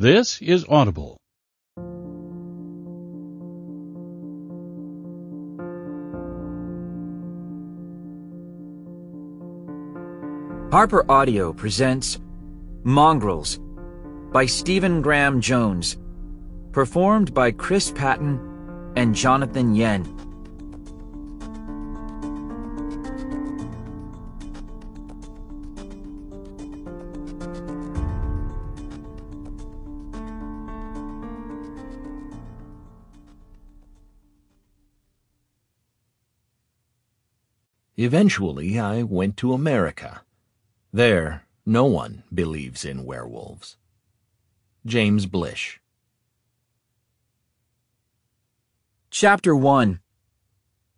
This 0.00 0.40
is 0.40 0.64
Audible. 0.68 1.16
Harper 10.70 11.04
Audio 11.10 11.52
presents 11.52 12.20
Mongrels 12.84 13.58
by 14.30 14.46
Stephen 14.46 15.02
Graham 15.02 15.40
Jones, 15.40 15.96
performed 16.70 17.34
by 17.34 17.50
Chris 17.50 17.90
Patton 17.90 18.92
and 18.94 19.16
Jonathan 19.16 19.74
Yen. 19.74 20.04
Eventually, 38.00 38.78
I 38.78 39.02
went 39.02 39.36
to 39.38 39.52
America. 39.52 40.22
There, 40.92 41.42
no 41.66 41.84
one 41.84 42.22
believes 42.32 42.84
in 42.84 43.04
werewolves. 43.04 43.76
James 44.86 45.26
Blish. 45.26 45.80
Chapter 49.10 49.56
1 49.56 49.98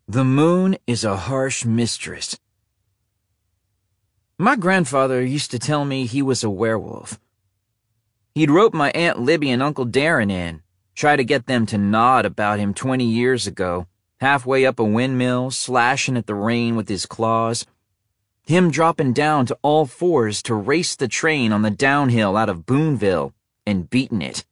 The 0.07 0.25
Moon 0.25 0.77
is 0.87 1.03
a 1.03 1.17
Harsh 1.17 1.65
Mistress. 1.65 2.39
My 4.37 4.55
grandfather 4.55 5.25
used 5.25 5.51
to 5.53 5.59
tell 5.59 5.87
me 5.87 6.05
he 6.05 6.21
was 6.21 6.45
a 6.45 6.51
werewolf. 6.51 7.19
He'd 8.35 8.51
rope 8.51 8.75
my 8.75 8.91
Aunt 8.91 9.19
Libby 9.19 9.51
and 9.51 9.63
Uncle 9.63 9.87
Darren 9.87 10.31
in, 10.31 10.61
try 10.95 11.17
to 11.17 11.25
get 11.25 11.47
them 11.47 11.65
to 11.65 11.79
nod 11.79 12.27
about 12.27 12.59
him 12.59 12.75
20 12.75 13.07
years 13.07 13.47
ago, 13.47 13.87
halfway 14.21 14.67
up 14.67 14.79
a 14.79 14.85
windmill, 14.85 15.51
slashing 15.51 16.17
at 16.17 16.27
the 16.27 16.35
rain 16.35 16.77
with 16.77 16.89
his 16.89 17.07
claws. 17.07 17.67
Him 18.43 18.71
dropping 18.71 19.13
down 19.13 19.47
to 19.47 19.59
all 19.63 19.87
fours 19.87 20.43
to 20.43 20.55
race 20.55 20.95
the 20.97 21.09
train 21.09 21.53
on 21.53 21.63
the 21.63 21.71
downhill 21.71 22.37
out 22.37 22.49
of 22.49 22.67
Boonville 22.67 23.33
and 23.67 23.89
beating 23.89 24.23
it. 24.23 24.45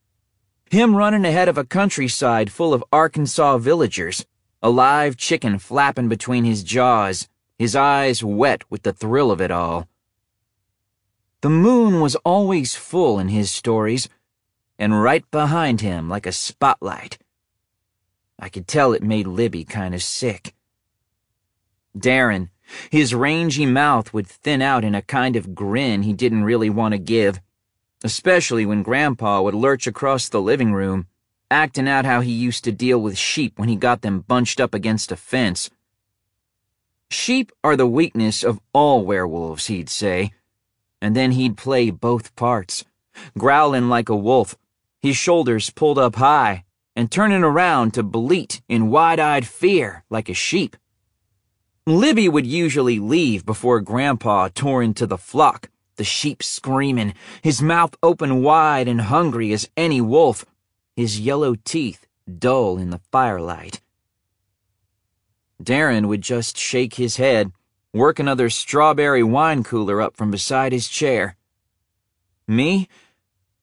Him 0.70 0.94
running 0.94 1.24
ahead 1.24 1.48
of 1.48 1.58
a 1.58 1.64
countryside 1.64 2.52
full 2.52 2.72
of 2.72 2.84
Arkansas 2.92 3.58
villagers, 3.58 4.26
a 4.62 4.70
live 4.70 5.16
chicken 5.16 5.58
flapping 5.58 6.08
between 6.08 6.44
his 6.44 6.62
jaws, 6.62 7.28
his 7.58 7.74
eyes 7.74 8.22
wet 8.22 8.62
with 8.70 8.82
the 8.82 8.92
thrill 8.92 9.30
of 9.30 9.40
it 9.40 9.50
all. 9.50 9.88
The 11.40 11.50
moon 11.50 12.00
was 12.00 12.16
always 12.16 12.74
full 12.74 13.18
in 13.18 13.28
his 13.28 13.50
stories, 13.50 14.08
and 14.78 15.02
right 15.02 15.28
behind 15.30 15.80
him 15.80 16.08
like 16.08 16.26
a 16.26 16.32
spotlight. 16.32 17.18
I 18.38 18.48
could 18.48 18.68
tell 18.68 18.92
it 18.92 19.02
made 19.02 19.26
Libby 19.26 19.64
kind 19.64 19.94
of 19.94 20.02
sick. 20.02 20.54
Darren, 21.96 22.50
his 22.90 23.14
rangy 23.14 23.66
mouth 23.66 24.12
would 24.12 24.26
thin 24.26 24.62
out 24.62 24.84
in 24.84 24.94
a 24.94 25.02
kind 25.02 25.36
of 25.36 25.54
grin 25.54 26.02
he 26.02 26.12
didn't 26.12 26.44
really 26.44 26.70
want 26.70 26.92
to 26.92 26.98
give, 26.98 27.40
especially 28.04 28.64
when 28.64 28.82
Grandpa 28.82 29.40
would 29.42 29.54
lurch 29.54 29.86
across 29.86 30.28
the 30.28 30.40
living 30.40 30.72
room, 30.72 31.06
acting 31.50 31.88
out 31.88 32.04
how 32.04 32.20
he 32.20 32.30
used 32.30 32.62
to 32.64 32.72
deal 32.72 33.00
with 33.00 33.18
sheep 33.18 33.58
when 33.58 33.68
he 33.68 33.76
got 33.76 34.02
them 34.02 34.20
bunched 34.20 34.60
up 34.60 34.74
against 34.74 35.10
a 35.10 35.16
fence. 35.16 35.70
Sheep 37.10 37.50
are 37.64 37.76
the 37.76 37.86
weakness 37.86 38.44
of 38.44 38.60
all 38.72 39.04
werewolves, 39.04 39.66
he'd 39.66 39.88
say, 39.88 40.32
and 41.00 41.16
then 41.16 41.32
he'd 41.32 41.56
play 41.56 41.90
both 41.90 42.36
parts, 42.36 42.84
growling 43.36 43.88
like 43.88 44.08
a 44.08 44.16
wolf, 44.16 44.56
his 45.00 45.16
shoulders 45.16 45.70
pulled 45.70 45.98
up 45.98 46.16
high, 46.16 46.64
and 46.98 47.12
turning 47.12 47.44
around 47.44 47.94
to 47.94 48.02
bleat 48.02 48.60
in 48.68 48.90
wide-eyed 48.90 49.46
fear 49.46 50.02
like 50.10 50.28
a 50.28 50.34
sheep. 50.34 50.76
Libby 51.86 52.28
would 52.28 52.44
usually 52.44 52.98
leave 52.98 53.46
before 53.46 53.80
Grandpa 53.80 54.48
tore 54.52 54.82
into 54.82 55.06
the 55.06 55.16
flock, 55.16 55.70
the 55.94 56.02
sheep 56.02 56.42
screaming, 56.42 57.14
his 57.40 57.62
mouth 57.62 57.94
open 58.02 58.42
wide 58.42 58.88
and 58.88 59.02
hungry 59.02 59.52
as 59.52 59.70
any 59.76 60.00
wolf, 60.00 60.44
his 60.96 61.20
yellow 61.20 61.54
teeth 61.64 62.04
dull 62.26 62.78
in 62.78 62.90
the 62.90 63.00
firelight. 63.12 63.80
Darren 65.62 66.08
would 66.08 66.22
just 66.22 66.58
shake 66.58 66.94
his 66.94 67.16
head, 67.16 67.52
work 67.94 68.18
another 68.18 68.50
strawberry 68.50 69.22
wine 69.22 69.62
cooler 69.62 70.02
up 70.02 70.16
from 70.16 70.32
beside 70.32 70.72
his 70.72 70.88
chair. 70.88 71.36
Me? 72.48 72.88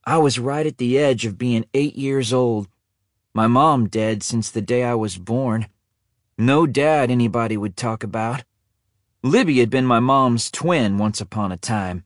I 0.05 0.19
was 0.19 0.39
right 0.39 0.65
at 0.65 0.77
the 0.77 0.97
edge 0.97 1.25
of 1.25 1.37
being 1.37 1.65
eight 1.73 1.97
years 1.97 2.31
old. 2.31 2.69
My 3.35 3.47
mom 3.47 3.89
dead 3.89 4.23
since 4.23 4.49
the 4.49 4.61
day 4.61 4.85
I 4.85 4.95
was 4.95 5.17
born. 5.17 5.67
No 6.37 6.65
dad 6.65 7.11
anybody 7.11 7.57
would 7.57 7.75
talk 7.75 8.01
about. 8.01 8.45
Libby 9.23 9.59
had 9.59 9.69
been 9.69 9.85
my 9.85 9.99
mom's 9.99 10.49
twin 10.49 10.97
once 10.97 11.19
upon 11.19 11.51
a 11.51 11.57
time. 11.57 12.05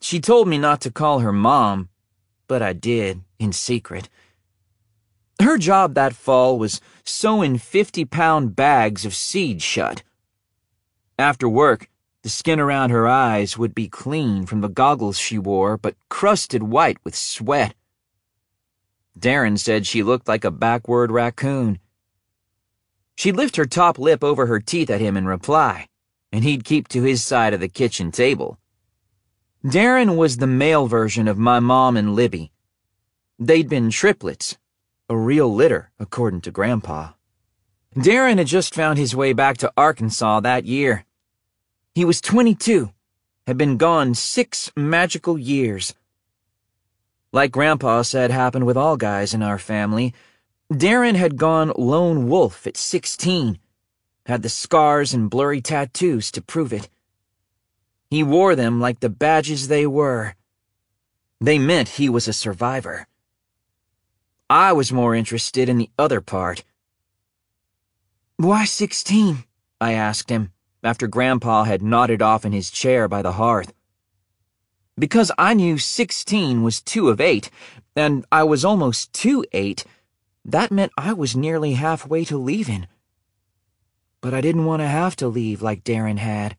She 0.00 0.20
told 0.20 0.46
me 0.46 0.58
not 0.58 0.80
to 0.82 0.92
call 0.92 1.18
her 1.18 1.32
mom, 1.32 1.88
but 2.46 2.62
I 2.62 2.72
did, 2.72 3.22
in 3.40 3.52
secret. 3.52 4.08
Her 5.40 5.58
job 5.58 5.94
that 5.94 6.14
fall 6.14 6.56
was 6.56 6.80
sewing 7.02 7.58
50 7.58 8.04
pound 8.04 8.54
bags 8.54 9.04
of 9.04 9.16
seed 9.16 9.60
shut. 9.60 10.04
After 11.18 11.48
work, 11.48 11.88
the 12.22 12.28
skin 12.28 12.60
around 12.60 12.90
her 12.90 13.08
eyes 13.08 13.58
would 13.58 13.74
be 13.74 13.88
clean 13.88 14.46
from 14.46 14.60
the 14.60 14.68
goggles 14.68 15.18
she 15.18 15.36
wore, 15.36 15.76
but 15.76 15.96
crusted 16.08 16.62
white 16.62 16.98
with 17.02 17.16
sweat. 17.16 17.74
Darren 19.18 19.58
said 19.58 19.86
she 19.86 20.02
looked 20.02 20.28
like 20.28 20.44
a 20.44 20.50
backward 20.50 21.10
raccoon. 21.10 21.78
She'd 23.14 23.36
lift 23.36 23.56
her 23.56 23.66
top 23.66 23.98
lip 23.98 24.24
over 24.24 24.46
her 24.46 24.60
teeth 24.60 24.90
at 24.90 25.00
him 25.00 25.16
in 25.16 25.26
reply, 25.26 25.86
and 26.32 26.44
he'd 26.44 26.64
keep 26.64 26.88
to 26.88 27.02
his 27.02 27.22
side 27.24 27.54
of 27.54 27.60
the 27.60 27.68
kitchen 27.68 28.10
table. 28.10 28.58
Darren 29.64 30.16
was 30.16 30.38
the 30.38 30.46
male 30.46 30.86
version 30.86 31.28
of 31.28 31.38
my 31.38 31.60
mom 31.60 31.96
and 31.96 32.16
Libby. 32.16 32.50
They'd 33.38 33.68
been 33.68 33.90
triplets, 33.90 34.58
a 35.08 35.16
real 35.16 35.52
litter, 35.52 35.90
according 36.00 36.40
to 36.42 36.50
Grandpa. 36.50 37.12
Darren 37.94 38.38
had 38.38 38.46
just 38.46 38.74
found 38.74 38.98
his 38.98 39.14
way 39.14 39.32
back 39.32 39.58
to 39.58 39.72
Arkansas 39.76 40.40
that 40.40 40.64
year. 40.64 41.04
He 41.94 42.04
was 42.04 42.20
22, 42.22 42.90
had 43.46 43.58
been 43.58 43.76
gone 43.76 44.14
six 44.14 44.72
magical 44.74 45.38
years. 45.38 45.94
Like 47.34 47.50
Grandpa 47.50 48.02
said 48.02 48.30
happened 48.30 48.66
with 48.66 48.76
all 48.76 48.98
guys 48.98 49.32
in 49.32 49.42
our 49.42 49.58
family, 49.58 50.12
Darren 50.70 51.16
had 51.16 51.38
gone 51.38 51.72
lone 51.78 52.28
wolf 52.28 52.66
at 52.66 52.76
16, 52.76 53.58
had 54.26 54.42
the 54.42 54.50
scars 54.50 55.14
and 55.14 55.30
blurry 55.30 55.62
tattoos 55.62 56.30
to 56.32 56.42
prove 56.42 56.74
it. 56.74 56.90
He 58.10 58.22
wore 58.22 58.54
them 58.54 58.80
like 58.80 59.00
the 59.00 59.08
badges 59.08 59.68
they 59.68 59.86
were. 59.86 60.34
They 61.40 61.58
meant 61.58 61.88
he 61.88 62.10
was 62.10 62.28
a 62.28 62.34
survivor. 62.34 63.06
I 64.50 64.72
was 64.72 64.92
more 64.92 65.14
interested 65.14 65.70
in 65.70 65.78
the 65.78 65.88
other 65.98 66.20
part. 66.20 66.62
Why 68.36 68.66
16? 68.66 69.44
I 69.80 69.94
asked 69.94 70.28
him, 70.28 70.52
after 70.84 71.06
Grandpa 71.06 71.64
had 71.64 71.80
nodded 71.80 72.20
off 72.20 72.44
in 72.44 72.52
his 72.52 72.70
chair 72.70 73.08
by 73.08 73.22
the 73.22 73.32
hearth. 73.32 73.72
Because 74.98 75.32
I 75.38 75.54
knew 75.54 75.78
16 75.78 76.62
was 76.62 76.82
two 76.82 77.08
of 77.08 77.20
eight, 77.20 77.50
and 77.96 78.24
I 78.30 78.44
was 78.44 78.64
almost 78.64 79.12
two 79.12 79.44
eight 79.52 79.84
that 80.44 80.72
meant 80.72 80.92
I 80.98 81.12
was 81.12 81.36
nearly 81.36 81.74
halfway 81.74 82.24
to 82.24 82.36
leaving. 82.36 82.88
But 84.20 84.34
I 84.34 84.40
didn't 84.40 84.64
want 84.64 84.80
to 84.80 84.88
have 84.88 85.14
to 85.16 85.28
leave 85.28 85.62
like 85.62 85.84
Darren 85.84 86.18
had. 86.18 86.56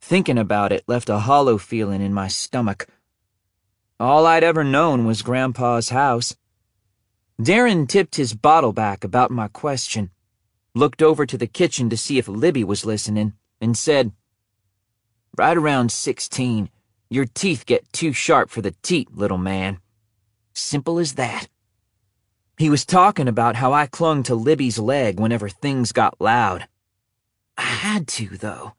Thinking 0.00 0.38
about 0.38 0.72
it 0.72 0.84
left 0.86 1.08
a 1.08 1.20
hollow 1.20 1.58
feeling 1.58 2.02
in 2.02 2.12
my 2.12 2.28
stomach. 2.28 2.86
All 3.98 4.26
I'd 4.26 4.44
ever 4.44 4.62
known 4.62 5.06
was 5.06 5.22
Grandpa's 5.22 5.88
house. 5.88 6.36
Darren 7.40 7.88
tipped 7.88 8.16
his 8.16 8.34
bottle 8.34 8.72
back 8.72 9.04
about 9.04 9.30
my 9.30 9.48
question, 9.48 10.10
looked 10.74 11.02
over 11.02 11.24
to 11.24 11.38
the 11.38 11.46
kitchen 11.46 11.88
to 11.90 11.96
see 11.96 12.18
if 12.18 12.28
Libby 12.28 12.62
was 12.62 12.84
listening, 12.84 13.32
and 13.60 13.76
said, 13.76 14.12
Right 15.36 15.56
around 15.56 15.92
16, 15.92 16.68
your 17.10 17.24
teeth 17.24 17.66
get 17.66 17.92
too 17.92 18.12
sharp 18.12 18.50
for 18.50 18.60
the 18.60 18.74
teat, 18.82 19.14
little 19.14 19.38
man. 19.38 19.78
Simple 20.52 20.98
as 20.98 21.14
that. 21.14 21.48
He 22.58 22.68
was 22.68 22.84
talking 22.84 23.28
about 23.28 23.56
how 23.56 23.72
I 23.72 23.86
clung 23.86 24.22
to 24.24 24.34
Libby's 24.34 24.78
leg 24.78 25.20
whenever 25.20 25.48
things 25.48 25.92
got 25.92 26.20
loud. 26.20 26.66
I 27.56 27.62
had 27.62 28.08
to, 28.08 28.36
though, 28.36 28.74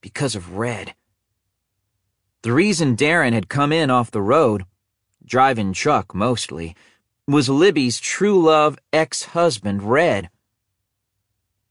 because 0.00 0.34
of 0.34 0.56
Red. 0.56 0.94
The 2.42 2.52
reason 2.52 2.96
Darren 2.96 3.32
had 3.32 3.48
come 3.48 3.72
in 3.72 3.90
off 3.90 4.10
the 4.10 4.20
road, 4.20 4.64
driving 5.24 5.72
truck 5.72 6.14
mostly, 6.14 6.74
was 7.28 7.48
Libby's 7.48 8.00
true 8.00 8.42
love 8.42 8.76
ex-husband, 8.92 9.84
Red. 9.84 10.28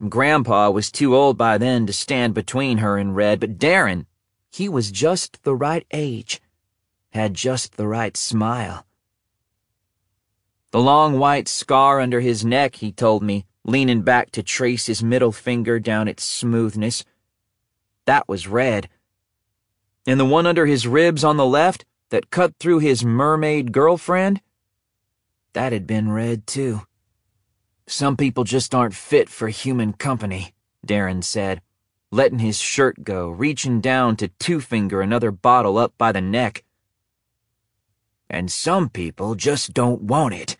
Grandpa 0.08 0.70
was 0.72 0.90
too 0.90 1.16
old 1.16 1.38
by 1.38 1.58
then 1.58 1.86
to 1.86 1.94
stand 1.94 2.34
between 2.34 2.78
her 2.78 2.98
and 2.98 3.16
Red, 3.16 3.42
but 3.42 3.60
Darren, 3.60 4.06
he 4.52 4.68
was 4.68 4.92
just 4.92 5.42
the 5.44 5.56
right 5.56 5.88
age, 5.92 6.42
had 7.12 7.34
just 7.34 7.78
the 7.78 7.88
right 7.88 8.16
smile 8.18 8.86
The 10.72 10.80
long 10.80 11.20
white 11.20 11.48
scar 11.48 12.00
under 12.00 12.20
his 12.20 12.46
neck, 12.46 12.76
he 12.76 12.92
told 12.92 13.24
me, 13.24 13.46
leaning 13.64 14.02
back 14.02 14.32
to 14.32 14.44
trace 14.44 14.88
his 14.88 15.04
middle 15.04 15.32
finger 15.32 15.80
down 15.80 16.08
its 16.08 16.24
smoothness. 16.24 17.04
That 18.06 18.28
was 18.28 18.48
red. 18.48 18.90
And 20.06 20.20
the 20.20 20.26
one 20.26 20.48
under 20.48 20.66
his 20.66 20.88
ribs 20.88 21.24
on 21.24 21.38
the 21.38 21.46
left 21.46 21.86
that 22.10 22.30
cut 22.30 22.56
through 22.58 22.80
his 22.80 23.06
mermaid 23.06 23.72
girlfriend? 23.72 24.42
That 25.54 25.72
had 25.74 25.86
been 25.86 26.12
red, 26.12 26.48
too. 26.48 26.82
Some 27.88 28.16
people 28.18 28.44
just 28.44 28.74
aren't 28.74 28.96
fit 28.96 29.30
for 29.30 29.50
human 29.50 29.94
company, 29.94 30.54
Darren 30.86 31.24
said, 31.24 31.62
letting 32.12 32.40
his 32.40 32.60
shirt 32.60 33.04
go, 33.04 33.30
reaching 33.30 33.80
down 33.80 34.18
to 34.18 34.28
two 34.28 34.60
finger 34.60 35.02
another 35.02 35.32
bottle 35.32 35.78
up 35.78 35.94
by 35.98 36.12
the 36.12 36.22
neck. 36.22 36.64
And 38.30 38.52
some 38.52 38.90
people 38.90 39.36
just 39.36 39.74
don't 39.74 40.02
want 40.02 40.34
it. 40.34 40.58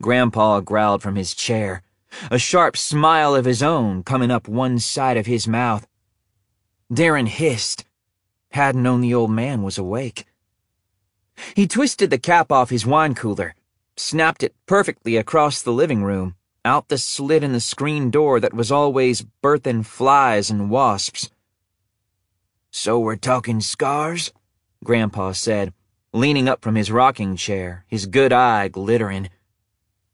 Grandpa 0.00 0.60
growled 0.60 1.02
from 1.02 1.16
his 1.16 1.34
chair, 1.34 1.82
a 2.30 2.38
sharp 2.38 2.76
smile 2.76 3.34
of 3.34 3.44
his 3.44 3.62
own 3.62 4.04
coming 4.04 4.30
up 4.30 4.46
one 4.46 4.78
side 4.78 5.16
of 5.16 5.26
his 5.26 5.48
mouth. 5.48 5.86
Darren 6.92 7.26
hissed. 7.26 7.84
Hadn't 8.50 8.82
known 8.82 9.00
the 9.00 9.14
old 9.14 9.32
man 9.32 9.62
was 9.62 9.78
awake. 9.78 10.26
He 11.56 11.66
twisted 11.66 12.10
the 12.10 12.18
cap 12.18 12.52
off 12.52 12.70
his 12.70 12.86
wine 12.86 13.14
cooler, 13.14 13.56
snapped 13.96 14.44
it 14.44 14.54
perfectly 14.66 15.16
across 15.16 15.60
the 15.60 15.72
living 15.72 16.04
room, 16.04 16.36
out 16.64 16.88
the 16.88 16.98
slit 16.98 17.44
in 17.44 17.52
the 17.52 17.60
screen 17.60 18.10
door 18.10 18.40
that 18.40 18.54
was 18.54 18.72
always 18.72 19.26
birthing 19.42 19.84
flies 19.84 20.50
and 20.50 20.70
wasps. 20.70 21.30
So 22.70 22.98
we're 22.98 23.16
talking 23.16 23.60
scars? 23.60 24.32
Grandpa 24.82 25.32
said, 25.32 25.72
leaning 26.12 26.48
up 26.48 26.62
from 26.62 26.74
his 26.74 26.90
rocking 26.90 27.36
chair, 27.36 27.84
his 27.88 28.06
good 28.06 28.32
eye 28.32 28.68
glittering. 28.68 29.30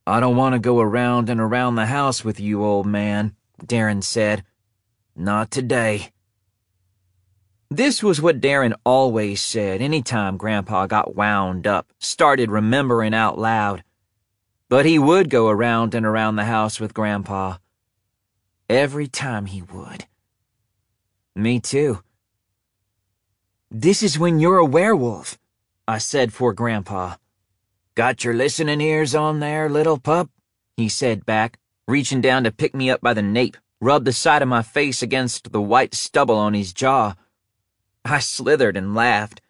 I 0.06 0.18
don't 0.18 0.36
want 0.36 0.54
to 0.54 0.58
go 0.58 0.80
around 0.80 1.28
and 1.30 1.40
around 1.40 1.76
the 1.76 1.86
house 1.86 2.24
with 2.24 2.40
you, 2.40 2.64
old 2.64 2.86
man, 2.86 3.34
Darren 3.64 4.02
said. 4.02 4.44
Not 5.14 5.50
today. 5.50 6.12
This 7.70 8.02
was 8.02 8.20
what 8.20 8.40
Darren 8.40 8.74
always 8.84 9.40
said 9.40 9.80
any 9.80 10.02
time 10.02 10.36
Grandpa 10.36 10.86
got 10.86 11.14
wound 11.14 11.66
up, 11.66 11.92
started 11.98 12.50
remembering 12.50 13.14
out 13.14 13.38
loud. 13.38 13.84
But 14.70 14.86
he 14.86 15.00
would 15.00 15.30
go 15.30 15.48
around 15.48 15.96
and 15.96 16.06
around 16.06 16.36
the 16.36 16.44
house 16.44 16.78
with 16.78 16.94
Grandpa. 16.94 17.56
Every 18.68 19.08
time 19.08 19.46
he 19.46 19.62
would. 19.62 20.06
Me 21.34 21.58
too. 21.58 22.04
This 23.68 24.00
is 24.00 24.16
when 24.16 24.38
you're 24.38 24.58
a 24.58 24.64
werewolf, 24.64 25.40
I 25.88 25.98
said 25.98 26.32
for 26.32 26.52
Grandpa. 26.52 27.16
Got 27.96 28.22
your 28.22 28.32
listening 28.32 28.80
ears 28.80 29.12
on 29.12 29.40
there, 29.40 29.68
little 29.68 29.98
pup? 29.98 30.30
He 30.76 30.88
said 30.88 31.26
back, 31.26 31.58
reaching 31.88 32.20
down 32.20 32.44
to 32.44 32.52
pick 32.52 32.72
me 32.72 32.90
up 32.90 33.00
by 33.00 33.12
the 33.12 33.22
nape, 33.22 33.56
rub 33.80 34.04
the 34.04 34.12
side 34.12 34.40
of 34.40 34.46
my 34.46 34.62
face 34.62 35.02
against 35.02 35.50
the 35.50 35.60
white 35.60 35.96
stubble 35.96 36.36
on 36.36 36.54
his 36.54 36.72
jaw. 36.72 37.16
I 38.04 38.20
slithered 38.20 38.76
and 38.76 38.94
laughed. 38.94 39.40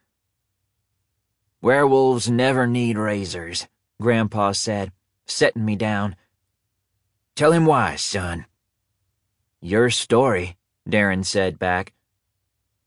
Werewolves 1.60 2.30
never 2.30 2.66
need 2.66 2.96
razors, 2.96 3.68
Grandpa 4.00 4.52
said, 4.52 4.92
setting 5.30 5.64
me 5.64 5.76
down. 5.76 6.16
Tell 7.34 7.52
him 7.52 7.66
why, 7.66 7.96
son. 7.96 8.46
Your 9.60 9.90
story, 9.90 10.56
Darren 10.88 11.24
said 11.24 11.58
back. 11.58 11.92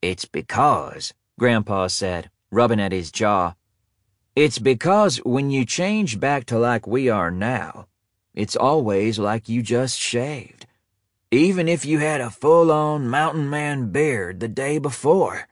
It's 0.02 0.26
because, 0.26 1.14
Grandpa 1.40 1.88
said, 1.88 2.30
rubbing 2.52 2.80
at 2.80 2.92
his 2.92 3.12
jaw. 3.12 3.54
It's 4.36 4.60
because 4.60 5.18
when 5.18 5.52
you 5.52 5.66
change 5.66 6.20
back 6.20 6.46
to 6.46 6.58
like 6.58 6.88
we 6.88 7.10
are 7.10 7.32
now, 7.32 7.88
it's 8.34 8.56
always 8.56 9.20
like 9.20 9.48
you 9.48 9.62
just 9.62 10.00
shaved. 10.00 10.66
Even 11.32 11.68
if 11.68 11.86
you 11.86 12.00
had 12.00 12.22
a 12.22 12.30
full-on 12.30 13.08
mountain 13.08 13.50
man 13.50 13.92
beard 13.92 14.40
the 14.40 14.48
day 14.48 14.78
before. 14.78 15.48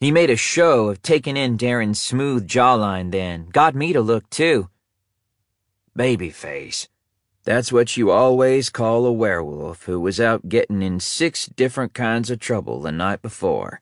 He 0.00 0.10
made 0.10 0.30
a 0.30 0.36
show 0.36 0.88
of 0.88 1.02
taking 1.02 1.36
in 1.36 1.56
Darren's 1.56 2.00
smooth 2.00 2.46
jawline 2.48 3.10
then, 3.10 3.48
got 3.50 3.74
me 3.74 3.92
to 3.92 4.00
look 4.00 4.28
too. 4.28 4.68
Babyface. 5.96 6.88
That's 7.44 7.70
what 7.70 7.96
you 7.96 8.10
always 8.10 8.70
call 8.70 9.06
a 9.06 9.12
werewolf 9.12 9.84
who 9.84 10.00
was 10.00 10.18
out 10.18 10.48
getting 10.48 10.82
in 10.82 10.98
six 10.98 11.46
different 11.46 11.94
kinds 11.94 12.30
of 12.30 12.40
trouble 12.40 12.80
the 12.80 12.90
night 12.90 13.22
before. 13.22 13.80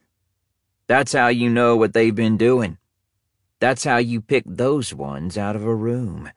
That's 0.89 1.13
how 1.13 1.29
you 1.29 1.49
know 1.49 1.77
what 1.77 1.95
they've 1.95 2.15
been 2.15 2.37
doing. 2.37 2.77
That's 3.61 3.85
how 3.85 3.97
you 3.97 4.21
pick 4.21 4.45
those 4.45 4.93
ones 4.93 5.39
out 5.39 5.57
of 5.57 5.65
a 5.65 5.75
room. 5.75 6.31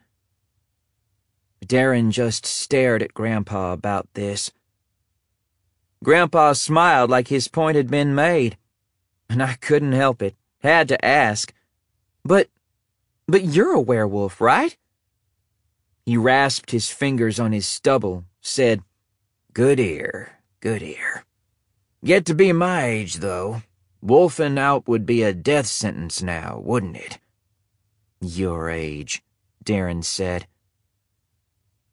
Darren 1.66 2.12
just 2.12 2.46
stared 2.46 3.02
at 3.02 3.14
Grandpa 3.14 3.74
about 3.74 4.08
this. 4.14 4.52
Grandpa 6.04 6.54
smiled 6.54 7.10
like 7.10 7.28
his 7.28 7.48
point 7.48 7.76
had 7.76 7.90
been 7.90 8.14
made, 8.16 8.58
and 9.28 9.42
I 9.42 9.56
couldn't 9.56 9.94
help 9.94 10.22
it. 10.22 10.36
Had 10.60 10.88
to 10.90 11.04
ask. 11.04 11.54
But, 12.24 12.50
but 13.28 13.44
you're 13.44 13.74
a 13.74 13.82
werewolf, 13.82 14.40
right? 14.40 14.78
He 16.06 16.18
rasped 16.18 16.70
his 16.70 16.90
fingers 16.90 17.40
on 17.40 17.52
his 17.52 17.66
stubble, 17.66 18.26
said, 18.40 18.84
Good 19.54 19.80
ear, 19.80 20.40
good 20.60 20.84
ear. 20.84 21.26
Get 22.04 22.26
to 22.26 22.36
be 22.36 22.54
my 22.54 22.86
age, 22.86 23.16
though. 23.16 23.64
Wolfing 24.02 24.60
out 24.60 24.88
would 24.88 25.08
be 25.08 25.24
a 25.24 25.34
death 25.34 25.66
sentence 25.66 26.22
now, 26.22 26.62
wouldn't 26.64 26.98
it? 26.98 27.18
Your 28.22 28.70
age, 28.70 29.24
Darren 29.64 30.04
said. 30.04 30.46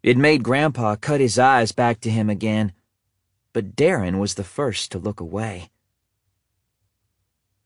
It 0.03 0.19
made 0.19 0.43
Grandpa 0.43 0.97
cut 0.97 1.21
his 1.21 1.39
eyes 1.39 1.73
back 1.73 2.01
to 2.01 2.11
him 2.11 2.29
again, 2.29 2.73
but 3.55 3.75
Darren 3.75 4.19
was 4.19 4.35
the 4.35 4.45
first 4.45 4.93
to 4.93 4.99
look 4.99 5.21
away. 5.21 5.71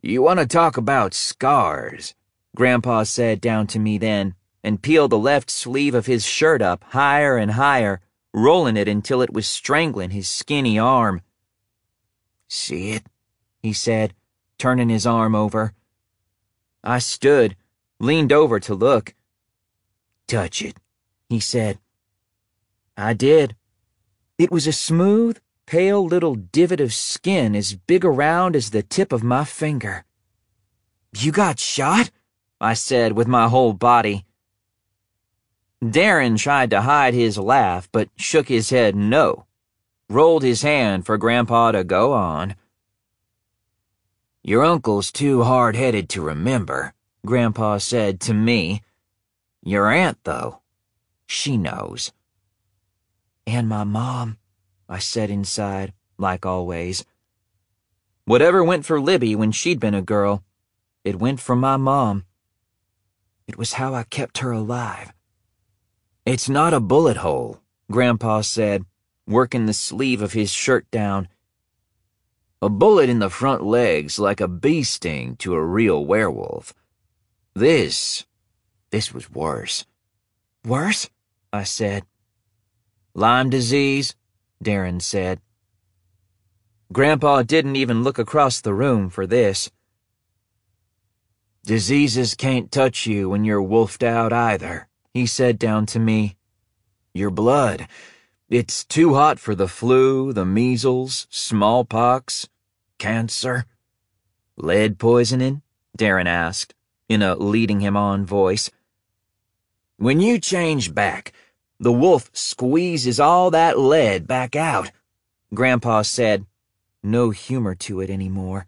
You 0.01 0.23
want 0.23 0.39
to 0.39 0.47
talk 0.47 0.77
about 0.77 1.15
scars, 1.15 2.15
Grandpa 2.55 3.03
said 3.03 3.41
down 3.41 3.67
to 3.69 3.81
me 3.81 3.99
then, 3.99 4.37
and 4.67 4.83
peeled 4.83 5.13
the 5.13 5.19
left 5.19 5.49
sleeve 5.49 5.95
of 5.95 6.07
his 6.07 6.27
shirt 6.27 6.61
up 6.61 6.83
higher 6.89 7.37
and 7.37 7.53
higher, 7.53 8.01
rolling 8.35 8.77
it 8.77 8.89
until 8.89 9.23
it 9.23 9.33
was 9.33 9.47
strangling 9.47 10.11
his 10.11 10.27
skinny 10.27 10.77
arm. 10.77 11.23
See 12.49 12.91
it? 12.91 13.05
he 13.63 13.73
said, 13.73 14.13
turning 14.59 14.89
his 14.89 15.07
arm 15.07 15.37
over. 15.37 15.73
I 16.83 16.99
stood, 16.99 17.55
leaned 18.01 18.33
over 18.33 18.59
to 18.59 18.75
look. 18.75 19.15
Touch 20.27 20.63
it, 20.63 20.79
he 21.29 21.39
said. 21.39 21.79
I 22.97 23.15
did. 23.15 23.55
It 24.37 24.51
was 24.51 24.67
a 24.67 24.73
smooth, 24.73 25.39
pale 25.67 26.05
little 26.05 26.35
divot 26.35 26.81
of 26.81 26.93
skin 26.93 27.55
as 27.55 27.77
big 27.77 28.05
around 28.05 28.57
as 28.57 28.71
the 28.71 28.83
tip 28.83 29.13
of 29.13 29.23
my 29.23 29.45
finger. 29.45 30.05
You 31.17 31.31
got 31.31 31.61
shot? 31.61 32.11
I 32.61 32.75
said 32.75 33.13
with 33.13 33.29
my 33.29 33.47
whole 33.47 33.73
body. 33.73 34.27
Darren 35.85 36.39
tried 36.39 36.71
to 36.71 36.81
hide 36.81 37.15
his 37.15 37.37
laugh, 37.37 37.89
but 37.93 38.09
shook 38.17 38.49
his 38.49 38.71
head 38.71 38.97
no, 38.97 39.47
rolled 40.09 40.43
his 40.43 40.63
hand 40.63 41.05
for 41.05 41.19
Grandpa 41.19 41.73
to 41.73 41.85
go 41.85 42.13
on. 42.13 42.57
Your 44.43 44.65
uncle's 44.65 45.13
too 45.13 45.43
hard-headed 45.43 46.09
to 46.11 46.23
remember, 46.23 46.95
Grandpa 47.27 47.79
said 47.79 48.21
to 48.21 48.33
me. 48.33 48.83
Your 49.63 49.91
aunt, 49.91 50.19
though, 50.25 50.61
she 51.27 51.57
knows. 51.57 52.13
And 53.47 53.69
my 53.69 53.85
mom, 53.85 54.39
I 54.89 54.99
said 54.99 55.31
inside, 55.31 55.93
like 56.17 56.47
always. 56.47 57.05
Whatever 58.25 58.65
went 58.65 58.87
for 58.87 59.01
Libby 59.01 59.35
when 59.37 59.53
she'd 59.53 59.81
been 59.81 59.95
a 59.95 60.03
girl, 60.03 60.43
it 61.05 61.19
went 61.19 61.41
for 61.41 61.55
my 61.55 61.77
mom. 61.77 62.25
It 63.47 63.59
was 63.59 63.75
how 63.75 63.95
I 63.95 64.05
kept 64.05 64.39
her 64.39 64.53
alive. 64.53 65.13
It's 66.27 66.49
not 66.49 66.75
a 66.75 66.81
bullet 66.81 67.19
hole, 67.19 67.61
Grandpa 67.89 68.41
said, 68.41 68.85
working 69.29 69.67
the 69.67 69.73
sleeve 69.73 70.21
of 70.21 70.33
his 70.33 70.51
shirt 70.51 70.91
down. 70.91 71.29
A 72.61 72.69
bullet 72.69 73.09
in 73.09 73.21
the 73.21 73.31
front 73.31 73.63
leg's 73.63 74.19
like 74.19 74.41
a 74.41 74.49
bee 74.49 74.83
sting 74.83 75.37
to 75.37 75.55
a 75.55 75.65
real 75.65 76.05
werewolf. 76.05 76.75
This, 77.55 78.27
this 78.91 79.15
was 79.15 79.31
worse. 79.31 79.87
Worse? 80.65 81.09
I 81.53 81.63
said. 81.63 82.03
Lyme 83.15 83.49
disease, 83.49 84.17
Darren 84.63 85.01
said. 85.01 85.41
Grandpa 86.93 87.43
didn't 87.43 87.77
even 87.77 88.03
look 88.03 88.19
across 88.19 88.61
the 88.61 88.75
room 88.75 89.11
for 89.11 89.29
this. 89.29 89.71
Diseases 91.65 92.35
can't 92.35 92.73
touch 92.73 93.07
you 93.07 93.29
when 93.29 93.45
you're 93.45 93.63
wolfed 93.63 94.03
out 94.03 94.33
either, 94.33 94.89
he 95.17 95.25
said 95.25 95.59
down 95.59 95.87
to 95.87 95.99
me. 95.99 96.37
Your 97.15 97.31
blood. 97.31 97.89
It's 98.51 98.85
too 98.85 99.15
hot 99.15 99.39
for 99.39 99.55
the 99.55 99.67
flu, 99.67 100.35
the 100.35 100.45
measles, 100.45 101.27
smallpox, 101.31 102.51
cancer. 102.99 103.65
Lead 104.59 104.99
poisoning? 104.99 105.63
Darren 105.97 106.27
asked, 106.27 106.75
in 107.09 107.23
a 107.23 107.35
leading 107.35 107.81
him 107.81 107.97
on 107.97 108.27
voice. 108.27 108.71
When 109.97 110.21
you 110.21 110.39
change 110.39 110.95
back, 110.95 111.33
the 111.81 111.93
wolf 111.93 112.31
squeezes 112.35 113.19
all 113.19 113.51
that 113.53 113.79
lead 113.79 114.27
back 114.27 114.55
out, 114.55 114.91
Grandpa 115.55 116.03
said. 116.03 116.45
No 117.03 117.31
humor 117.31 117.75
to 117.75 118.03
it 118.03 118.11
anymore. 118.11 118.67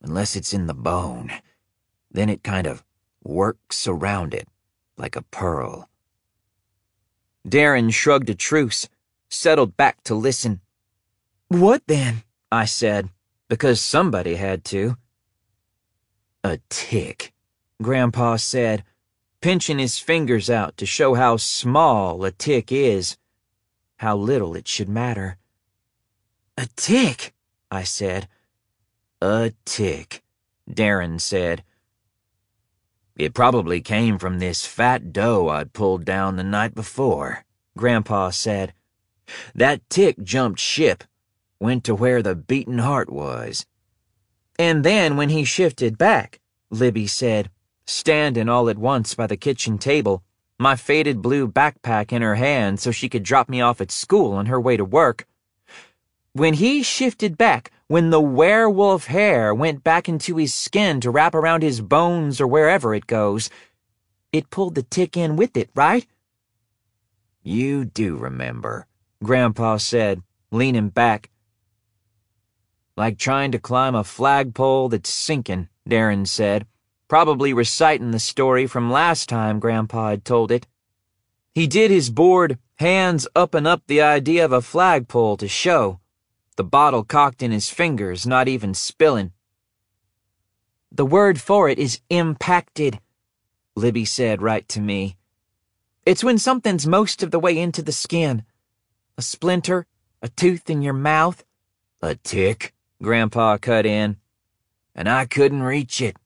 Unless 0.00 0.36
it's 0.36 0.54
in 0.54 0.68
the 0.68 0.74
bone. 0.74 1.30
Then 2.10 2.30
it 2.30 2.42
kind 2.42 2.66
of 2.66 2.82
works 3.22 3.86
around 3.86 4.32
it 4.32 4.48
like 4.96 5.16
a 5.16 5.22
pearl. 5.22 5.88
Darren 7.46 7.92
shrugged 7.92 8.30
a 8.30 8.34
truce, 8.34 8.88
settled 9.28 9.76
back 9.76 10.02
to 10.04 10.14
listen. 10.14 10.60
What 11.48 11.82
then? 11.86 12.22
I 12.50 12.64
said, 12.64 13.10
because 13.48 13.80
somebody 13.80 14.36
had 14.36 14.64
to. 14.66 14.96
A 16.42 16.58
tick, 16.68 17.32
Grandpa 17.82 18.36
said 18.36 18.84
pinching 19.44 19.78
his 19.78 19.98
fingers 19.98 20.48
out 20.48 20.74
to 20.78 20.86
show 20.86 21.12
how 21.12 21.36
small 21.36 22.24
a 22.24 22.30
tick 22.30 22.72
is, 22.72 23.18
how 23.98 24.16
little 24.16 24.54
it 24.54 24.66
should 24.66 24.88
matter. 24.88 25.36
A 26.56 26.66
tick, 26.76 27.34
I 27.70 27.82
said. 27.82 28.26
A 29.20 29.52
tick, 29.66 30.22
Darren 30.66 31.20
said. 31.20 31.62
It 33.16 33.32
probably 33.32 33.80
came 33.80 34.18
from 34.18 34.38
this 34.38 34.66
fat 34.66 35.12
doe 35.12 35.48
I'd 35.48 35.72
pulled 35.72 36.04
down 36.04 36.36
the 36.36 36.42
night 36.42 36.74
before, 36.74 37.44
Grandpa 37.76 38.30
said. 38.30 38.74
That 39.54 39.88
tick 39.88 40.22
jumped 40.22 40.58
ship, 40.58 41.04
went 41.60 41.84
to 41.84 41.94
where 41.94 42.22
the 42.22 42.34
beating 42.34 42.78
heart 42.78 43.10
was. 43.10 43.66
And 44.58 44.84
then 44.84 45.16
when 45.16 45.28
he 45.28 45.44
shifted 45.44 45.96
back, 45.96 46.40
Libby 46.70 47.06
said, 47.06 47.50
standing 47.86 48.48
all 48.48 48.68
at 48.68 48.78
once 48.78 49.14
by 49.14 49.28
the 49.28 49.36
kitchen 49.36 49.78
table, 49.78 50.24
my 50.58 50.74
faded 50.74 51.22
blue 51.22 51.46
backpack 51.46 52.12
in 52.12 52.22
her 52.22 52.34
hand 52.34 52.80
so 52.80 52.90
she 52.90 53.08
could 53.08 53.22
drop 53.22 53.48
me 53.48 53.60
off 53.60 53.80
at 53.80 53.90
school 53.90 54.32
on 54.32 54.46
her 54.46 54.60
way 54.60 54.76
to 54.76 54.84
work. 54.84 55.26
When 56.32 56.54
he 56.54 56.82
shifted 56.82 57.38
back, 57.38 57.70
when 57.88 58.10
the 58.10 58.20
werewolf 58.20 59.06
hair 59.06 59.54
went 59.54 59.84
back 59.84 60.08
into 60.08 60.36
his 60.36 60.54
skin 60.54 61.00
to 61.00 61.10
wrap 61.10 61.34
around 61.34 61.62
his 61.62 61.80
bones 61.80 62.40
or 62.40 62.46
wherever 62.46 62.94
it 62.94 63.06
goes, 63.06 63.50
it 64.32 64.50
pulled 64.50 64.74
the 64.74 64.82
tick 64.82 65.16
in 65.16 65.36
with 65.36 65.56
it, 65.56 65.70
right? 65.74 66.06
You 67.42 67.84
do 67.84 68.16
remember, 68.16 68.86
Grandpa 69.22 69.76
said, 69.76 70.22
leaning 70.50 70.88
back. 70.88 71.30
Like 72.96 73.18
trying 73.18 73.52
to 73.52 73.58
climb 73.58 73.94
a 73.94 74.04
flagpole 74.04 74.88
that's 74.88 75.10
sinking, 75.10 75.68
Darren 75.88 76.26
said 76.26 76.66
probably 77.08 77.52
reciting 77.52 78.10
the 78.10 78.18
story 78.18 78.66
from 78.66 78.90
last 78.90 79.28
time 79.28 79.60
Grandpa 79.60 80.10
had 80.10 80.24
told 80.24 80.50
it. 80.50 80.66
He 81.54 81.66
did 81.66 81.90
his 81.90 82.10
bored, 82.10 82.58
hands 82.76 83.28
up 83.36 83.54
and 83.54 83.66
up 83.66 83.82
the 83.86 84.02
idea 84.02 84.44
of 84.44 84.52
a 84.52 84.60
flagpole 84.60 85.36
to 85.36 85.46
show, 85.46 86.00
the 86.56 86.64
bottle 86.64 87.04
cocked 87.04 87.42
in 87.42 87.50
his 87.50 87.70
fingers, 87.70 88.26
not 88.26 88.48
even 88.48 88.74
spilling. 88.74 89.32
The 90.92 91.06
word 91.06 91.40
for 91.40 91.68
it 91.68 91.78
is 91.78 92.00
impacted, 92.08 93.00
Libby 93.74 94.04
said 94.04 94.40
right 94.40 94.66
to 94.68 94.80
me. 94.80 95.16
It's 96.06 96.22
when 96.22 96.38
something's 96.38 96.86
most 96.86 97.22
of 97.22 97.30
the 97.30 97.40
way 97.40 97.58
into 97.58 97.82
the 97.82 97.92
skin. 97.92 98.44
A 99.16 99.22
splinter, 99.22 99.86
a 100.22 100.28
tooth 100.28 100.70
in 100.70 100.82
your 100.82 100.92
mouth. 100.92 101.44
A 102.00 102.14
tick, 102.14 102.74
Grandpa 103.02 103.58
cut 103.58 103.86
in. 103.86 104.18
And 104.94 105.08
I 105.08 105.24
couldn't 105.24 105.62
reach 105.62 106.00
it. 106.00 106.16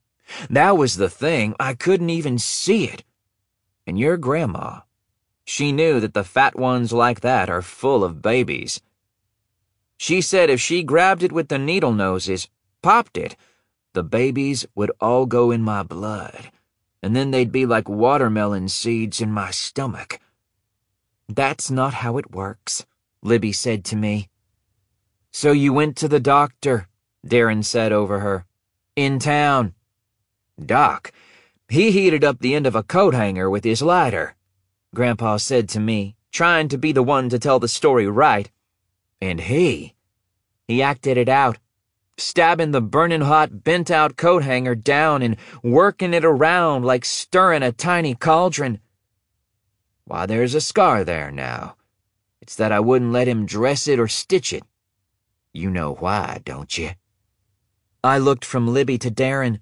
That 0.51 0.77
was 0.77 0.97
the 0.97 1.09
thing, 1.09 1.55
I 1.59 1.73
couldn't 1.75 2.11
even 2.11 2.39
see 2.39 2.85
it. 2.85 3.05
And 3.87 3.99
your 3.99 4.19
grandma, 4.19 4.81
she 5.45 5.73
knew 5.73 6.01
that 6.01 6.13
the 6.13 6.25
fat 6.25 6.59
ones 6.59 6.93
like 6.93 7.21
that 7.21 7.49
are 7.49 7.63
full 7.63 8.05
of 8.05 8.21
babies. 8.21 8.83
She 9.99 10.21
said 10.21 10.49
if 10.49 10.61
she 10.61 10.83
grabbed 10.83 11.23
it 11.23 11.33
with 11.33 11.49
the 11.49 11.59
needle 11.59 11.93
noses, 11.93 12.49
popped 12.83 13.19
it, 13.19 13.37
the 13.95 14.05
babies 14.05 14.65
would 14.75 14.93
all 15.01 15.27
go 15.27 15.51
in 15.51 15.61
my 15.61 15.83
blood, 15.83 16.51
and 17.03 17.17
then 17.17 17.33
they'd 17.33 17.51
be 17.51 17.67
like 17.67 17.89
watermelon 17.89 18.69
seeds 18.69 19.21
in 19.21 19.33
my 19.33 19.51
stomach. 19.51 20.21
That's 21.29 21.71
not 21.71 21.95
how 21.95 22.17
it 22.17 22.31
works, 22.31 22.87
Libby 23.23 23.53
said 23.53 23.85
to 23.87 23.97
me. 23.97 24.29
So 25.33 25.51
you 25.53 25.73
went 25.73 25.97
to 25.97 26.09
the 26.09 26.21
doctor, 26.21 26.89
Darren 27.27 27.65
said 27.65 27.93
over 27.93 28.21
her. 28.21 28.47
In 28.95 29.19
town. 29.19 29.75
Doc, 30.65 31.13
he 31.69 31.91
heated 31.91 32.25
up 32.25 32.39
the 32.39 32.55
end 32.55 32.67
of 32.67 32.75
a 32.75 32.83
coat 32.83 33.15
hanger 33.15 33.51
with 33.51 33.65
his 33.65 33.83
lighter, 33.83 34.37
Grandpa 34.95 35.37
said 35.37 35.69
to 35.71 35.81
me, 35.81 36.17
trying 36.31 36.69
to 36.69 36.79
be 36.79 36.93
the 36.93 37.03
one 37.03 37.29
to 37.29 37.39
tell 37.39 37.59
the 37.59 37.69
story 37.69 38.07
right. 38.07 38.51
And 39.21 39.41
he, 39.41 39.95
he 40.67 40.83
acted 40.83 41.17
it 41.17 41.29
out, 41.29 41.59
stabbing 42.17 42.71
the 42.71 42.81
burning 42.81 43.23
hot, 43.23 43.65
bent 43.65 43.91
out 43.91 44.17
coat 44.17 44.45
hanger 44.45 44.75
down 44.75 45.23
and 45.23 45.37
working 45.63 46.15
it 46.15 46.25
around 46.25 46.85
like 46.85 47.05
stirring 47.05 47.63
a 47.63 47.73
tiny 47.73 48.15
cauldron. 48.15 48.81
Why, 50.05 50.27
there's 50.27 50.55
a 50.55 50.61
scar 50.61 51.05
there 51.05 51.31
now. 51.31 51.77
It's 52.41 52.57
that 52.57 52.73
I 52.73 52.81
wouldn't 52.81 53.13
let 53.13 53.29
him 53.29 53.45
dress 53.45 53.89
it 53.89 53.99
or 53.99 54.09
stitch 54.09 54.53
it. 54.53 54.63
You 55.53 55.71
know 55.71 55.95
why, 55.95 56.41
don't 56.45 56.79
you? 56.79 56.91
I 58.05 58.19
looked 58.19 58.45
from 58.45 58.69
Libby 58.69 58.97
to 58.99 59.11
Darren. 59.11 59.61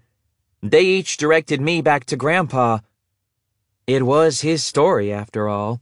They 0.63 0.85
each 0.85 1.17
directed 1.17 1.61
me 1.61 1.81
back 1.81 2.05
to 2.07 2.17
Grandpa. 2.17 2.81
It 3.87 4.05
was 4.05 4.43
his 4.43 4.63
story, 4.63 5.13
after 5.13 5.49
all. 5.49 5.81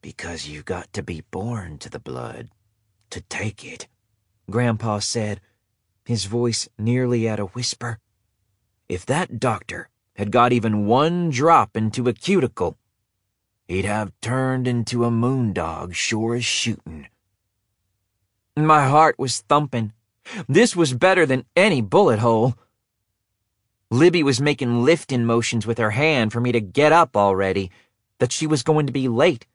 Because 0.00 0.48
you 0.48 0.62
got 0.62 0.92
to 0.92 1.02
be 1.02 1.22
born 1.30 1.78
to 1.78 1.90
the 1.90 1.98
blood, 1.98 2.50
to 3.10 3.20
take 3.22 3.64
it, 3.64 3.88
Grandpa 4.50 5.00
said, 5.00 5.40
his 6.04 6.26
voice 6.26 6.68
nearly 6.78 7.26
at 7.28 7.40
a 7.40 7.46
whisper. 7.46 7.98
If 8.88 9.04
that 9.06 9.40
doctor 9.40 9.90
had 10.14 10.30
got 10.30 10.52
even 10.52 10.86
one 10.86 11.30
drop 11.30 11.76
into 11.76 12.08
a 12.08 12.12
cuticle, 12.12 12.78
he'd 13.66 13.84
have 13.84 14.12
turned 14.20 14.66
into 14.66 15.04
a 15.04 15.10
moondog 15.10 15.94
sure 15.94 16.36
as 16.36 16.44
shooting. 16.44 17.08
My 18.56 18.86
heart 18.86 19.18
was 19.18 19.40
thumping. 19.40 19.92
This 20.48 20.74
was 20.74 20.94
better 20.94 21.26
than 21.26 21.44
any 21.54 21.80
bullet 21.80 22.20
hole. 22.20 22.54
Libby 23.90 24.22
was 24.22 24.40
making 24.40 24.84
lifting 24.84 25.24
motions 25.24 25.66
with 25.66 25.78
her 25.78 25.90
hand 25.90 26.32
for 26.32 26.40
me 26.40 26.52
to 26.52 26.60
get 26.60 26.92
up 26.92 27.16
already, 27.16 27.70
that 28.18 28.32
she 28.32 28.46
was 28.46 28.62
going 28.62 28.86
to 28.86 28.92
be 28.92 29.08
late. 29.08 29.46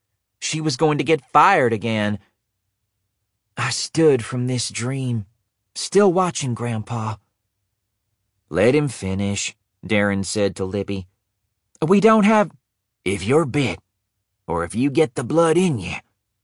She 0.44 0.60
was 0.60 0.76
going 0.76 0.98
to 0.98 1.06
get 1.06 1.32
fired 1.32 1.72
again. 1.72 2.20
I 3.56 3.70
stood 3.70 4.26
from 4.26 4.48
this 4.48 4.70
dream, 4.70 5.26
still 5.74 6.12
watching 6.12 6.54
Grandpa. 6.54 7.16
Let 8.50 8.76
him 8.76 8.90
finish, 8.90 9.56
Darren 9.88 10.26
said 10.26 10.58
to 10.58 10.66
Libby. 10.66 11.08
We 11.82 12.02
don't 12.02 12.26
have. 12.26 12.52
If 13.06 13.24
you're 13.24 13.46
bit, 13.46 13.80
or 14.46 14.66
if 14.66 14.76
you 14.76 14.90
get 14.90 15.16
the 15.16 15.24
blood 15.24 15.56
in 15.56 15.80
you, 15.80 15.96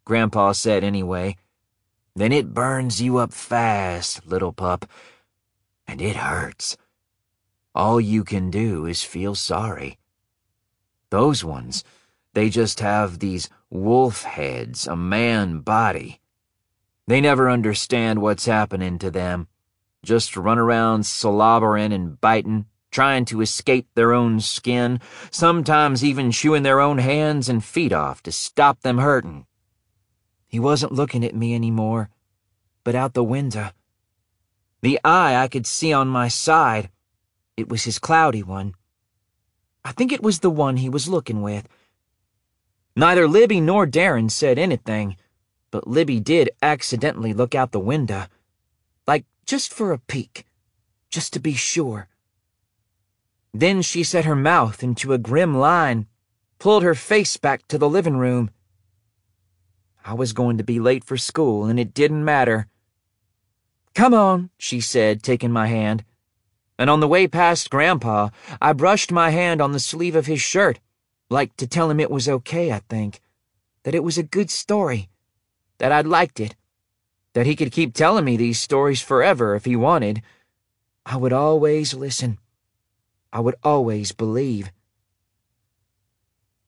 Grandpa 0.05 0.53
said 0.53 0.81
anyway. 0.85 1.35
Then 2.15 2.31
it 2.31 2.53
burns 2.53 3.01
you 3.01 3.17
up 3.17 3.33
fast, 3.33 4.25
little 4.25 4.53
pup. 4.53 4.85
And 5.89 6.01
it 6.01 6.15
hurts. 6.15 6.77
All 7.75 7.99
you 7.99 8.23
can 8.23 8.49
do 8.49 8.85
is 8.85 9.03
feel 9.03 9.35
sorry. 9.35 9.97
Those 11.09 11.43
ones, 11.43 11.83
they 12.33 12.49
just 12.49 12.79
have 12.79 13.19
these 13.19 13.49
wolf 13.69 14.23
heads, 14.23 14.87
a 14.87 14.95
man 14.95 15.59
body. 15.59 16.21
They 17.07 17.21
never 17.21 17.49
understand 17.49 18.21
what's 18.21 18.45
happening 18.45 18.99
to 18.99 19.09
them. 19.09 19.47
Just 20.03 20.37
run 20.37 20.59
around 20.59 21.05
slobbering 21.05 21.91
and 21.91 22.19
biting, 22.21 22.65
trying 22.91 23.25
to 23.25 23.41
escape 23.41 23.87
their 23.93 24.13
own 24.13 24.39
skin, 24.39 24.99
sometimes 25.31 26.03
even 26.03 26.31
chewing 26.31 26.63
their 26.63 26.79
own 26.79 26.99
hands 26.99 27.49
and 27.49 27.63
feet 27.63 27.91
off 27.91 28.21
to 28.23 28.31
stop 28.31 28.81
them 28.81 28.99
hurting. 28.99 29.45
He 30.47 30.59
wasn't 30.59 30.93
looking 30.93 31.23
at 31.23 31.35
me 31.35 31.53
anymore, 31.53 32.09
but 32.83 32.95
out 32.95 33.13
the 33.13 33.23
window. 33.23 33.69
The 34.81 34.99
eye 35.03 35.35
I 35.35 35.47
could 35.47 35.67
see 35.67 35.91
on 35.91 36.07
my 36.07 36.27
side, 36.27 36.89
it 37.57 37.69
was 37.69 37.83
his 37.83 37.99
cloudy 37.99 38.41
one. 38.41 38.73
I 39.83 39.91
think 39.91 40.11
it 40.11 40.23
was 40.23 40.39
the 40.39 40.49
one 40.49 40.77
he 40.77 40.89
was 40.89 41.07
looking 41.07 41.41
with. 41.41 41.67
Neither 42.95 43.27
Libby 43.27 43.61
nor 43.61 43.87
Darren 43.87 44.29
said 44.29 44.57
anything, 44.57 45.15
but 45.71 45.87
Libby 45.87 46.19
did 46.19 46.49
accidentally 46.61 47.33
look 47.33 47.55
out 47.55 47.71
the 47.71 47.79
window, 47.79 48.25
like 49.07 49.25
just 49.45 49.73
for 49.73 49.91
a 49.91 49.99
peek, 49.99 50.45
just 51.09 51.33
to 51.33 51.39
be 51.39 51.53
sure. 51.53 52.07
Then 53.53 53.81
she 53.81 54.03
set 54.03 54.25
her 54.25 54.35
mouth 54.35 54.83
into 54.83 55.13
a 55.13 55.17
grim 55.17 55.57
line, 55.57 56.07
pulled 56.59 56.83
her 56.83 56.95
face 56.95 57.37
back 57.37 57.67
to 57.67 57.77
the 57.77 57.89
living 57.89 58.17
room, 58.17 58.51
I 60.09 60.13
was 60.13 60.33
going 60.33 60.57
to 60.57 60.63
be 60.63 60.79
late 60.79 61.03
for 61.03 61.17
school, 61.17 61.65
and 61.65 61.79
it 61.79 61.93
didn't 61.93 62.25
matter. 62.25 62.67
Come 63.93 64.13
on, 64.13 64.49
she 64.57 64.79
said, 64.79 65.21
taking 65.21 65.51
my 65.51 65.67
hand. 65.67 66.03
and 66.79 66.89
on 66.89 67.01
the 67.01 67.07
way 67.07 67.27
past 67.27 67.69
Grandpa, 67.69 68.29
I 68.61 68.71
brushed 68.71 69.11
my 69.11 69.31
hand 69.31 69.61
on 69.61 69.73
the 69.73 69.79
sleeve 69.79 70.15
of 70.15 70.27
his 70.27 70.41
shirt, 70.41 70.79
like 71.29 71.55
to 71.57 71.67
tell 71.67 71.89
him 71.89 71.99
it 71.99 72.11
was 72.11 72.27
okay, 72.27 72.71
I 72.71 72.79
think, 72.89 73.21
that 73.83 73.95
it 73.95 74.03
was 74.03 74.17
a 74.17 74.23
good 74.23 74.49
story, 74.49 75.09
that 75.77 75.91
I'd 75.91 76.07
liked 76.07 76.39
it, 76.39 76.55
that 77.33 77.45
he 77.45 77.55
could 77.55 77.71
keep 77.71 77.93
telling 77.93 78.25
me 78.25 78.37
these 78.37 78.59
stories 78.59 79.01
forever 79.01 79.55
if 79.55 79.65
he 79.65 79.75
wanted. 79.75 80.21
I 81.05 81.17
would 81.17 81.33
always 81.33 81.93
listen. 81.93 82.39
I 83.31 83.39
would 83.39 83.55
always 83.63 84.11
believe. 84.11 84.71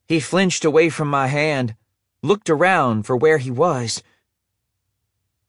He 0.07 0.19
flinched 0.19 0.63
away 0.63 0.89
from 0.89 1.09
my 1.09 1.27
hand, 1.27 1.75
looked 2.21 2.49
around 2.49 3.03
for 3.03 3.15
where 3.15 3.39
he 3.39 3.49
was. 3.49 4.03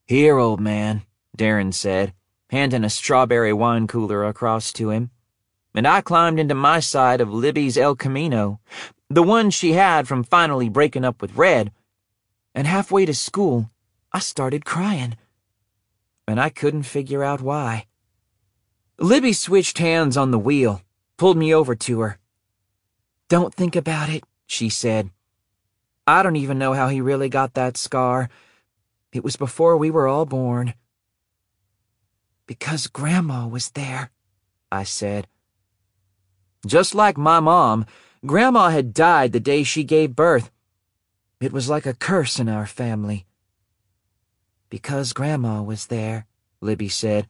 Here, 0.07 0.39
old 0.39 0.61
man, 0.61 1.03
Darren 1.37 1.75
said, 1.75 2.15
handing 2.51 2.85
a 2.85 2.91
strawberry 2.91 3.53
wine 3.53 3.87
cooler 3.87 4.25
across 4.25 4.73
to 4.75 4.91
him. 4.91 5.11
And 5.75 5.87
I 5.87 6.01
climbed 6.03 6.39
into 6.39 6.55
my 6.55 6.81
side 6.81 7.21
of 7.21 7.33
Libby's 7.33 7.79
El 7.79 7.97
Camino, 7.97 8.61
the 9.15 9.23
one 9.23 9.51
she 9.51 9.73
had 9.73 10.09
from 10.09 10.25
finally 10.25 10.69
breaking 10.69 11.05
up 11.05 11.21
with 11.21 11.37
Red. 11.37 11.71
And 12.55 12.67
halfway 12.67 13.05
to 13.07 13.15
school, 13.15 13.71
I 14.13 14.21
started 14.21 14.65
crying. 14.65 15.17
And 16.27 16.41
I 16.41 16.49
couldn't 16.49 16.85
figure 16.85 17.23
out 17.23 17.43
why. 17.43 17.87
Libby 18.99 19.33
switched 19.33 19.79
hands 19.79 20.17
on 20.17 20.31
the 20.31 20.39
wheel, 20.39 20.83
pulled 21.17 21.37
me 21.37 21.55
over 21.55 21.75
to 21.75 22.01
her. 22.01 22.19
Don't 23.29 23.55
think 23.55 23.77
about 23.77 24.09
it, 24.09 24.25
she 24.47 24.69
said. 24.69 25.11
I 26.07 26.23
don't 26.23 26.37
even 26.37 26.59
know 26.59 26.73
how 26.73 26.89
he 26.89 27.01
really 27.01 27.29
got 27.29 27.55
that 27.55 27.77
scar. 27.77 28.29
It 29.13 29.25
was 29.25 29.37
before 29.37 29.77
we 29.77 29.91
were 29.91 30.09
all 30.09 30.27
born. 30.27 30.75
Because 32.47 32.87
Grandma 32.87 33.47
was 33.47 33.71
there, 33.71 34.11
I 34.71 34.85
said. 34.85 35.27
Just 36.67 36.95
like 36.95 37.19
my 37.19 37.41
mom, 37.41 37.87
Grandma 38.25 38.69
had 38.69 38.95
died 38.95 39.33
the 39.33 39.41
day 39.41 39.65
she 39.65 39.83
gave 39.83 40.15
birth. 40.15 40.53
It 41.41 41.53
was 41.53 41.69
like 41.69 41.87
a 41.87 41.95
curse 41.95 42.39
in 42.39 42.49
our 42.49 42.67
family. 42.67 43.27
Because 44.71 45.13
Grandma 45.13 45.61
was 45.61 45.89
there, 45.89 46.27
Libby 46.61 46.89
said. 46.89 47.29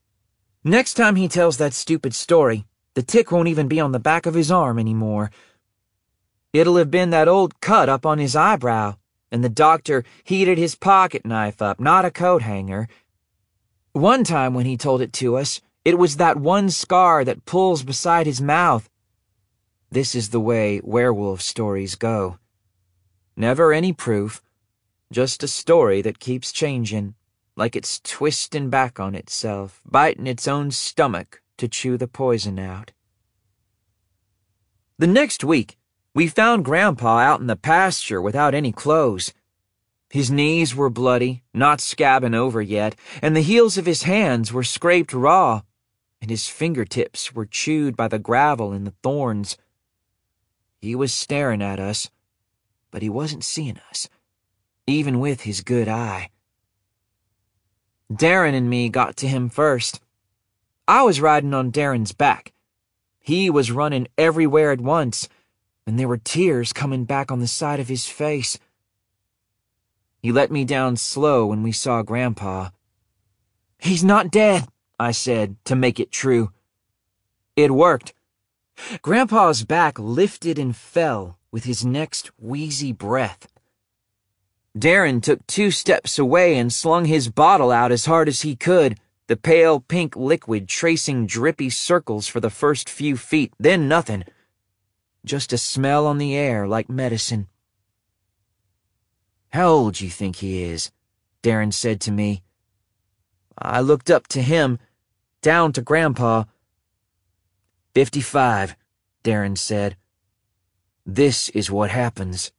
Next 0.62 0.94
time 0.94 1.16
he 1.16 1.28
tells 1.28 1.56
that 1.56 1.72
stupid 1.72 2.14
story, 2.14 2.66
the 2.92 3.02
tick 3.02 3.32
won't 3.32 3.48
even 3.48 3.68
be 3.68 3.80
on 3.80 3.92
the 3.92 3.98
back 3.98 4.26
of 4.26 4.34
his 4.34 4.50
arm 4.50 4.78
anymore. 4.78 5.30
It'll 6.52 6.76
have 6.76 6.90
been 6.90 7.08
that 7.08 7.26
old 7.26 7.58
cut 7.62 7.88
up 7.88 8.04
on 8.04 8.18
his 8.18 8.36
eyebrow, 8.36 8.96
and 9.30 9.42
the 9.42 9.48
doctor 9.48 10.04
heated 10.24 10.58
his 10.58 10.74
pocket 10.74 11.24
knife 11.24 11.62
up, 11.62 11.80
not 11.80 12.04
a 12.04 12.10
coat 12.10 12.42
hanger. 12.42 12.86
One 13.92 14.24
time 14.24 14.52
when 14.52 14.66
he 14.66 14.76
told 14.76 15.00
it 15.00 15.14
to 15.14 15.36
us, 15.36 15.62
it 15.86 15.96
was 15.96 16.16
that 16.16 16.36
one 16.36 16.68
scar 16.68 17.24
that 17.24 17.46
pulls 17.46 17.82
beside 17.82 18.26
his 18.26 18.42
mouth. 18.42 18.90
This 19.92 20.14
is 20.14 20.30
the 20.30 20.40
way 20.40 20.80
werewolf 20.82 21.42
stories 21.42 21.96
go. 21.96 22.38
Never 23.36 23.74
any 23.74 23.92
proof, 23.92 24.42
just 25.12 25.42
a 25.42 25.46
story 25.46 26.00
that 26.00 26.18
keeps 26.18 26.50
changing, 26.50 27.14
like 27.56 27.76
it's 27.76 28.00
twisting 28.00 28.70
back 28.70 28.98
on 28.98 29.14
itself, 29.14 29.82
biting 29.84 30.26
its 30.26 30.48
own 30.48 30.70
stomach 30.70 31.42
to 31.58 31.68
chew 31.68 31.98
the 31.98 32.08
poison 32.08 32.58
out. 32.58 32.92
The 34.96 35.06
next 35.06 35.44
week, 35.44 35.76
we 36.14 36.26
found 36.26 36.64
Grandpa 36.64 37.18
out 37.18 37.40
in 37.40 37.46
the 37.46 37.54
pasture 37.54 38.22
without 38.22 38.54
any 38.54 38.72
clothes. 38.72 39.34
His 40.08 40.30
knees 40.30 40.74
were 40.74 40.88
bloody, 40.88 41.42
not 41.52 41.80
scabbing 41.80 42.34
over 42.34 42.62
yet, 42.62 42.96
and 43.20 43.36
the 43.36 43.42
heels 43.42 43.76
of 43.76 43.84
his 43.84 44.04
hands 44.04 44.54
were 44.54 44.64
scraped 44.64 45.12
raw, 45.12 45.60
and 46.22 46.30
his 46.30 46.48
fingertips 46.48 47.34
were 47.34 47.44
chewed 47.44 47.94
by 47.94 48.08
the 48.08 48.18
gravel 48.18 48.72
and 48.72 48.86
the 48.86 48.94
thorns. 49.02 49.58
He 50.82 50.94
was 50.94 51.14
staring 51.14 51.62
at 51.62 51.80
us, 51.80 52.10
but 52.90 53.00
he 53.00 53.08
wasn't 53.08 53.44
seeing 53.44 53.78
us, 53.88 54.10
even 54.86 55.20
with 55.20 55.42
his 55.42 55.62
good 55.62 55.88
eye. 55.88 56.28
Darren 58.12 58.52
and 58.52 58.68
me 58.68 58.90
got 58.90 59.16
to 59.16 59.28
him 59.28 59.48
first. 59.48 60.00
I 60.86 61.02
was 61.02 61.22
riding 61.22 61.54
on 61.54 61.72
Darren's 61.72 62.12
back. 62.12 62.52
He 63.20 63.48
was 63.48 63.72
running 63.72 64.08
everywhere 64.18 64.72
at 64.72 64.80
once 64.82 65.28
and 65.86 65.98
there 65.98 66.08
were 66.08 66.18
tears 66.18 66.72
coming 66.72 67.04
back 67.04 67.30
on 67.30 67.40
the 67.40 67.46
side 67.46 67.80
of 67.80 67.88
his 67.88 68.06
face. 68.06 68.58
He 70.20 70.30
let 70.30 70.52
me 70.52 70.64
down 70.64 70.96
slow 70.96 71.46
when 71.46 71.62
we 71.62 71.72
saw 71.72 72.02
Grandpa. 72.02 72.70
He's 73.78 74.04
not 74.04 74.30
dead, 74.30 74.66
I 75.00 75.10
said, 75.10 75.56
to 75.64 75.74
make 75.74 75.98
it 75.98 76.12
true. 76.12 76.52
It 77.56 77.72
worked. 77.72 78.14
Grandpa's 79.02 79.64
back 79.64 79.98
lifted 79.98 80.58
and 80.58 80.74
fell 80.74 81.38
with 81.50 81.64
his 81.64 81.84
next 81.84 82.30
wheezy 82.38 82.92
breath. 82.92 83.48
Darren 84.76 85.22
took 85.22 85.46
two 85.46 85.70
steps 85.70 86.18
away 86.18 86.56
and 86.56 86.72
slung 86.72 87.04
his 87.04 87.28
bottle 87.28 87.70
out 87.70 87.92
as 87.92 88.06
hard 88.06 88.28
as 88.28 88.40
he 88.40 88.56
could, 88.56 88.98
the 89.26 89.36
pale 89.36 89.80
pink 89.80 90.16
liquid 90.16 90.68
tracing 90.68 91.26
drippy 91.26 91.70
circles 91.70 92.26
for 92.26 92.40
the 92.40 92.50
first 92.50 92.88
few 92.88 93.16
feet, 93.16 93.52
then 93.58 93.86
nothing. 93.86 94.24
Just 95.24 95.52
a 95.52 95.58
smell 95.58 96.06
on 96.06 96.18
the 96.18 96.34
air 96.34 96.66
like 96.66 96.88
medicine. 96.88 97.48
How 99.50 99.68
old 99.68 100.00
you 100.00 100.08
think 100.08 100.36
he 100.36 100.62
is? 100.62 100.90
Darren 101.42 101.72
said 101.72 102.00
to 102.02 102.10
me. 102.10 102.42
I 103.58 103.80
looked 103.80 104.10
up 104.10 104.26
to 104.28 104.40
him, 104.40 104.78
down 105.42 105.72
to 105.74 105.82
Grandpa. 105.82 106.44
Fifty-five, 107.94 108.74
Darren 109.22 109.58
said. 109.58 109.96
This 111.04 111.50
is 111.50 111.70
what 111.70 111.90
happens. 111.90 112.50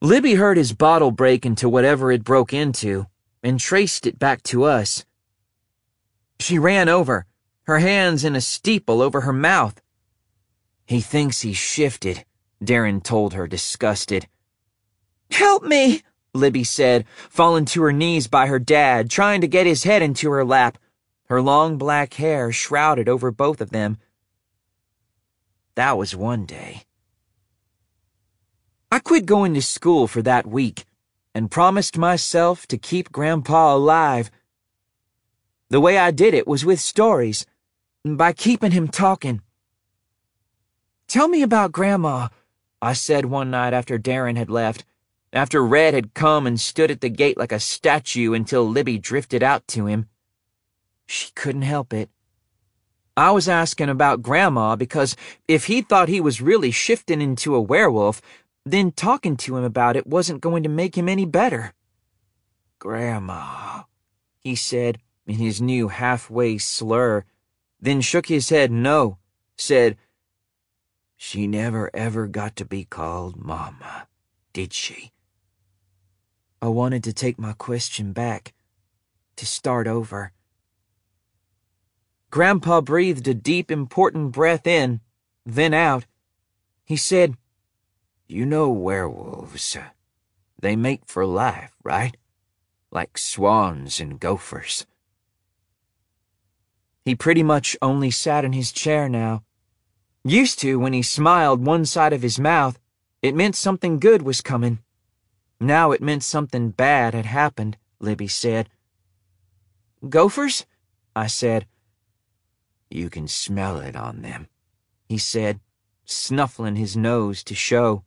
Libby 0.00 0.34
heard 0.34 0.56
his 0.56 0.72
bottle 0.72 1.12
break 1.12 1.46
into 1.46 1.68
whatever 1.68 2.10
it 2.10 2.24
broke 2.24 2.52
into 2.52 3.06
and 3.42 3.60
traced 3.60 4.06
it 4.06 4.18
back 4.18 4.42
to 4.42 4.64
us. 4.64 5.04
She 6.40 6.58
ran 6.58 6.88
over, 6.88 7.26
her 7.62 7.78
hands 7.78 8.24
in 8.24 8.34
a 8.34 8.40
steeple 8.40 9.00
over 9.00 9.20
her 9.20 9.32
mouth. 9.32 9.80
He 10.84 11.00
thinks 11.00 11.42
he's 11.42 11.56
shifted, 11.56 12.24
Darren 12.62 13.04
told 13.04 13.34
her, 13.34 13.46
disgusted. 13.46 14.26
Help 15.30 15.62
me, 15.62 16.02
Libby 16.34 16.64
said, 16.64 17.04
falling 17.30 17.66
to 17.66 17.82
her 17.82 17.92
knees 17.92 18.26
by 18.26 18.48
her 18.48 18.58
dad, 18.58 19.10
trying 19.10 19.40
to 19.42 19.46
get 19.46 19.66
his 19.66 19.84
head 19.84 20.02
into 20.02 20.28
her 20.30 20.44
lap, 20.44 20.76
her 21.28 21.40
long 21.40 21.78
black 21.78 22.14
hair 22.14 22.50
shrouded 22.50 23.08
over 23.08 23.30
both 23.30 23.60
of 23.60 23.70
them. 23.70 23.96
That 25.76 25.98
was 25.98 26.14
one 26.14 26.46
day. 26.46 26.84
I 28.92 29.00
quit 29.00 29.26
going 29.26 29.54
to 29.54 29.62
school 29.62 30.06
for 30.06 30.22
that 30.22 30.46
week 30.46 30.84
and 31.34 31.50
promised 31.50 31.98
myself 31.98 32.66
to 32.68 32.78
keep 32.78 33.10
Grandpa 33.10 33.74
alive. 33.74 34.30
The 35.70 35.80
way 35.80 35.98
I 35.98 36.12
did 36.12 36.32
it 36.32 36.46
was 36.46 36.64
with 36.64 36.78
stories, 36.78 37.44
by 38.04 38.32
keeping 38.32 38.70
him 38.70 38.86
talking. 38.86 39.40
Tell 41.08 41.26
me 41.26 41.42
about 41.42 41.72
Grandma, 41.72 42.28
I 42.80 42.92
said 42.92 43.24
one 43.24 43.50
night 43.50 43.72
after 43.72 43.98
Darren 43.98 44.36
had 44.36 44.50
left, 44.50 44.84
after 45.32 45.64
Red 45.64 45.94
had 45.94 46.14
come 46.14 46.46
and 46.46 46.60
stood 46.60 46.92
at 46.92 47.00
the 47.00 47.08
gate 47.08 47.36
like 47.36 47.50
a 47.50 47.58
statue 47.58 48.32
until 48.32 48.68
Libby 48.68 48.98
drifted 48.98 49.42
out 49.42 49.66
to 49.68 49.86
him. 49.86 50.06
She 51.06 51.32
couldn't 51.34 51.62
help 51.62 51.92
it. 51.92 52.10
I 53.16 53.30
was 53.30 53.48
asking 53.48 53.88
about 53.88 54.22
Grandma 54.22 54.74
because 54.76 55.16
if 55.46 55.66
he 55.66 55.82
thought 55.82 56.08
he 56.08 56.20
was 56.20 56.40
really 56.40 56.70
shifting 56.70 57.20
into 57.20 57.54
a 57.54 57.60
werewolf, 57.60 58.20
then 58.66 58.90
talking 58.90 59.36
to 59.36 59.56
him 59.56 59.64
about 59.64 59.96
it 59.96 60.06
wasn't 60.06 60.40
going 60.40 60.62
to 60.64 60.68
make 60.68 60.96
him 60.96 61.08
any 61.08 61.24
better. 61.24 61.74
Grandma, 62.78 63.82
he 64.40 64.54
said 64.54 64.98
in 65.26 65.36
his 65.36 65.60
new 65.60 65.88
halfway 65.88 66.58
slur, 66.58 67.24
then 67.80 68.00
shook 68.00 68.26
his 68.26 68.48
head 68.48 68.72
no, 68.72 69.18
said, 69.56 69.96
she 71.16 71.46
never 71.46 71.90
ever 71.94 72.26
got 72.26 72.56
to 72.56 72.64
be 72.64 72.84
called 72.84 73.36
Mama, 73.36 74.08
did 74.52 74.72
she? 74.72 75.12
I 76.60 76.68
wanted 76.68 77.04
to 77.04 77.12
take 77.12 77.38
my 77.38 77.52
question 77.52 78.12
back, 78.12 78.54
to 79.36 79.46
start 79.46 79.86
over. 79.86 80.32
Grandpa 82.34 82.80
breathed 82.80 83.28
a 83.28 83.32
deep, 83.32 83.70
important 83.70 84.32
breath 84.32 84.66
in, 84.66 85.00
then 85.46 85.72
out. 85.72 86.04
He 86.84 86.96
said, 86.96 87.36
You 88.26 88.44
know 88.44 88.70
werewolves. 88.70 89.76
Uh, 89.76 89.90
they 90.58 90.74
mate 90.74 91.02
for 91.06 91.24
life, 91.24 91.76
right? 91.84 92.16
Like 92.90 93.18
swans 93.18 94.00
and 94.00 94.18
gophers. 94.18 94.84
He 97.04 97.14
pretty 97.14 97.44
much 97.44 97.76
only 97.80 98.10
sat 98.10 98.44
in 98.44 98.52
his 98.52 98.72
chair 98.72 99.08
now 99.08 99.44
Used 100.24 100.58
to, 100.58 100.80
when 100.80 100.92
he 100.92 101.02
smiled 101.02 101.64
one 101.64 101.84
side 101.84 102.12
of 102.12 102.22
his 102.22 102.40
mouth, 102.40 102.80
it 103.22 103.36
meant 103.36 103.54
something 103.54 104.00
good 104.00 104.22
was 104.22 104.40
coming. 104.40 104.80
Now 105.60 105.92
it 105.92 106.02
meant 106.02 106.24
something 106.24 106.70
bad 106.70 107.14
had 107.14 107.26
happened, 107.26 107.76
Libby 108.00 108.26
said. 108.26 108.70
Gophers? 110.08 110.66
I 111.14 111.28
said. 111.28 111.68
You 112.90 113.10
can 113.10 113.28
smell 113.28 113.78
it 113.78 113.96
on 113.96 114.22
them, 114.22 114.48
he 115.08 115.18
said, 115.18 115.60
snuffling 116.04 116.76
his 116.76 116.96
nose 116.96 117.42
to 117.44 117.54
show. 117.54 118.04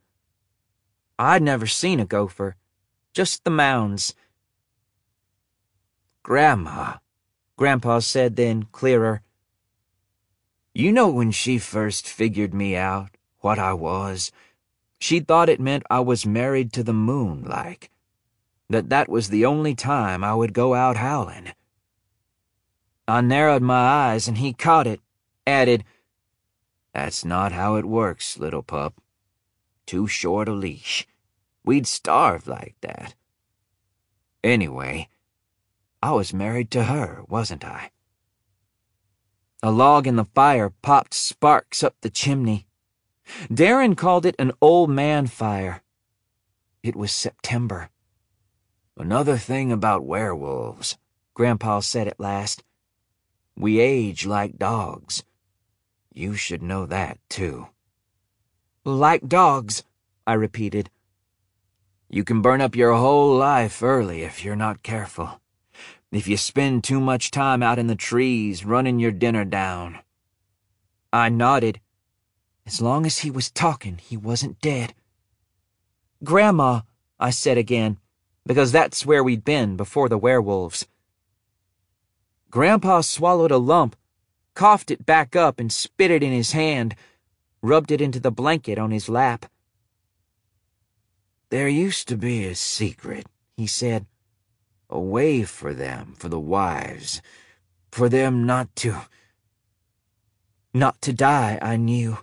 I'd 1.19 1.41
never 1.41 1.67
seen 1.67 1.99
a 1.99 2.05
gopher, 2.05 2.55
just 3.13 3.43
the 3.43 3.49
mounds. 3.49 4.13
Grandma, 6.23 6.97
Grandpa 7.55 7.99
said 7.99 8.35
then, 8.35 8.67
clearer. 8.71 9.21
You 10.73 10.91
know 10.91 11.09
when 11.09 11.31
she 11.31 11.57
first 11.57 12.07
figured 12.07 12.53
me 12.53 12.75
out, 12.75 13.17
what 13.39 13.57
I 13.57 13.73
was, 13.73 14.31
she 14.99 15.19
thought 15.19 15.49
it 15.49 15.59
meant 15.59 15.83
I 15.89 16.01
was 16.01 16.25
married 16.25 16.71
to 16.73 16.83
the 16.83 16.93
moon, 16.93 17.43
like. 17.43 17.89
That 18.69 18.89
that 18.89 19.09
was 19.09 19.29
the 19.29 19.45
only 19.45 19.73
time 19.73 20.23
I 20.23 20.35
would 20.35 20.53
go 20.53 20.73
out 20.73 20.97
howling. 20.97 21.53
I 23.07 23.21
narrowed 23.21 23.61
my 23.61 23.79
eyes 23.79 24.27
and 24.27 24.37
he 24.37 24.51
caught 24.51 24.85
it, 24.85 24.99
added, 25.45 25.85
That's 26.93 27.23
not 27.23 27.53
how 27.53 27.75
it 27.75 27.85
works, 27.85 28.37
little 28.37 28.63
pup. 28.63 29.01
Too 29.85 30.07
short 30.07 30.49
a 30.49 30.53
leash. 30.53 31.07
We'd 31.63 31.87
starve 31.87 32.47
like 32.47 32.75
that. 32.81 33.15
Anyway, 34.43 35.07
I 36.03 36.11
was 36.11 36.33
married 36.33 36.69
to 36.71 36.85
her, 36.85 37.23
wasn't 37.27 37.63
I? 37.63 37.91
A 39.63 39.71
log 39.71 40.05
in 40.05 40.17
the 40.17 40.25
fire 40.25 40.69
popped 40.69 41.13
sparks 41.13 41.83
up 41.83 41.95
the 42.01 42.09
chimney. 42.09 42.67
Darren 43.49 43.95
called 43.95 44.25
it 44.25 44.35
an 44.37 44.51
old 44.61 44.89
man 44.89 45.27
fire. 45.27 45.81
It 46.83 46.95
was 46.95 47.11
September. 47.11 47.89
Another 48.95 49.37
thing 49.37 49.71
about 49.71 50.05
werewolves, 50.05 50.97
Grandpa 51.33 51.79
said 51.79 52.07
at 52.07 52.19
last. 52.19 52.63
We 53.59 53.79
age 53.79 54.27
like 54.27 54.59
dogs. 54.59 55.23
You 56.13 56.35
should 56.35 56.61
know 56.61 56.85
that, 56.85 57.17
too. 57.27 57.69
Like 58.85 59.27
dogs, 59.27 59.83
I 60.27 60.33
repeated. 60.33 60.91
You 62.07 62.23
can 62.23 62.43
burn 62.43 62.61
up 62.61 62.75
your 62.75 62.93
whole 62.93 63.35
life 63.35 63.81
early 63.81 64.21
if 64.21 64.45
you're 64.45 64.55
not 64.55 64.83
careful. 64.83 65.41
If 66.11 66.27
you 66.27 66.37
spend 66.37 66.83
too 66.83 66.99
much 66.99 67.31
time 67.31 67.63
out 67.63 67.79
in 67.79 67.87
the 67.87 67.95
trees 67.95 68.63
running 68.63 68.99
your 68.99 69.11
dinner 69.11 69.43
down. 69.43 69.97
I 71.11 71.29
nodded. 71.29 71.79
As 72.67 72.79
long 72.79 73.07
as 73.07 73.19
he 73.19 73.31
was 73.31 73.49
talking, 73.49 73.97
he 73.97 74.17
wasn't 74.17 74.61
dead. 74.61 74.93
Grandma, 76.23 76.81
I 77.19 77.31
said 77.31 77.57
again, 77.57 77.97
because 78.45 78.71
that's 78.71 79.03
where 79.03 79.23
we'd 79.23 79.43
been 79.43 79.75
before 79.75 80.09
the 80.09 80.17
werewolves. 80.17 80.87
Grandpa 82.49 83.01
swallowed 83.01 83.51
a 83.51 83.57
lump, 83.57 83.95
coughed 84.53 84.89
it 84.89 85.05
back 85.05 85.35
up, 85.35 85.59
and 85.59 85.71
spit 85.71 86.11
it 86.11 86.23
in 86.23 86.31
his 86.31 86.53
hand, 86.53 86.95
rubbed 87.61 87.91
it 87.91 88.01
into 88.01 88.19
the 88.19 88.31
blanket 88.31 88.77
on 88.77 88.91
his 88.91 89.09
lap. 89.09 89.45
There 91.49 91.67
used 91.67 92.07
to 92.07 92.17
be 92.17 92.45
a 92.45 92.55
secret, 92.55 93.27
he 93.55 93.67
said. 93.67 94.05
A 94.89 94.99
way 94.99 95.43
for 95.43 95.73
them, 95.73 96.13
for 96.17 96.29
the 96.29 96.39
wives, 96.39 97.21
for 97.91 98.07
them 98.09 98.45
not 98.45 98.73
to. 98.77 99.01
Not 100.73 101.01
to 101.01 101.13
die, 101.13 101.59
I 101.61 101.75
knew. 101.75 102.19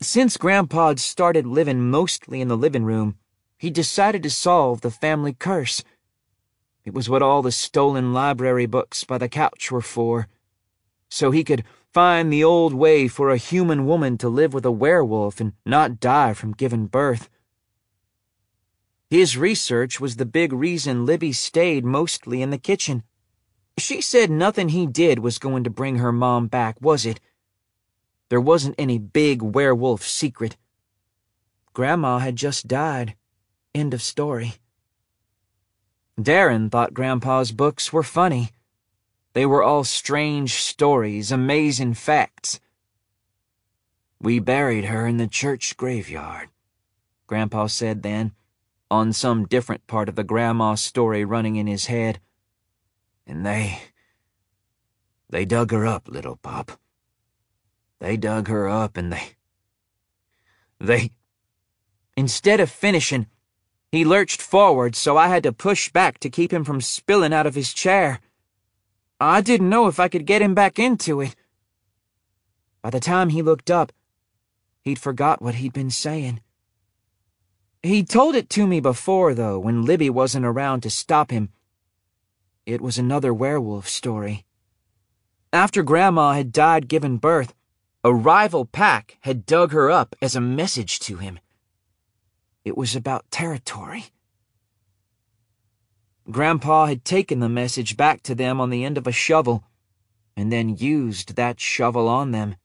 Since 0.00 0.36
Grandpa'd 0.36 0.98
started 1.00 1.46
living 1.46 1.90
mostly 1.90 2.40
in 2.40 2.48
the 2.48 2.56
living 2.56 2.84
room, 2.84 3.16
he 3.56 3.70
decided 3.70 4.22
to 4.24 4.30
solve 4.30 4.80
the 4.80 4.90
family 4.90 5.32
curse. 5.32 5.82
It 6.86 6.94
was 6.94 7.10
what 7.10 7.20
all 7.20 7.42
the 7.42 7.50
stolen 7.50 8.14
library 8.14 8.66
books 8.66 9.02
by 9.02 9.18
the 9.18 9.28
couch 9.28 9.72
were 9.72 9.80
for. 9.82 10.28
So 11.08 11.32
he 11.32 11.42
could 11.42 11.64
find 11.92 12.32
the 12.32 12.44
old 12.44 12.72
way 12.72 13.08
for 13.08 13.30
a 13.30 13.36
human 13.36 13.86
woman 13.86 14.16
to 14.18 14.28
live 14.28 14.54
with 14.54 14.64
a 14.64 14.70
werewolf 14.70 15.40
and 15.40 15.54
not 15.66 15.98
die 15.98 16.32
from 16.32 16.52
giving 16.52 16.86
birth. 16.86 17.28
His 19.10 19.36
research 19.36 19.98
was 20.00 20.14
the 20.14 20.24
big 20.24 20.52
reason 20.52 21.04
Libby 21.04 21.32
stayed 21.32 21.84
mostly 21.84 22.40
in 22.40 22.50
the 22.50 22.58
kitchen. 22.58 23.02
She 23.78 24.00
said 24.00 24.30
nothing 24.30 24.68
he 24.68 24.86
did 24.86 25.18
was 25.18 25.38
going 25.40 25.64
to 25.64 25.70
bring 25.70 25.96
her 25.96 26.12
mom 26.12 26.46
back, 26.46 26.80
was 26.80 27.04
it? 27.04 27.18
There 28.28 28.40
wasn't 28.40 28.76
any 28.78 28.98
big 28.98 29.42
werewolf 29.42 30.04
secret. 30.04 30.56
Grandma 31.72 32.18
had 32.18 32.36
just 32.36 32.68
died. 32.68 33.16
End 33.74 33.92
of 33.92 34.02
story. 34.02 34.54
Darren 36.18 36.70
thought 36.70 36.94
Grandpa's 36.94 37.52
books 37.52 37.92
were 37.92 38.02
funny. 38.02 38.50
They 39.34 39.44
were 39.44 39.62
all 39.62 39.84
strange 39.84 40.54
stories, 40.54 41.30
amazing 41.30 41.94
facts. 41.94 42.58
We 44.18 44.38
buried 44.38 44.86
her 44.86 45.06
in 45.06 45.18
the 45.18 45.28
church 45.28 45.76
graveyard, 45.76 46.48
Grandpa 47.26 47.66
said 47.66 48.02
then, 48.02 48.32
on 48.90 49.12
some 49.12 49.46
different 49.46 49.86
part 49.86 50.08
of 50.08 50.14
the 50.14 50.24
grandma 50.24 50.74
story 50.74 51.24
running 51.24 51.56
in 51.56 51.66
his 51.66 51.86
head. 51.86 52.20
And 53.26 53.44
they. 53.44 53.80
They 55.28 55.44
dug 55.44 55.70
her 55.70 55.86
up, 55.86 56.08
little 56.08 56.36
pup. 56.36 56.72
They 57.98 58.16
dug 58.16 58.48
her 58.48 58.68
up 58.68 58.96
and 58.96 59.12
they. 59.12 59.32
They. 60.80 61.10
Instead 62.16 62.60
of 62.60 62.70
finishing, 62.70 63.26
he 63.96 64.04
lurched 64.04 64.42
forward, 64.42 64.94
so 64.94 65.16
I 65.16 65.28
had 65.28 65.42
to 65.44 65.52
push 65.52 65.90
back 65.90 66.18
to 66.18 66.30
keep 66.30 66.52
him 66.52 66.64
from 66.64 66.80
spilling 66.80 67.32
out 67.32 67.46
of 67.46 67.54
his 67.54 67.72
chair. 67.72 68.20
I 69.18 69.40
didn't 69.40 69.70
know 69.70 69.86
if 69.86 69.98
I 69.98 70.08
could 70.08 70.26
get 70.26 70.42
him 70.42 70.54
back 70.54 70.78
into 70.78 71.20
it. 71.20 71.34
By 72.82 72.90
the 72.90 73.00
time 73.00 73.30
he 73.30 73.42
looked 73.42 73.70
up, 73.70 73.92
he'd 74.82 74.98
forgot 74.98 75.40
what 75.40 75.56
he'd 75.56 75.72
been 75.72 75.90
saying. 75.90 76.40
He'd 77.82 78.08
told 78.08 78.34
it 78.34 78.50
to 78.50 78.66
me 78.66 78.80
before, 78.80 79.34
though, 79.34 79.58
when 79.58 79.84
Libby 79.84 80.10
wasn't 80.10 80.44
around 80.44 80.82
to 80.82 80.90
stop 80.90 81.30
him. 81.30 81.50
It 82.66 82.80
was 82.80 82.98
another 82.98 83.32
werewolf 83.32 83.88
story. 83.88 84.44
After 85.52 85.82
Grandma 85.82 86.32
had 86.32 86.52
died 86.52 86.88
giving 86.88 87.16
birth, 87.16 87.54
a 88.04 88.12
rival 88.12 88.66
pack 88.66 89.18
had 89.20 89.46
dug 89.46 89.72
her 89.72 89.90
up 89.90 90.14
as 90.20 90.36
a 90.36 90.40
message 90.40 90.98
to 91.00 91.16
him. 91.16 91.38
It 92.66 92.76
was 92.76 92.96
about 92.96 93.30
territory. 93.30 94.06
Grandpa 96.28 96.86
had 96.86 97.04
taken 97.04 97.38
the 97.38 97.48
message 97.48 97.96
back 97.96 98.24
to 98.24 98.34
them 98.34 98.60
on 98.60 98.70
the 98.70 98.84
end 98.84 98.98
of 98.98 99.06
a 99.06 99.12
shovel, 99.12 99.62
and 100.36 100.50
then 100.50 100.76
used 100.76 101.36
that 101.36 101.60
shovel 101.60 102.08
on 102.08 102.32
them. 102.32 102.56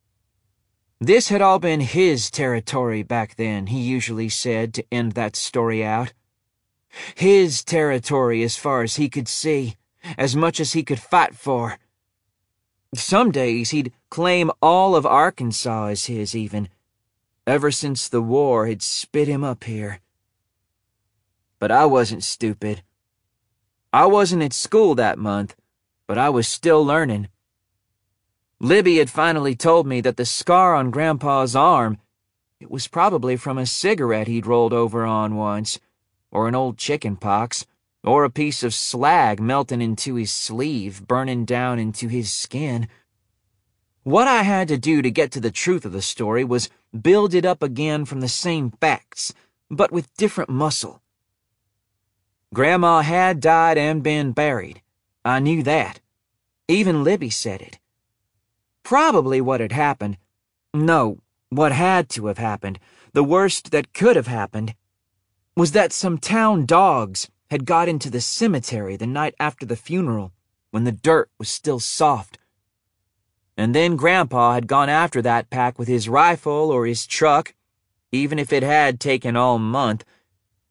This 0.99 1.29
had 1.29 1.43
all 1.43 1.59
been 1.59 1.81
his 1.81 2.31
territory 2.31 3.03
back 3.03 3.35
then, 3.35 3.67
he 3.67 3.79
usually 3.79 4.27
said 4.27 4.73
to 4.73 4.85
end 4.91 5.11
that 5.11 5.35
story 5.35 5.85
out. 5.85 6.13
His 7.13 7.63
territory 7.63 8.41
as 8.41 8.57
far 8.57 8.81
as 8.81 8.95
he 8.95 9.07
could 9.07 9.27
see, 9.27 9.75
as 10.17 10.35
much 10.35 10.59
as 10.59 10.73
he 10.73 10.81
could 10.81 10.99
fight 10.99 11.35
for. 11.35 11.77
Some 12.95 13.29
days 13.29 13.69
he'd 13.69 13.93
claim 14.09 14.49
all 14.63 14.95
of 14.95 15.05
Arkansas 15.05 15.89
as 15.89 16.05
his, 16.07 16.35
even 16.35 16.69
ever 17.51 17.69
since 17.69 18.07
the 18.07 18.21
war 18.21 18.65
had 18.65 18.81
spit 18.81 19.27
him 19.27 19.43
up 19.43 19.65
here. 19.65 19.99
But 21.59 21.69
I 21.69 21.85
wasn't 21.85 22.23
stupid. 22.23 22.81
I 23.91 24.05
wasn't 24.05 24.43
at 24.43 24.53
school 24.53 24.95
that 24.95 25.19
month, 25.19 25.57
but 26.07 26.17
I 26.17 26.29
was 26.29 26.47
still 26.47 26.85
learning. 26.85 27.27
Libby 28.61 28.99
had 28.99 29.09
finally 29.09 29.53
told 29.53 29.85
me 29.85 29.99
that 29.99 30.15
the 30.15 30.23
scar 30.23 30.75
on 30.75 30.91
Grandpa's 30.91 31.53
arm, 31.53 31.97
it 32.61 32.71
was 32.71 32.87
probably 32.87 33.35
from 33.35 33.57
a 33.57 33.65
cigarette 33.65 34.27
he'd 34.27 34.45
rolled 34.45 34.71
over 34.71 35.03
on 35.03 35.35
once, 35.35 35.77
or 36.31 36.47
an 36.47 36.55
old 36.55 36.77
chicken 36.77 37.17
pox, 37.17 37.65
or 38.01 38.23
a 38.23 38.29
piece 38.29 38.63
of 38.63 38.73
slag 38.73 39.41
melting 39.41 39.81
into 39.81 40.15
his 40.15 40.31
sleeve, 40.31 41.05
burning 41.05 41.43
down 41.43 41.79
into 41.79 42.07
his 42.07 42.31
skin. 42.31 42.87
What 44.03 44.27
I 44.27 44.41
had 44.41 44.67
to 44.69 44.79
do 44.79 45.03
to 45.03 45.11
get 45.11 45.31
to 45.33 45.39
the 45.39 45.51
truth 45.51 45.85
of 45.85 45.91
the 45.91 46.01
story 46.01 46.43
was 46.43 46.71
build 46.99 47.35
it 47.35 47.45
up 47.45 47.61
again 47.61 48.05
from 48.05 48.19
the 48.19 48.27
same 48.27 48.71
facts, 48.71 49.31
but 49.69 49.91
with 49.91 50.15
different 50.17 50.49
muscle. 50.49 51.03
Grandma 52.51 53.01
had 53.01 53.39
died 53.39 53.77
and 53.77 54.01
been 54.01 54.31
buried. 54.31 54.81
I 55.23 55.39
knew 55.39 55.61
that. 55.63 55.99
Even 56.67 57.03
Libby 57.03 57.29
said 57.29 57.61
it. 57.61 57.77
Probably 58.81 59.39
what 59.39 59.59
had 59.59 59.71
happened, 59.71 60.17
no, 60.73 61.19
what 61.49 61.71
had 61.71 62.09
to 62.09 62.25
have 62.25 62.39
happened, 62.39 62.79
the 63.13 63.23
worst 63.23 63.69
that 63.69 63.93
could 63.93 64.15
have 64.15 64.27
happened, 64.27 64.73
was 65.55 65.73
that 65.73 65.93
some 65.93 66.17
town 66.17 66.65
dogs 66.65 67.29
had 67.51 67.65
got 67.65 67.87
into 67.87 68.09
the 68.09 68.21
cemetery 68.21 68.95
the 68.95 69.05
night 69.05 69.35
after 69.39 69.63
the 69.63 69.75
funeral, 69.75 70.31
when 70.71 70.85
the 70.85 70.91
dirt 70.91 71.29
was 71.37 71.49
still 71.49 71.79
soft 71.79 72.39
and 73.57 73.75
then 73.75 73.95
Grandpa 73.95 74.53
had 74.53 74.67
gone 74.67 74.89
after 74.89 75.21
that 75.21 75.49
pack 75.49 75.77
with 75.77 75.87
his 75.87 76.09
rifle 76.09 76.71
or 76.71 76.85
his 76.85 77.05
truck, 77.05 77.53
even 78.11 78.39
if 78.39 78.51
it 78.51 78.63
had 78.63 78.99
taken 78.99 79.35
all 79.35 79.59
month, 79.59 80.03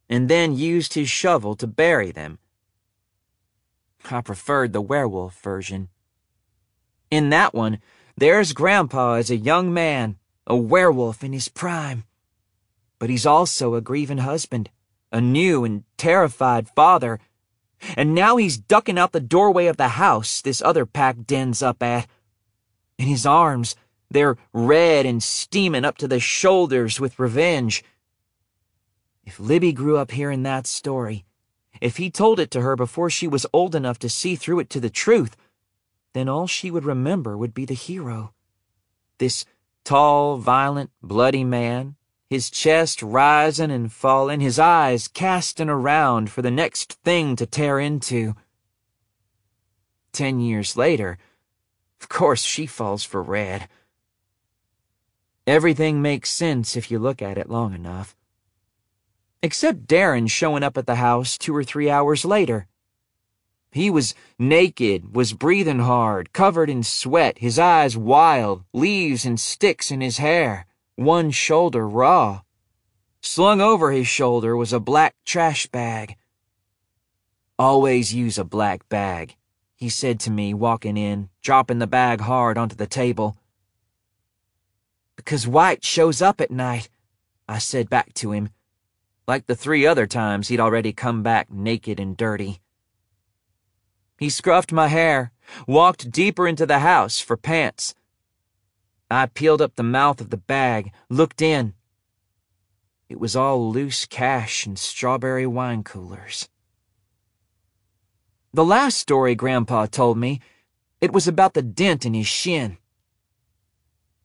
and 0.09 0.29
then 0.29 0.57
used 0.57 0.95
his 0.95 1.09
shovel 1.09 1.55
to 1.57 1.67
bury 1.67 2.11
them. 2.11 2.39
I 4.11 4.21
preferred 4.23 4.73
the 4.73 4.81
werewolf 4.81 5.41
version. 5.41 5.89
In 7.11 7.31
that 7.31 7.55
one, 7.55 7.79
there's 8.17 8.53
Grandpa 8.53 9.15
as 9.15 9.31
a 9.31 9.37
young 9.37 9.73
man, 9.73 10.17
a 10.47 10.57
werewolf 10.57 11.23
in 11.23 11.33
his 11.33 11.49
prime. 11.49 12.05
But 12.99 13.11
he's 13.11 13.27
also 13.27 13.75
a 13.75 13.81
grieving 13.81 14.19
husband, 14.19 14.71
a 15.13 15.21
new 15.21 15.65
and 15.65 15.85
terrified 15.97 16.69
father, 16.69 17.19
and 17.97 18.15
now 18.15 18.37
he's 18.37 18.59
ducking 18.59 18.99
out 18.99 19.13
the 19.13 19.21
doorway 19.21 19.67
of 19.67 19.77
the 19.77 19.89
house 19.89 20.43
this 20.43 20.61
other 20.61 20.87
pack 20.87 21.25
dens 21.25 21.63
up 21.63 21.83
at. 21.83 22.07
In 23.01 23.07
his 23.07 23.25
arms, 23.25 23.77
they're 24.11 24.37
red 24.53 25.07
and 25.07 25.23
steaming 25.23 25.87
up 25.87 25.97
to 25.97 26.07
the 26.07 26.21
shoulders 26.21 27.01
with 27.01 27.19
revenge. 27.19 27.83
If 29.25 29.41
Libby 29.41 29.73
grew 29.73 29.97
up 29.97 30.11
hearing 30.11 30.43
that 30.43 30.67
story, 30.67 31.25
if 31.81 31.97
he 31.97 32.11
told 32.11 32.39
it 32.39 32.51
to 32.51 32.61
her 32.61 32.77
before 32.77 33.09
she 33.09 33.27
was 33.27 33.47
old 33.55 33.75
enough 33.75 33.99
to 34.01 34.11
see 34.11 34.37
through 34.37 34.59
it 34.59 34.69
to 34.69 34.81
the 34.81 34.91
truth, 34.91 35.35
then 36.13 36.29
all 36.29 36.47
she 36.47 36.71
would 36.71 36.85
remember 36.85 37.39
would 37.39 37.55
be 37.55 37.65
the 37.65 37.73
hero. 37.73 38.35
This 39.17 39.47
tall, 39.83 40.37
violent, 40.37 40.91
bloody 41.03 41.43
man, 41.43 41.97
his 42.29 42.51
chest 42.51 43.03
rising 43.03 43.71
and 43.71 43.91
falling, 43.91 44.41
his 44.41 44.59
eyes 44.59 45.09
casting 45.09 45.71
around 45.71 46.29
for 46.29 46.43
the 46.43 46.51
next 46.51 46.93
thing 47.03 47.35
to 47.37 47.47
tear 47.47 47.81
into. 47.81 48.35
Ten 50.13 50.39
years 50.39 50.77
later, 50.77 51.17
of 52.01 52.09
course 52.09 52.43
she 52.43 52.67
falls 52.67 53.05
for 53.05 53.23
Red. 53.23 53.69
Everything 55.47 56.01
makes 56.01 56.33
sense 56.33 56.77
if 56.77 56.91
you 56.91 56.99
look 56.99 57.21
at 57.21 57.39
it 57.39 57.51
long 57.51 57.75
enough. 57.75 58.15
Except 59.43 59.87
Darren 59.87 60.31
showing 60.31 60.63
up 60.63 60.77
at 60.77 60.87
the 60.87 60.97
house 60.97 61.39
two 61.39 61.55
or 61.55 61.65
three 61.65 61.91
hours 61.91 62.25
later. 62.25 62.67
He 63.73 63.89
was 63.89 64.15
naked, 64.39 65.15
was 65.15 65.33
breathing 65.33 65.79
hard, 65.79 66.33
covered 66.33 66.69
in 66.69 66.83
sweat, 66.83 67.39
his 67.39 67.59
eyes 67.59 67.97
wild, 67.97 68.65
leaves 68.73 69.25
and 69.25 69.39
sticks 69.39 69.91
in 69.91 70.01
his 70.01 70.19
hair, 70.19 70.67
one 70.97 71.31
shoulder 71.31 71.89
raw. 71.89 72.43
Slung 73.23 73.61
over 73.61 73.93
his 73.93 74.09
shoulder 74.09 74.57
was 74.57 74.73
a 74.73 74.81
black 74.81 75.15
trash 75.25 75.67
bag. 75.69 76.17
Always 77.59 78.13
use 78.13 78.39
a 78.39 78.45
black 78.45 78.89
bag, 78.89 79.37
he 79.81 79.89
said 79.89 80.21
to 80.21 80.31
me, 80.31 80.53
walking 80.53 80.99
in, 80.99 81.31
dropping 81.43 81.79
the 81.79 81.87
bag 81.87 82.21
hard 82.21 82.59
onto 82.59 82.77
the 82.77 82.87
table. 82.87 83.39
Because 85.17 85.49
White 85.49 85.83
shows 85.83 86.21
up 86.21 86.39
at 86.39 86.51
night, 86.51 86.91
I 87.49 87.57
said 87.57 87.89
back 87.89 88.13
to 88.15 88.33
him, 88.33 88.51
like 89.27 89.47
the 89.47 89.57
three 89.57 89.87
other 89.87 90.07
times 90.07 90.49
he'd 90.49 90.61
already 90.61 90.93
come 90.93 91.23
back 91.23 91.51
naked 91.51 91.99
and 91.99 92.15
dirty. 92.15 92.61
He 94.19 94.29
scruffed 94.29 94.71
my 94.71 94.89
hair, 94.89 95.33
walked 95.67 96.11
deeper 96.11 96.47
into 96.47 96.67
the 96.67 96.81
house 96.81 97.19
for 97.19 97.39
pants. 97.39 97.95
I 99.11 99.27
peeled 99.27 99.63
up 99.63 99.77
the 99.77 99.83
mouth 99.83 100.21
of 100.21 100.29
the 100.29 100.37
bag, 100.37 100.93
looked 101.09 101.41
in. 101.41 101.73
It 103.09 103.19
was 103.19 103.35
all 103.35 103.73
loose 103.73 104.05
cash 104.05 104.67
and 104.67 104.79
strawberry 104.79 105.47
wine 105.47 105.85
coolers. 105.85 106.50
The 108.53 108.65
last 108.65 108.99
story 108.99 109.37
Grandpa 109.37 109.87
told 109.87 110.19
me, 110.19 110.41
it 111.01 111.13
was 111.13 111.29
about 111.29 111.55
the 111.55 111.63
dent 111.63 112.05
in 112.05 112.15
his 112.15 112.27
shin. 112.27 112.79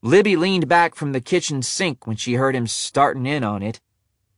Libby 0.01 0.35
leaned 0.35 0.67
back 0.67 0.95
from 0.95 1.11
the 1.11 1.21
kitchen 1.21 1.61
sink 1.61 2.07
when 2.07 2.17
she 2.17 2.33
heard 2.33 2.55
him 2.55 2.65
starting 2.65 3.27
in 3.27 3.43
on 3.43 3.61
it. 3.61 3.79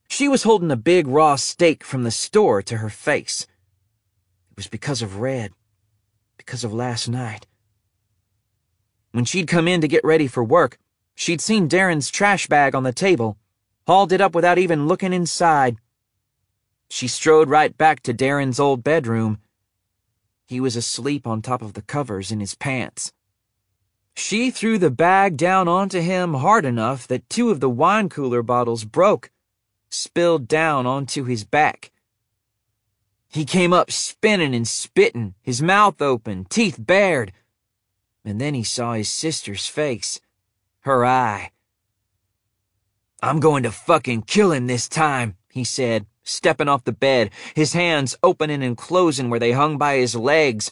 She 0.09 0.27
was 0.27 0.43
holding 0.43 0.71
a 0.71 0.75
big 0.75 1.07
raw 1.07 1.37
steak 1.37 1.85
from 1.85 2.03
the 2.03 2.11
store 2.11 2.61
to 2.63 2.77
her 2.77 2.89
face. 2.89 3.47
It 4.51 4.57
was 4.57 4.67
because 4.67 5.01
of 5.01 5.19
Red. 5.19 5.53
Because 6.37 6.65
of 6.65 6.73
last 6.73 7.07
night. 7.07 7.47
When 9.11 9.25
she'd 9.25 9.47
come 9.47 9.69
in 9.69 9.79
to 9.81 9.87
get 9.87 10.03
ready 10.03 10.27
for 10.27 10.43
work, 10.43 10.77
she'd 11.15 11.41
seen 11.41 11.69
Darren's 11.69 12.09
trash 12.09 12.47
bag 12.47 12.75
on 12.75 12.83
the 12.83 12.93
table, 12.93 13.37
hauled 13.87 14.11
it 14.11 14.21
up 14.21 14.35
without 14.35 14.57
even 14.57 14.87
looking 14.87 15.13
inside. 15.13 15.77
She 16.89 17.07
strode 17.07 17.49
right 17.49 17.77
back 17.77 18.01
to 18.03 18.13
Darren's 18.13 18.59
old 18.59 18.83
bedroom. 18.83 19.39
He 20.47 20.61
was 20.61 20.77
asleep 20.77 21.27
on 21.27 21.41
top 21.41 21.61
of 21.61 21.73
the 21.73 21.81
covers 21.81 22.31
in 22.31 22.39
his 22.39 22.55
pants. 22.55 23.11
She 24.15 24.49
threw 24.49 24.77
the 24.77 24.89
bag 24.89 25.35
down 25.35 25.67
onto 25.67 25.99
him 25.99 26.35
hard 26.35 26.63
enough 26.63 27.05
that 27.07 27.29
two 27.29 27.51
of 27.51 27.59
the 27.59 27.69
wine 27.69 28.07
cooler 28.07 28.41
bottles 28.41 28.85
broke, 28.85 29.29
spilled 29.89 30.47
down 30.47 30.87
onto 30.87 31.25
his 31.25 31.43
back. 31.43 31.91
He 33.29 33.43
came 33.43 33.73
up 33.73 33.91
spinning 33.91 34.55
and 34.55 34.65
spitting, 34.65 35.35
his 35.41 35.61
mouth 35.61 36.01
open, 36.01 36.45
teeth 36.45 36.77
bared. 36.79 37.33
And 38.23 38.39
then 38.39 38.53
he 38.53 38.63
saw 38.63 38.93
his 38.93 39.09
sister's 39.09 39.67
face, 39.67 40.21
her 40.79 41.05
eye. 41.05 41.51
I'm 43.21 43.41
going 43.41 43.63
to 43.63 43.71
fucking 43.71 44.23
kill 44.23 44.53
him 44.53 44.67
this 44.67 44.87
time, 44.87 45.35
he 45.49 45.65
said, 45.65 46.05
stepping 46.27 46.67
off 46.67 46.83
the 46.83 46.91
bed, 46.91 47.31
his 47.55 47.73
hands 47.73 48.17
opening 48.21 48.63
and 48.63 48.77
closing 48.77 49.29
where 49.29 49.39
they 49.39 49.51
hung 49.51 49.77
by 49.77 49.97
his 49.97 50.15
legs. 50.15 50.71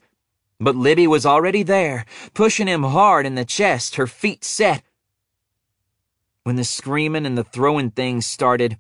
But 0.60 0.76
Libby 0.76 1.08
was 1.08 1.26
already 1.26 1.64
there, 1.64 2.06
pushing 2.34 2.68
him 2.68 2.84
hard 2.84 3.26
in 3.26 3.36
the 3.36 3.46
chest, 3.46 3.96
her 3.96 4.08
feet 4.08 4.44
set. 4.44 4.84
When 6.44 6.56
the 6.56 6.64
screaming 6.64 7.26
and 7.26 7.38
the 7.38 7.44
throwing 7.44 7.92
things 7.92 8.26
started, 8.26 8.78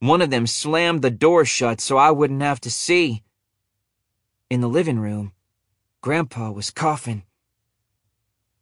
one 0.00 0.20
of 0.20 0.30
them 0.30 0.46
slammed 0.46 1.02
the 1.02 1.10
door 1.10 1.44
shut 1.44 1.80
so 1.80 1.96
I 1.96 2.10
wouldn't 2.10 2.42
have 2.42 2.60
to 2.60 2.70
see. 2.70 3.22
In 4.50 4.60
the 4.60 4.68
living 4.68 4.98
room, 4.98 5.32
Grandpa 6.02 6.50
was 6.50 6.70
coughing. 6.70 7.22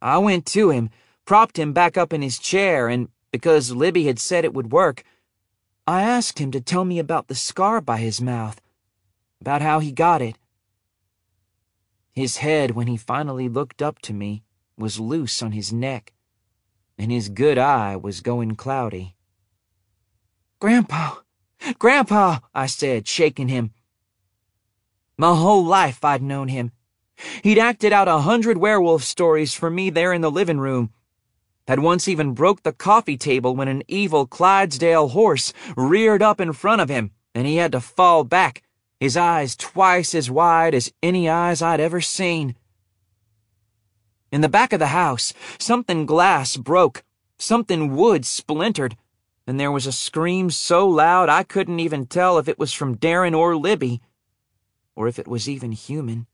I 0.01 0.17
went 0.19 0.45
to 0.47 0.69
him, 0.69 0.89
propped 1.25 1.57
him 1.57 1.73
back 1.73 1.97
up 1.97 2.13
in 2.13 2.21
his 2.21 2.39
chair, 2.39 2.87
and 2.87 3.09
because 3.31 3.71
Libby 3.71 4.05
had 4.05 4.19
said 4.19 4.45
it 4.45 4.53
would 4.53 4.71
work, 4.71 5.03
I 5.85 6.01
asked 6.03 6.39
him 6.39 6.51
to 6.51 6.61
tell 6.61 6.85
me 6.85 6.97
about 6.97 7.27
the 7.27 7.35
scar 7.35 7.81
by 7.81 7.97
his 7.97 8.21
mouth, 8.21 8.61
about 9.41 9.61
how 9.61 9.79
he 9.79 9.91
got 9.91 10.21
it. 10.21 10.37
His 12.13 12.37
head, 12.37 12.71
when 12.71 12.87
he 12.87 12.95
finally 12.95 13.49
looked 13.49 13.81
up 13.81 13.99
to 14.03 14.13
me, 14.13 14.43
was 14.77 14.99
loose 14.99 15.43
on 15.43 15.51
his 15.51 15.73
neck, 15.73 16.13
and 16.97 17.11
his 17.11 17.27
good 17.27 17.57
eye 17.57 17.97
was 17.97 18.21
going 18.21 18.55
cloudy. 18.55 19.15
Grandpa, 20.59 21.15
Grandpa, 21.79 22.39
I 22.53 22.67
said, 22.67 23.05
shaking 23.05 23.49
him. 23.49 23.71
My 25.17 25.35
whole 25.35 25.65
life 25.65 26.05
I'd 26.05 26.21
known 26.21 26.47
him. 26.47 26.71
He'd 27.43 27.59
acted 27.59 27.91
out 27.91 28.07
a 28.07 28.19
hundred 28.19 28.57
werewolf 28.57 29.03
stories 29.03 29.53
for 29.53 29.69
me 29.69 29.89
there 29.89 30.13
in 30.13 30.21
the 30.21 30.31
living 30.31 30.59
room. 30.59 30.91
Had 31.67 31.79
once 31.79 32.07
even 32.07 32.33
broke 32.33 32.63
the 32.63 32.73
coffee 32.73 33.17
table 33.17 33.55
when 33.55 33.69
an 33.69 33.83
evil 33.87 34.27
Clydesdale 34.27 35.09
horse 35.09 35.53
reared 35.77 36.21
up 36.21 36.41
in 36.41 36.51
front 36.51 36.81
of 36.81 36.89
him, 36.89 37.11
and 37.33 37.47
he 37.47 37.55
had 37.55 37.71
to 37.71 37.79
fall 37.79 38.23
back, 38.23 38.63
his 38.99 39.15
eyes 39.15 39.55
twice 39.55 40.13
as 40.13 40.29
wide 40.29 40.73
as 40.73 40.91
any 41.01 41.29
eyes 41.29 41.61
I'd 41.61 41.79
ever 41.79 42.01
seen. 42.01 42.55
In 44.31 44.41
the 44.41 44.49
back 44.49 44.73
of 44.73 44.79
the 44.79 44.87
house, 44.87 45.33
something 45.57 46.05
glass 46.05 46.57
broke, 46.57 47.03
something 47.37 47.95
wood 47.95 48.25
splintered, 48.25 48.97
and 49.45 49.59
there 49.59 49.71
was 49.71 49.85
a 49.85 49.91
scream 49.91 50.49
so 50.49 50.87
loud 50.87 51.29
I 51.29 51.43
couldn't 51.43 51.79
even 51.79 52.07
tell 52.07 52.37
if 52.37 52.47
it 52.47 52.59
was 52.59 52.73
from 52.73 52.97
Darren 52.97 53.37
or 53.37 53.55
Libby, 53.55 54.01
or 54.95 55.07
if 55.07 55.17
it 55.17 55.27
was 55.27 55.47
even 55.47 55.71
human. 55.71 56.27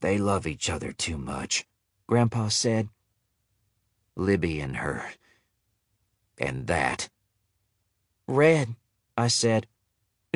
They 0.00 0.18
love 0.18 0.46
each 0.46 0.70
other 0.70 0.92
too 0.92 1.18
much, 1.18 1.66
Grandpa 2.06 2.48
said. 2.48 2.88
Libby 4.20 4.60
and 4.60 4.76
her. 4.76 5.04
And 6.38 6.66
that. 6.66 7.08
Red, 8.28 8.76
I 9.16 9.28
said, 9.28 9.66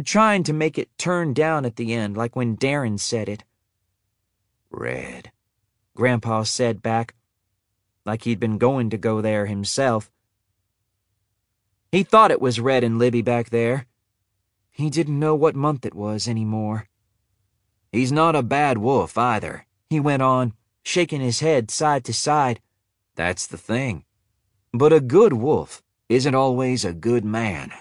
trying 0.05 0.43
to 0.45 0.53
make 0.53 0.79
it 0.79 0.97
turn 0.99 1.35
down 1.35 1.65
at 1.65 1.77
the 1.77 1.93
end 1.93 2.17
like 2.17 2.35
when 2.35 2.57
Darren 2.57 2.99
said 2.99 3.29
it. 3.29 3.45
Red, 4.71 5.31
Grandpa 5.95 6.43
said 6.43 6.83
back, 6.83 7.15
like 8.05 8.25
he'd 8.25 8.41
been 8.41 8.59
going 8.59 8.91
to 8.91 8.99
go 8.99 9.21
there 9.21 9.47
himself. 9.47 10.11
He 11.93 12.03
thought 12.03 12.33
it 12.33 12.41
was 12.41 12.59
Red 12.59 12.83
and 12.83 12.99
Libby 12.99 13.23
back 13.23 13.51
there. 13.51 13.87
He 14.71 14.91
didn't 14.91 15.21
know 15.21 15.37
what 15.37 15.55
month 15.55 15.87
it 15.87 15.95
was 15.95 16.27
anymore. 16.27 16.89
He's 17.93 18.11
not 18.11 18.35
a 18.35 18.43
bad 18.43 18.79
wolf 18.79 19.17
either, 19.17 19.67
he 19.89 20.01
went 20.01 20.23
on, 20.23 20.55
shaking 20.83 21.21
his 21.21 21.41
head 21.41 21.71
side 21.71 22.05
to 22.07 22.13
side. 22.13 22.61
That's 23.15 23.47
the 23.47 23.57
thing. 23.57 24.05
But 24.73 24.93
a 24.93 25.01
good 25.01 25.35
wolf 25.35 25.83
isn't 26.09 26.35
always 26.35 26.85
a 26.85 26.93
good 26.93 27.25
man. 27.25 27.73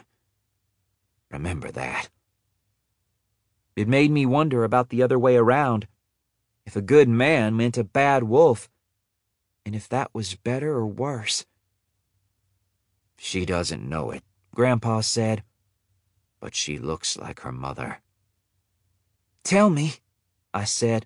Remember 1.31 1.71
that. 1.71 2.09
It 3.75 3.87
made 3.87 4.11
me 4.11 4.25
wonder 4.25 4.63
about 4.63 4.89
the 4.89 5.01
other 5.01 5.17
way 5.17 5.35
around. 5.35 5.87
If 6.65 6.75
a 6.75 6.81
good 6.81 7.09
man 7.09 7.57
meant 7.57 7.77
a 7.77 7.83
bad 7.83 8.23
wolf, 8.23 8.69
and 9.65 9.75
if 9.75 9.89
that 9.89 10.13
was 10.13 10.35
better 10.35 10.71
or 10.73 10.85
worse. 10.85 11.45
She 13.17 13.45
doesn't 13.45 13.87
know 13.87 14.11
it, 14.11 14.23
Grandpa 14.53 15.01
said, 15.01 15.43
but 16.39 16.53
she 16.53 16.77
looks 16.77 17.17
like 17.17 17.39
her 17.41 17.51
mother. 17.51 18.01
Tell 19.43 19.69
me, 19.69 19.95
I 20.53 20.65
said. 20.65 21.05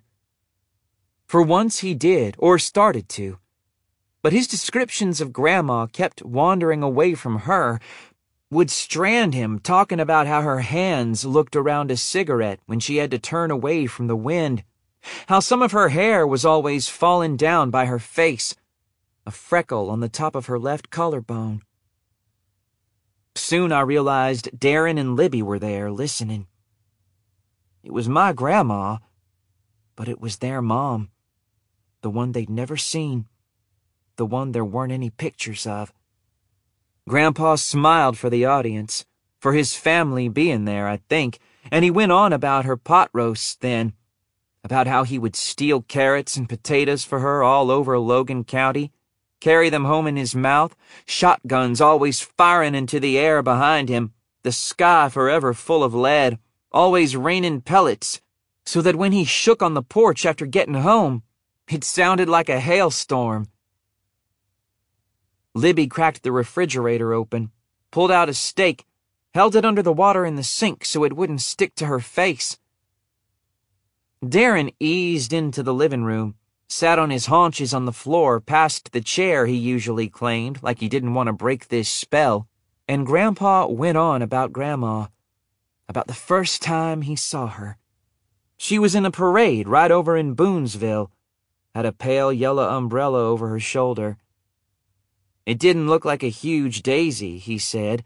For 1.26 1.42
once 1.42 1.80
he 1.80 1.94
did, 1.94 2.34
or 2.38 2.58
started 2.58 3.08
to. 3.10 3.38
But 4.22 4.32
his 4.32 4.46
descriptions 4.46 5.20
of 5.20 5.32
Grandma 5.32 5.86
kept 5.86 6.22
wandering 6.22 6.82
away 6.82 7.14
from 7.14 7.40
her, 7.40 7.80
would 8.50 8.70
strand 8.70 9.34
him 9.34 9.58
talking 9.58 10.00
about 10.00 10.26
how 10.26 10.40
her 10.42 10.60
hands 10.60 11.24
looked 11.24 11.54
around 11.54 11.90
a 11.90 11.96
cigarette 11.96 12.60
when 12.66 12.80
she 12.80 12.96
had 12.96 13.10
to 13.10 13.18
turn 13.18 13.50
away 13.50 13.86
from 13.86 14.06
the 14.06 14.16
wind, 14.16 14.64
how 15.26 15.38
some 15.38 15.62
of 15.62 15.72
her 15.72 15.90
hair 15.90 16.26
was 16.26 16.44
always 16.44 16.88
falling 16.88 17.36
down 17.36 17.70
by 17.70 17.84
her 17.84 17.98
face, 17.98 18.54
a 19.26 19.30
freckle 19.30 19.90
on 19.90 20.00
the 20.00 20.08
top 20.08 20.34
of 20.34 20.46
her 20.46 20.58
left 20.58 20.90
collarbone. 20.90 21.62
Soon 23.34 23.70
I 23.70 23.80
realized 23.80 24.50
Darren 24.58 24.98
and 24.98 25.14
Libby 25.14 25.42
were 25.42 25.58
there 25.58 25.92
listening. 25.92 26.46
It 27.84 27.92
was 27.92 28.08
my 28.08 28.32
grandma, 28.32 28.98
but 29.94 30.08
it 30.08 30.20
was 30.20 30.38
their 30.38 30.60
mom, 30.60 31.10
the 32.00 32.10
one 32.10 32.32
they'd 32.32 32.50
never 32.50 32.76
seen, 32.76 33.26
the 34.18 34.26
one 34.26 34.52
there 34.52 34.64
weren't 34.64 34.92
any 34.92 35.08
pictures 35.08 35.66
of. 35.66 35.92
Grandpa 37.08 37.54
smiled 37.54 38.18
for 38.18 38.28
the 38.28 38.44
audience, 38.44 39.06
for 39.40 39.54
his 39.54 39.74
family 39.74 40.28
being 40.28 40.66
there, 40.66 40.86
I 40.86 40.98
think, 41.08 41.38
and 41.72 41.84
he 41.84 41.90
went 41.90 42.12
on 42.12 42.34
about 42.34 42.66
her 42.66 42.76
pot 42.76 43.08
roasts 43.14 43.54
then, 43.54 43.94
about 44.62 44.86
how 44.86 45.04
he 45.04 45.18
would 45.18 45.36
steal 45.36 45.80
carrots 45.80 46.36
and 46.36 46.48
potatoes 46.48 47.04
for 47.04 47.20
her 47.20 47.42
all 47.42 47.70
over 47.70 47.98
Logan 47.98 48.44
County, 48.44 48.92
carry 49.40 49.70
them 49.70 49.84
home 49.84 50.06
in 50.06 50.16
his 50.16 50.34
mouth, 50.34 50.76
shotguns 51.06 51.80
always 51.80 52.20
firing 52.20 52.74
into 52.74 53.00
the 53.00 53.16
air 53.16 53.42
behind 53.42 53.88
him, 53.88 54.12
the 54.42 54.52
sky 54.52 55.08
forever 55.08 55.54
full 55.54 55.84
of 55.84 55.94
lead, 55.94 56.38
always 56.72 57.16
raining 57.16 57.60
pellets, 57.60 58.20
so 58.66 58.82
that 58.82 58.96
when 58.96 59.12
he 59.12 59.24
shook 59.24 59.62
on 59.62 59.74
the 59.74 59.82
porch 59.82 60.26
after 60.26 60.44
getting 60.44 60.74
home, 60.74 61.22
it 61.70 61.84
sounded 61.84 62.28
like 62.28 62.48
a 62.48 62.60
hailstorm. 62.60 63.46
Libby 65.58 65.88
cracked 65.88 66.22
the 66.22 66.30
refrigerator 66.30 67.12
open, 67.12 67.50
pulled 67.90 68.12
out 68.12 68.28
a 68.28 68.34
steak, 68.34 68.86
held 69.34 69.56
it 69.56 69.64
under 69.64 69.82
the 69.82 69.92
water 69.92 70.24
in 70.24 70.36
the 70.36 70.44
sink 70.44 70.84
so 70.84 71.02
it 71.02 71.16
wouldn't 71.16 71.40
stick 71.40 71.74
to 71.74 71.86
her 71.86 71.98
face. 71.98 72.58
Darren 74.24 74.72
eased 74.78 75.32
into 75.32 75.64
the 75.64 75.74
living 75.74 76.04
room, 76.04 76.36
sat 76.68 77.00
on 77.00 77.10
his 77.10 77.26
haunches 77.26 77.74
on 77.74 77.86
the 77.86 77.92
floor 77.92 78.40
past 78.40 78.92
the 78.92 79.00
chair 79.00 79.46
he 79.46 79.56
usually 79.56 80.08
claimed, 80.08 80.62
like 80.62 80.78
he 80.78 80.88
didn't 80.88 81.14
want 81.14 81.26
to 81.26 81.32
break 81.32 81.66
this 81.66 81.88
spell, 81.88 82.46
and 82.86 83.04
Grandpa 83.04 83.66
went 83.66 83.98
on 83.98 84.22
about 84.22 84.52
Grandma, 84.52 85.08
about 85.88 86.06
the 86.06 86.14
first 86.14 86.62
time 86.62 87.02
he 87.02 87.16
saw 87.16 87.48
her. 87.48 87.78
She 88.56 88.78
was 88.78 88.94
in 88.94 89.04
a 89.04 89.10
parade 89.10 89.66
right 89.66 89.90
over 89.90 90.16
in 90.16 90.34
Booneville, 90.34 91.10
had 91.74 91.84
a 91.84 91.90
pale 91.90 92.32
yellow 92.32 92.68
umbrella 92.76 93.24
over 93.24 93.48
her 93.48 93.60
shoulder. 93.60 94.18
It 95.48 95.58
didn't 95.58 95.88
look 95.88 96.04
like 96.04 96.22
a 96.22 96.28
huge 96.28 96.82
daisy, 96.82 97.38
he 97.38 97.56
said, 97.56 98.04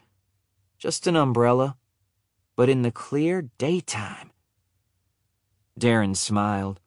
just 0.78 1.09
an 1.09 1.16
umbrella, 1.16 1.76
but 2.55 2.68
in 2.68 2.83
the 2.83 2.92
clear 2.92 3.50
daytime. 3.59 4.31
Darren 5.76 6.14
smiled. 6.14 6.78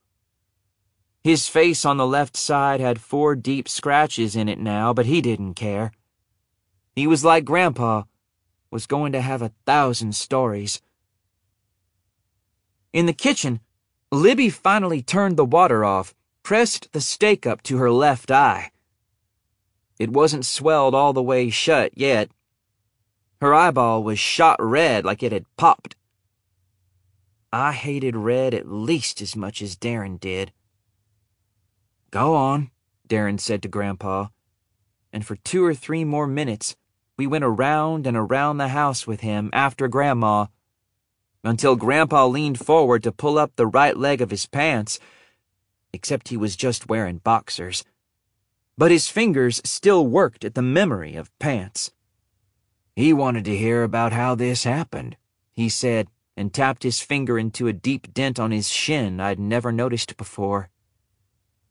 His 1.25 1.49
face 1.49 1.83
on 1.83 1.97
the 1.97 2.07
left 2.07 2.37
side 2.37 2.79
had 2.79 3.01
four 3.01 3.35
deep 3.35 3.67
scratches 3.67 4.33
in 4.33 4.47
it 4.47 4.57
now, 4.57 4.93
but 4.93 5.07
he 5.07 5.19
didn't 5.19 5.55
care. 5.55 5.91
He 6.95 7.05
was 7.05 7.25
like 7.25 7.43
Grandpa, 7.43 8.03
was 8.71 8.87
going 8.87 9.11
to 9.11 9.19
have 9.19 9.41
a 9.41 9.51
thousand 9.65 10.15
stories. 10.15 10.81
In 12.93 13.07
the 13.07 13.11
kitchen, 13.11 13.59
Libby 14.09 14.49
finally 14.49 15.01
turned 15.01 15.35
the 15.35 15.43
water 15.43 15.83
off, 15.83 16.15
pressed 16.43 16.93
the 16.93 17.01
steak 17.01 17.45
up 17.45 17.61
to 17.63 17.75
her 17.75 17.91
left 17.91 18.31
eye. 18.31 18.71
It 19.97 20.11
wasn't 20.11 20.45
swelled 20.45 20.93
all 20.93 21.13
the 21.13 21.23
way 21.23 21.49
shut 21.49 21.97
yet. 21.97 22.29
Her 23.41 23.53
eyeball 23.53 24.03
was 24.03 24.19
shot 24.19 24.57
red 24.59 25.05
like 25.05 25.23
it 25.23 25.31
had 25.31 25.45
popped. 25.57 25.95
I 27.51 27.71
hated 27.71 28.15
red 28.15 28.53
at 28.53 28.69
least 28.69 29.21
as 29.21 29.35
much 29.35 29.61
as 29.61 29.77
Darren 29.77 30.19
did. 30.19 30.51
Go 32.11 32.35
on, 32.35 32.71
Darren 33.07 33.39
said 33.39 33.61
to 33.61 33.69
Grandpa, 33.69 34.27
and 35.13 35.25
for 35.25 35.37
two 35.37 35.63
or 35.63 35.73
three 35.73 36.03
more 36.03 36.27
minutes 36.27 36.75
we 37.17 37.27
went 37.27 37.45
around 37.45 38.05
and 38.05 38.17
around 38.17 38.57
the 38.57 38.69
house 38.69 39.07
with 39.07 39.21
him 39.21 39.49
after 39.53 39.87
Grandma, 39.87 40.47
until 41.43 41.75
Grandpa 41.75 42.25
leaned 42.25 42.59
forward 42.59 43.03
to 43.03 43.11
pull 43.11 43.37
up 43.37 43.55
the 43.55 43.67
right 43.67 43.95
leg 43.95 44.19
of 44.19 44.31
his 44.31 44.45
pants, 44.45 44.99
except 45.93 46.27
he 46.27 46.37
was 46.37 46.57
just 46.57 46.89
wearing 46.89 47.19
boxers. 47.19 47.85
But 48.77 48.91
his 48.91 49.07
fingers 49.07 49.61
still 49.63 50.05
worked 50.05 50.43
at 50.43 50.53
the 50.53 50.61
memory 50.61 51.15
of 51.15 51.37
pants. 51.39 51.91
He 52.95 53.13
wanted 53.13 53.45
to 53.45 53.57
hear 53.57 53.83
about 53.83 54.13
how 54.13 54.35
this 54.35 54.63
happened, 54.63 55.17
he 55.53 55.69
said, 55.69 56.07
and 56.37 56.53
tapped 56.53 56.83
his 56.83 56.99
finger 56.99 57.39
into 57.39 57.67
a 57.67 57.73
deep 57.73 58.13
dent 58.13 58.39
on 58.39 58.51
his 58.51 58.69
shin 58.69 59.19
I'd 59.19 59.39
never 59.39 59.71
noticed 59.71 60.17
before. 60.17 60.69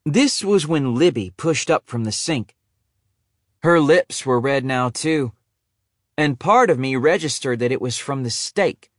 This 0.07 0.43
was 0.43 0.67
when 0.67 0.95
Libby 0.95 1.31
pushed 1.37 1.71
up 1.71 1.87
from 1.87 2.05
the 2.05 2.13
sink. 2.13 2.55
Her 3.63 3.81
lips 3.81 4.27
were 4.27 4.41
red 4.41 4.65
now, 4.65 4.91
too, 4.91 5.33
and 6.17 6.39
part 6.39 6.71
of 6.71 6.79
me 6.79 6.97
registered 6.97 7.59
that 7.59 7.73
it 7.73 7.81
was 7.81 7.99
from 7.99 8.23
the 8.23 8.31
steak, 8.31 8.91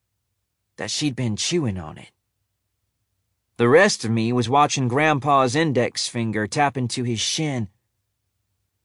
that 0.78 0.92
she'd 0.92 1.16
been 1.16 1.36
chewing 1.36 1.78
on 1.78 1.98
it. 1.98 2.12
The 3.58 3.70
rest 3.70 4.04
of 4.04 4.12
me 4.12 4.34
was 4.34 4.50
watching 4.50 4.88
Grandpa's 4.88 5.56
index 5.56 6.08
finger 6.08 6.46
tap 6.46 6.76
into 6.76 7.04
his 7.04 7.20
shin. 7.20 7.70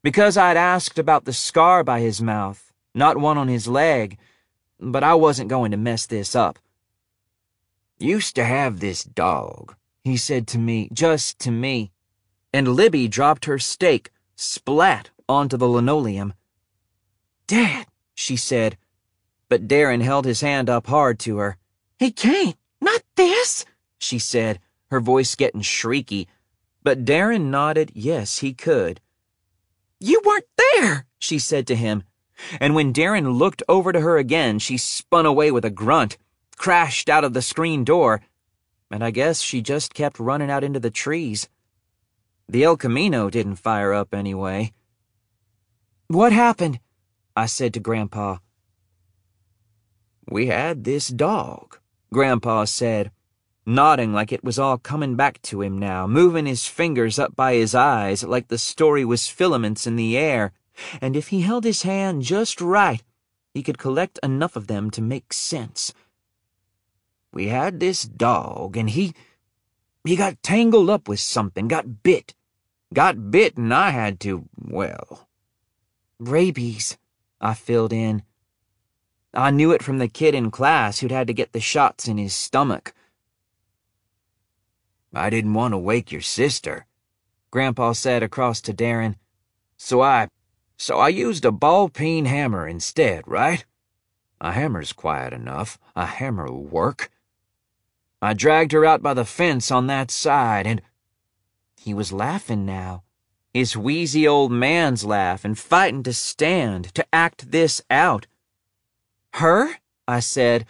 Because 0.03 0.37
I'd 0.37 0.57
asked 0.57 0.99
about 0.99 1.27
the 1.27 1.33
scar 1.33 1.85
by 1.85 2.01
his 2.01 2.23
mouth, 2.23 2.73
not 2.95 3.19
one 3.19 3.37
on 3.37 3.49
his 3.49 3.69
leg, 3.69 4.19
but 4.79 5.05
I 5.05 5.15
wasn't 5.15 5.51
going 5.51 5.71
to 5.73 5.77
mess 5.77 6.07
this 6.07 6.35
up. 6.35 6.59
Used 7.99 8.35
to 8.37 8.45
have 8.45 8.81
this 8.81 9.05
dog, 9.05 9.75
he 10.03 10.17
said 10.17 10.47
to 10.49 10.59
me, 10.59 10.89
just 10.91 11.39
to 11.41 11.51
me, 11.51 11.93
and 12.53 12.69
Libby 12.69 13.09
dropped 13.09 13.45
her 13.45 13.59
steak, 13.59 14.11
splat, 14.37 15.11
onto 15.29 15.59
the 15.59 15.69
linoleum. 15.69 16.33
Dad, 17.47 17.87
she 18.15 18.37
said, 18.37 18.79
but 19.51 19.69
Darren 19.69 20.03
held 20.03 20.25
his 20.25 20.41
hand 20.41 20.71
up 20.71 20.87
hard 20.87 21.19
to 21.21 21.37
her. 21.37 21.59
He 21.99 22.11
can't, 22.11 22.57
not 22.81 23.03
this, 23.17 23.67
she 23.99 24.19
said, 24.19 24.61
her 24.91 25.01
voice 25.01 25.35
getting 25.35 25.61
shrieky, 25.61 26.27
but 26.83 27.05
Darren 27.05 27.51
nodded 27.51 27.93
yes, 27.95 28.39
he 28.39 28.55
could. 28.55 29.01
You 30.01 30.23
weren't 30.25 30.47
there, 30.57 31.07
she 31.19 31.39
said 31.39 31.67
to 31.67 31.77
him, 31.77 32.05
and 32.59 32.75
when 32.75 32.93
Darren 32.93 33.39
looked 33.39 33.63
over 33.69 33.93
to 33.93 34.01
her 34.01 34.17
again, 34.17 34.59
she 34.59 34.79
spun 34.79 35.27
away 35.27 35.51
with 35.51 35.65
a 35.65 35.71
grunt 35.71 36.17
crashed 36.57 37.09
out 37.09 37.25
of 37.25 37.33
the 37.33 37.41
screen 37.41 37.85
door, 37.85 38.21
and 38.91 39.03
I 39.03 39.11
guess 39.11 39.41
she 39.41 39.63
just 39.63 39.95
kept 39.95 40.21
running 40.21 40.51
out 40.51 40.63
into 40.63 40.81
the 40.81 40.91
trees. 40.91 41.49
The 42.49 42.65
El 42.65 42.77
Camino 42.77 43.31
didn't 43.31 43.57
fire 43.57 43.95
up 43.95 44.13
anyway. 44.13 44.73
What 46.09 46.33
happened? 46.33 46.81
I 47.37 47.47
said 47.47 47.73
to 47.75 47.81
Grandpa. 47.81 48.39
We 50.29 50.49
had 50.49 50.85
this 50.85 51.09
dog, 51.09 51.79
Grandpa 52.13 52.65
said, 52.65 53.11
nodding 53.67 54.13
like 54.13 54.33
it 54.33 54.45
was 54.45 54.59
all 54.59 54.79
coming 54.79 55.17
back 55.17 55.41
to 55.43 55.63
him 55.63 55.79
now, 55.79 56.07
moving 56.07 56.47
his 56.47 56.67
fingers 56.67 57.19
up 57.19 57.37
by 57.37 57.55
his 57.55 57.75
eyes 57.75 58.25
like 58.25 58.49
the 58.49 58.59
story 58.59 59.05
was 59.05 59.29
filaments 59.29 59.87
in 59.87 59.97
the 59.97 60.17
air, 60.17 60.53
and 61.01 61.17
if 61.17 61.29
he 61.29 61.43
held 61.43 61.65
his 61.65 61.83
hand 61.83 62.23
just 62.23 62.61
right, 62.61 63.03
he 63.53 63.63
could 63.63 63.79
collect 63.79 64.19
enough 64.23 64.57
of 64.57 64.67
them 64.67 64.91
to 64.91 65.03
make 65.03 65.33
sense. 65.33 65.93
We 67.33 67.49
had 67.49 67.81
this 67.81 68.05
dog, 68.05 68.77
and 68.77 68.91
he. 68.91 69.15
he 70.05 70.17
got 70.17 70.43
tangled 70.43 70.91
up 70.91 71.09
with 71.09 71.21
something, 71.21 71.69
got 71.69 72.03
bit. 72.03 72.35
Got 72.93 73.31
bit, 73.31 73.57
and 73.57 73.73
I 73.73 73.91
had 73.91 74.19
to, 74.21 74.49
well. 74.59 75.29
Rabies, 76.19 76.99
I 77.41 77.55
filled 77.55 77.93
in. 77.93 78.23
I 79.33 79.53
knew 79.53 79.71
it 79.71 79.83
from 79.83 79.99
the 79.99 80.09
kid 80.09 80.35
in 80.35 80.51
class 80.51 80.99
who'd 80.99 81.13
had 81.13 81.29
to 81.29 81.33
get 81.33 81.53
the 81.53 81.61
shots 81.61 82.09
in 82.09 82.19
his 82.19 82.35
stomach. 82.35 82.93
I 85.13 85.31
didn't 85.31 85.55
want 85.55 85.73
to 85.73 85.79
wake 85.79 86.13
your 86.13 86.21
sister, 86.21 86.87
Grandpa 87.51 87.93
said 87.93 88.23
across 88.23 88.61
to 88.63 88.73
Darren. 88.73 89.17
So 89.77 90.01
I. 90.03 90.29
so 90.77 90.99
I 90.99 91.09
used 91.09 91.45
a 91.45 91.51
ball 91.51 91.89
peen 91.89 92.27
hammer 92.27 92.67
instead, 92.67 93.27
right? 93.27 93.65
A 94.41 94.53
hammer's 94.53 94.93
quiet 94.93 95.33
enough. 95.33 95.79
A 95.97 96.07
hammer'll 96.07 96.63
work. 96.63 97.11
I 98.23 98.35
dragged 98.35 98.73
her 98.73 98.85
out 98.85 99.03
by 99.03 99.15
the 99.15 99.25
fence 99.25 99.71
on 99.71 99.87
that 99.87 100.11
side, 100.11 100.67
and 100.67 100.83
he 101.77 101.95
was 101.95 102.13
laughing 102.13 102.65
now. 102.65 103.03
His 103.53 103.77
wheezy 103.77 104.29
old 104.29 104.53
man's 104.53 105.05
laugh 105.05 105.45
and 105.45 105.59
fighting 105.59 106.03
to 106.05 106.13
stand, 106.13 106.95
to 106.95 107.05
act 107.13 107.51
this 107.51 107.83
out. 107.91 108.27
Her? 109.35 109.77
I 110.07 110.21
said, 110.21 110.67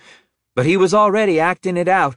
but 0.54 0.66
he 0.66 0.76
was 0.76 0.94
already 0.94 1.38
acting 1.38 1.76
it 1.76 1.88
out. 1.88 2.16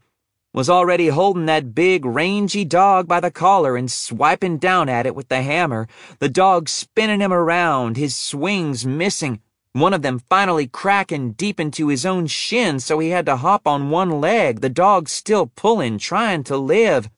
Was 0.54 0.70
already 0.70 1.08
holding 1.08 1.48
that 1.48 1.74
big, 1.74 2.06
rangy 2.06 2.64
dog 2.64 3.08
by 3.08 3.20
the 3.20 3.32
collar 3.32 3.76
and 3.76 3.92
swiping 3.92 4.58
down 4.58 4.88
at 4.88 5.08
it 5.08 5.16
with 5.16 5.28
the 5.28 5.42
hammer, 5.42 5.88
the 6.20 6.30
dog 6.30 6.70
spinning 6.70 7.20
him 7.20 7.34
around, 7.34 7.98
his 7.98 8.16
swings 8.16 8.86
missing, 8.86 9.42
one 9.72 9.94
of 9.94 10.04
them 10.04 10.20
finally 10.30 10.68
cracking 10.68 11.32
deep 11.32 11.60
into 11.60 11.88
his 11.88 12.06
own 12.06 12.28
shin 12.28 12.80
so 12.80 13.00
he 13.00 13.10
had 13.10 13.26
to 13.26 13.38
hop 13.38 13.68
on 13.68 13.90
one 13.90 14.22
leg, 14.22 14.62
the 14.62 14.70
dog 14.70 15.10
still 15.10 15.48
pulling, 15.48 15.98
trying 15.98 16.44
to 16.44 16.56
live. 16.56 17.10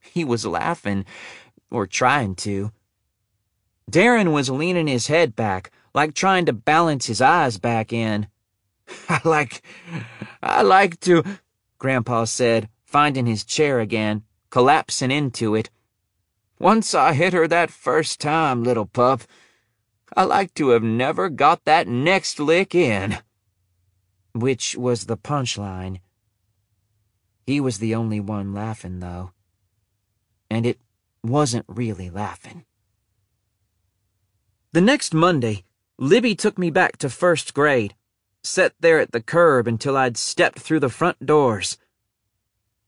He 0.00 0.24
was 0.24 0.46
laughing, 0.46 1.04
or 1.70 1.88
trying 1.88 2.36
to. 2.36 2.70
Darren 3.90 4.32
was 4.32 4.48
leaning 4.48 4.86
his 4.86 5.08
head 5.08 5.34
back, 5.34 5.72
like 5.92 6.14
trying 6.14 6.46
to 6.46 6.52
balance 6.52 7.06
his 7.06 7.20
eyes 7.20 7.58
back 7.58 7.92
in. 7.92 8.28
I 9.08 9.20
like, 9.24 9.62
I 10.40 10.62
like 10.62 11.00
to, 11.00 11.24
Grandpa 11.82 12.26
said, 12.26 12.68
finding 12.84 13.26
his 13.26 13.44
chair 13.44 13.80
again, 13.80 14.22
collapsing 14.50 15.10
into 15.10 15.56
it. 15.56 15.68
Once 16.60 16.94
I 16.94 17.12
hit 17.12 17.32
her 17.32 17.48
that 17.48 17.72
first 17.72 18.20
time, 18.20 18.62
little 18.62 18.86
pup. 18.86 19.22
I 20.16 20.22
like 20.22 20.54
to 20.54 20.68
have 20.68 20.84
never 20.84 21.28
got 21.28 21.64
that 21.64 21.88
next 21.88 22.38
lick 22.38 22.72
in. 22.72 23.18
Which 24.32 24.76
was 24.76 25.06
the 25.06 25.16
punchline. 25.16 25.98
He 27.48 27.58
was 27.60 27.78
the 27.78 27.96
only 27.96 28.20
one 28.20 28.54
laughing, 28.54 29.00
though. 29.00 29.32
And 30.48 30.64
it 30.64 30.78
wasn't 31.24 31.66
really 31.66 32.10
laughing. 32.10 32.64
The 34.70 34.80
next 34.80 35.12
Monday, 35.12 35.64
Libby 35.98 36.36
took 36.36 36.56
me 36.56 36.70
back 36.70 36.96
to 36.98 37.10
first 37.10 37.52
grade, 37.54 37.96
sat 38.42 38.74
there 38.80 38.98
at 38.98 39.12
the 39.12 39.22
curb 39.22 39.66
until 39.66 39.96
I'd 39.96 40.16
stepped 40.16 40.58
through 40.58 40.80
the 40.80 40.88
front 40.88 41.24
doors. 41.24 41.78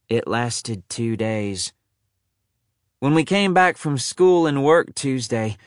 It 0.09 0.27
lasted 0.27 0.87
two 0.89 1.15
days. 1.15 1.73
When 2.99 3.13
we 3.13 3.23
came 3.23 3.53
back 3.53 3.77
from 3.77 3.97
school 3.97 4.47
and 4.47 4.63
work 4.63 4.93
Tuesday, 4.95 5.57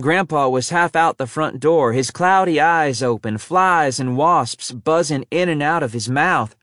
Grandpa 0.00 0.48
was 0.48 0.70
half 0.70 0.96
out 0.96 1.18
the 1.18 1.26
front 1.26 1.60
door, 1.60 1.92
his 1.92 2.10
cloudy 2.10 2.60
eyes 2.60 3.02
open, 3.02 3.38
flies 3.38 4.00
and 4.00 4.16
wasps 4.16 4.72
buzzing 4.72 5.24
in 5.30 5.48
and 5.48 5.62
out 5.62 5.82
of 5.82 5.92
his 5.92 6.08
mouth. 6.08 6.56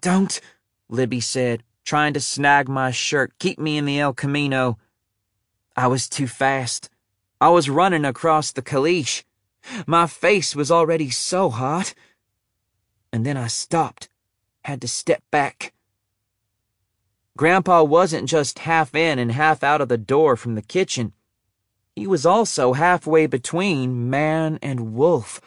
Don't, 0.00 0.40
Libby 0.88 1.20
said, 1.20 1.62
trying 1.84 2.12
to 2.14 2.20
snag 2.20 2.68
my 2.68 2.90
shirt, 2.90 3.32
keep 3.38 3.58
me 3.58 3.76
in 3.78 3.84
the 3.84 4.00
El 4.00 4.12
Camino. 4.12 4.78
I 5.76 5.86
was 5.86 6.08
too 6.08 6.26
fast. 6.26 6.90
I 7.40 7.50
was 7.50 7.70
running 7.70 8.04
across 8.04 8.50
the 8.50 8.62
caliche. 8.62 9.22
My 9.86 10.06
face 10.06 10.56
was 10.56 10.70
already 10.70 11.10
so 11.10 11.50
hot. 11.50 11.94
And 13.12 13.24
then 13.24 13.36
I 13.36 13.46
stopped, 13.46 14.08
had 14.64 14.80
to 14.82 14.88
step 14.88 15.22
back. 15.30 15.72
Grandpa 17.36 17.84
wasn't 17.84 18.28
just 18.28 18.60
half 18.60 18.94
in 18.94 19.18
and 19.18 19.32
half 19.32 19.62
out 19.62 19.80
of 19.80 19.88
the 19.88 19.96
door 19.96 20.36
from 20.36 20.56
the 20.56 20.62
kitchen. 20.62 21.12
He 21.94 22.06
was 22.06 22.26
also 22.26 22.72
halfway 22.72 23.26
between 23.26 24.10
man 24.10 24.58
and 24.62 24.94
wolf. 24.94 25.40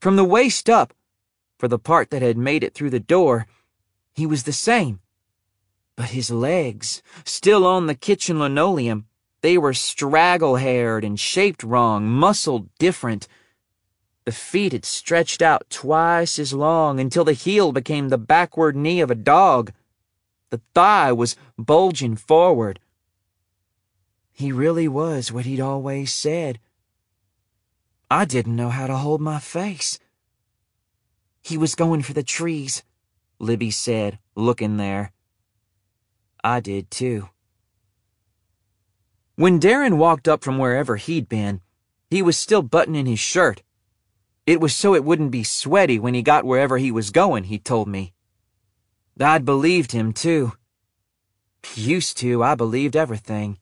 From 0.00 0.16
the 0.16 0.24
waist 0.24 0.70
up, 0.70 0.94
for 1.58 1.68
the 1.68 1.78
part 1.78 2.10
that 2.10 2.22
had 2.22 2.38
made 2.38 2.64
it 2.64 2.74
through 2.74 2.90
the 2.90 3.00
door, 3.00 3.46
he 4.14 4.24
was 4.24 4.44
the 4.44 4.52
same. 4.52 5.00
But 5.94 6.10
his 6.10 6.30
legs, 6.30 7.02
still 7.24 7.66
on 7.66 7.86
the 7.86 7.94
kitchen 7.94 8.38
linoleum, 8.38 9.06
they 9.42 9.56
were 9.56 9.74
straggle 9.74 10.56
haired 10.56 11.04
and 11.04 11.18
shaped 11.18 11.62
wrong, 11.62 12.06
muscled 12.06 12.68
different. 12.78 13.26
The 14.24 14.32
feet 14.32 14.72
had 14.72 14.84
stretched 14.84 15.40
out 15.40 15.70
twice 15.70 16.38
as 16.38 16.52
long 16.52 17.00
until 17.00 17.24
the 17.24 17.32
heel 17.32 17.72
became 17.72 18.08
the 18.08 18.18
backward 18.18 18.76
knee 18.76 19.00
of 19.00 19.10
a 19.10 19.14
dog. 19.14 19.72
The 20.50 20.60
thigh 20.74 21.12
was 21.12 21.36
bulging 21.56 22.16
forward. 22.16 22.80
He 24.32 24.52
really 24.52 24.88
was 24.88 25.32
what 25.32 25.46
he'd 25.46 25.60
always 25.60 26.12
said. 26.12 26.60
I 28.10 28.24
didn't 28.24 28.56
know 28.56 28.70
how 28.70 28.86
to 28.86 28.96
hold 28.96 29.20
my 29.20 29.38
face. 29.38 29.98
He 31.42 31.56
was 31.56 31.74
going 31.74 32.02
for 32.02 32.12
the 32.12 32.22
trees, 32.22 32.82
Libby 33.38 33.70
said, 33.70 34.18
looking 34.34 34.76
there. 34.76 35.12
I 36.42 36.60
did 36.60 36.90
too. 36.90 37.28
When 39.40 39.58
Darren 39.58 39.96
walked 39.96 40.28
up 40.28 40.44
from 40.44 40.58
wherever 40.58 40.96
he'd 40.96 41.26
been, 41.26 41.62
he 42.10 42.20
was 42.20 42.36
still 42.36 42.60
buttoning 42.60 43.06
his 43.06 43.20
shirt. 43.20 43.62
It 44.44 44.60
was 44.60 44.76
so 44.76 44.94
it 44.94 45.02
wouldn't 45.02 45.30
be 45.30 45.44
sweaty 45.44 45.98
when 45.98 46.12
he 46.12 46.20
got 46.20 46.44
wherever 46.44 46.76
he 46.76 46.90
was 46.90 47.08
going, 47.08 47.44
he 47.44 47.58
told 47.58 47.88
me. 47.88 48.12
I'd 49.18 49.46
believed 49.46 49.92
him, 49.92 50.12
too. 50.12 50.52
Used 51.74 52.18
to, 52.18 52.42
I 52.42 52.54
believed 52.54 52.94
everything. 52.94 53.56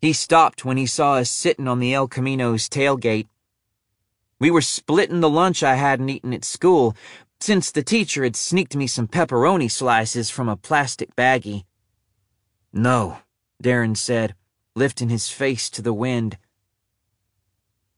He 0.00 0.14
stopped 0.14 0.64
when 0.64 0.78
he 0.78 0.86
saw 0.86 1.16
us 1.16 1.30
sitting 1.30 1.68
on 1.68 1.78
the 1.78 1.92
El 1.92 2.08
Camino's 2.08 2.70
tailgate. 2.70 3.28
We 4.40 4.50
were 4.50 4.62
splitting 4.62 5.20
the 5.20 5.28
lunch 5.28 5.62
I 5.62 5.74
hadn't 5.74 6.08
eaten 6.08 6.32
at 6.32 6.46
school, 6.46 6.96
since 7.40 7.70
the 7.70 7.82
teacher 7.82 8.24
had 8.24 8.36
sneaked 8.36 8.74
me 8.74 8.86
some 8.86 9.06
pepperoni 9.06 9.70
slices 9.70 10.30
from 10.30 10.48
a 10.48 10.56
plastic 10.56 11.14
baggie. 11.14 11.64
No, 12.72 13.18
Darren 13.62 13.96
said, 13.96 14.34
lifting 14.74 15.08
his 15.08 15.28
face 15.28 15.70
to 15.70 15.82
the 15.82 15.92
wind. 15.92 16.36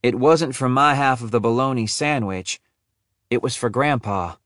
It 0.02 0.16
wasn't 0.16 0.54
for 0.54 0.68
my 0.68 0.94
half 0.94 1.22
of 1.22 1.30
the 1.30 1.40
bologna 1.40 1.86
sandwich. 1.86 2.60
It 3.30 3.42
was 3.42 3.56
for 3.56 3.70
Grandpa. 3.70 4.36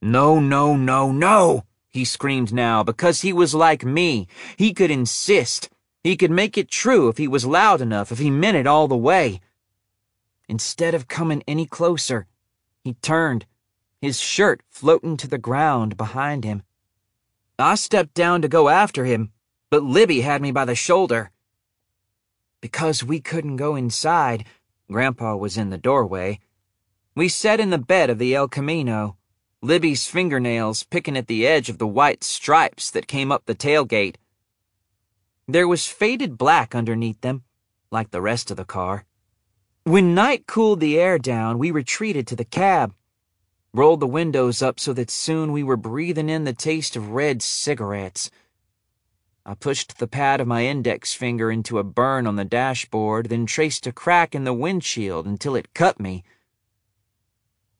No, 0.00 0.40
no, 0.40 0.76
no, 0.76 1.12
no, 1.12 1.64
he 1.90 2.04
screamed 2.04 2.52
now, 2.52 2.82
because 2.82 3.20
he 3.20 3.32
was 3.32 3.54
like 3.54 3.84
me. 3.84 4.26
He 4.56 4.72
could 4.72 4.90
insist. 4.90 5.68
He 6.02 6.16
could 6.16 6.30
make 6.30 6.56
it 6.56 6.70
true 6.70 7.08
if 7.08 7.18
he 7.18 7.28
was 7.28 7.44
loud 7.44 7.80
enough, 7.80 8.10
if 8.10 8.18
he 8.18 8.30
meant 8.30 8.56
it 8.56 8.66
all 8.66 8.88
the 8.88 8.96
way. 8.96 9.40
Instead 10.48 10.94
of 10.94 11.08
coming 11.08 11.42
any 11.46 11.66
closer, 11.66 12.26
he 12.82 12.94
turned, 12.94 13.44
his 14.00 14.18
shirt 14.18 14.62
floating 14.68 15.16
to 15.18 15.28
the 15.28 15.38
ground 15.38 15.96
behind 15.96 16.44
him. 16.44 16.62
I 17.58 17.74
stepped 17.74 18.14
down 18.14 18.40
to 18.40 18.48
go 18.48 18.70
after 18.70 19.04
him, 19.04 19.32
but 19.70 19.84
Libby 19.84 20.20
had 20.20 20.42
me 20.42 20.50
by 20.50 20.64
the 20.64 20.74
shoulder. 20.74 21.30
Because 22.60 23.02
we 23.02 23.20
couldn't 23.20 23.56
go 23.56 23.76
inside, 23.76 24.44
Grandpa 24.90 25.36
was 25.36 25.56
in 25.56 25.70
the 25.70 25.78
doorway. 25.78 26.40
We 27.14 27.28
sat 27.28 27.60
in 27.60 27.70
the 27.70 27.78
bed 27.78 28.10
of 28.10 28.18
the 28.18 28.34
El 28.34 28.48
Camino, 28.48 29.16
Libby's 29.62 30.06
fingernails 30.06 30.82
picking 30.82 31.16
at 31.16 31.26
the 31.26 31.46
edge 31.46 31.68
of 31.68 31.78
the 31.78 31.86
white 31.86 32.24
stripes 32.24 32.90
that 32.90 33.06
came 33.06 33.30
up 33.30 33.46
the 33.46 33.54
tailgate. 33.54 34.16
There 35.46 35.68
was 35.68 35.86
faded 35.86 36.38
black 36.38 36.74
underneath 36.74 37.20
them, 37.20 37.44
like 37.90 38.10
the 38.10 38.20
rest 38.20 38.50
of 38.50 38.56
the 38.56 38.64
car. 38.64 39.04
When 39.84 40.14
night 40.14 40.46
cooled 40.46 40.80
the 40.80 40.98
air 40.98 41.18
down, 41.18 41.58
we 41.58 41.70
retreated 41.70 42.26
to 42.28 42.36
the 42.36 42.44
cab, 42.44 42.94
rolled 43.72 44.00
the 44.00 44.06
windows 44.06 44.62
up 44.62 44.80
so 44.80 44.92
that 44.92 45.10
soon 45.10 45.52
we 45.52 45.62
were 45.62 45.76
breathing 45.76 46.28
in 46.28 46.44
the 46.44 46.52
taste 46.52 46.96
of 46.96 47.10
red 47.10 47.42
cigarettes. 47.42 48.30
I 49.46 49.54
pushed 49.54 49.98
the 49.98 50.06
pad 50.06 50.40
of 50.40 50.46
my 50.46 50.66
index 50.66 51.14
finger 51.14 51.50
into 51.50 51.78
a 51.78 51.84
burn 51.84 52.26
on 52.26 52.36
the 52.36 52.44
dashboard, 52.44 53.30
then 53.30 53.46
traced 53.46 53.86
a 53.86 53.92
crack 53.92 54.34
in 54.34 54.44
the 54.44 54.52
windshield 54.52 55.26
until 55.26 55.56
it 55.56 55.72
cut 55.72 55.98
me. 55.98 56.24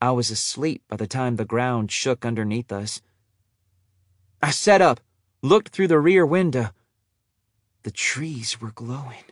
I 0.01 0.11
was 0.11 0.31
asleep 0.31 0.83
by 0.87 0.95
the 0.95 1.05
time 1.05 1.35
the 1.35 1.45
ground 1.45 1.91
shook 1.91 2.25
underneath 2.25 2.71
us. 2.71 3.01
I 4.41 4.49
sat 4.49 4.81
up, 4.81 4.99
looked 5.43 5.69
through 5.69 5.89
the 5.89 5.99
rear 5.99 6.25
window. 6.25 6.71
The 7.83 7.91
trees 7.91 8.59
were 8.59 8.71
glowing. 8.71 9.25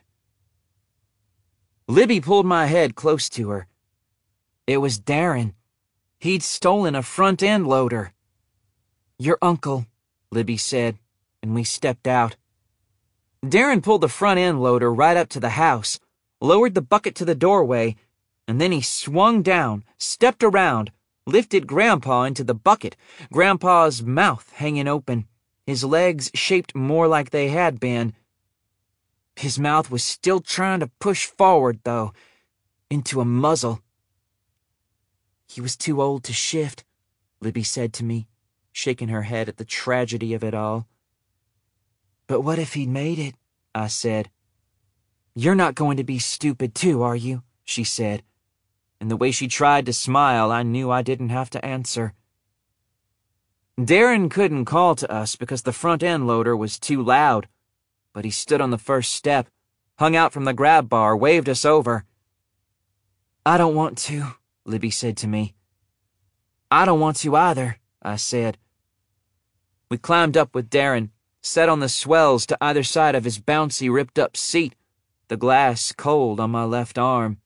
Libby 1.88 2.22
pulled 2.22 2.46
my 2.46 2.68
head 2.68 2.94
close 2.94 3.28
to 3.30 3.50
her. 3.50 3.68
It 4.68 4.78
was 4.78 5.00
Darren. 5.00 5.54
He'd 6.20 6.44
stolen 6.44 6.94
a 6.94 7.02
front 7.02 7.42
end 7.42 7.66
loader. 7.66 8.14
Your 9.18 9.40
uncle, 9.42 9.88
Libby 10.32 10.58
said 10.58 11.00
and 11.42 11.56
we 11.56 11.64
stepped 11.64 12.08
out. 12.08 12.36
Darren 13.44 13.82
pulled 13.82 14.02
the 14.02 14.10
front 14.10 14.40
end 14.40 14.62
loader 14.62 14.94
right 14.94 15.18
up 15.18 15.30
to 15.30 15.40
the 15.40 15.52
house, 15.52 16.00
lowered 16.42 16.74
the 16.76 16.82
bucket 16.82 17.16
to 17.16 17.26
the 17.26 17.36
doorway, 17.36 17.96
and 18.48 18.60
then 18.60 18.72
he 18.72 18.82
swung 18.82 19.42
down, 19.42 19.84
stepped 19.98 20.44
around, 20.44 20.92
lifted 21.26 21.68
Grandpa 21.68 22.24
into 22.24 22.44
the 22.44 22.54
bucket, 22.54 22.96
Grandpa's 23.32 24.02
mouth 24.02 24.52
hanging 24.56 24.88
open, 24.88 25.28
his 25.70 25.84
legs 25.84 26.32
shaped 26.34 26.74
more 26.74 27.08
like 27.08 27.30
they 27.30 27.50
had 27.50 27.80
been. 27.80 28.16
His 29.36 29.60
mouth 29.60 29.92
was 29.92 30.04
still 30.04 30.40
trying 30.40 30.80
to 30.80 30.90
push 31.00 31.28
forward, 31.28 31.80
though, 31.84 32.12
into 32.90 33.22
a 33.22 33.26
muzzle. 33.26 33.84
He 35.48 35.62
was 35.62 35.78
too 35.78 36.02
old 36.02 36.24
to 36.24 36.34
shift, 36.34 36.84
Libby 37.40 37.62
said 37.62 37.94
to 37.94 38.04
me, 38.04 38.28
shaking 38.72 39.10
her 39.10 39.22
head 39.22 39.48
at 39.48 39.58
the 39.58 39.64
tragedy 39.64 40.34
of 40.34 40.44
it 40.44 40.56
all. 40.56 40.88
But 42.30 42.42
what 42.42 42.60
if 42.60 42.76
he'd 42.76 42.90
made 42.90 43.18
it? 43.18 43.34
I 43.74 43.88
said. 43.88 44.30
You're 45.34 45.56
not 45.56 45.74
going 45.74 45.98
to 45.98 46.04
be 46.04 46.20
stupid 46.20 46.76
too, 46.76 47.02
are 47.02 47.16
you? 47.16 47.42
She 47.66 47.84
said. 47.84 48.22
And 49.02 49.10
the 49.10 49.18
way 49.18 49.32
she 49.32 49.48
tried 49.48 49.88
to 49.88 49.94
smile, 49.94 50.52
I 50.52 50.62
knew 50.62 50.92
I 50.92 51.02
didn't 51.02 51.30
have 51.30 51.50
to 51.50 51.66
answer. 51.66 52.14
Darren 53.80 54.30
couldn't 54.30 54.66
call 54.66 54.94
to 54.98 55.12
us 55.12 55.36
because 55.36 55.64
the 55.64 55.74
front 55.74 56.04
end 56.04 56.28
loader 56.28 56.56
was 56.56 56.78
too 56.78 57.02
loud, 57.02 57.48
but 58.14 58.26
he 58.26 58.32
stood 58.32 58.62
on 58.62 58.70
the 58.70 58.78
first 58.78 59.14
step, 59.14 59.48
hung 59.98 60.16
out 60.16 60.32
from 60.32 60.46
the 60.46 60.54
grab 60.54 60.88
bar, 60.88 61.18
waved 61.18 61.50
us 61.50 61.66
over. 61.66 62.06
I 63.44 63.58
don't 63.58 63.74
want 63.74 63.98
to, 64.10 64.36
Libby 64.66 64.92
said 64.92 65.18
to 65.18 65.28
me. 65.28 65.56
I 66.70 66.86
don't 66.86 67.00
want 67.00 67.18
to 67.18 67.36
either, 67.36 67.80
I 68.04 68.18
said. 68.18 68.60
We 69.90 69.98
climbed 69.98 70.38
up 70.38 70.54
with 70.54 70.70
Darren, 70.70 71.10
sat 71.42 71.70
on 71.70 71.80
the 71.80 71.90
swells 71.90 72.46
to 72.46 72.58
either 72.62 72.84
side 72.84 73.16
of 73.16 73.24
his 73.24 73.40
bouncy, 73.40 73.92
ripped 73.92 74.20
up 74.20 74.36
seat, 74.36 74.76
the 75.28 75.38
glass 75.38 75.92
cold 75.92 76.40
on 76.40 76.52
my 76.52 76.64
left 76.64 76.98
arm. 76.98 77.38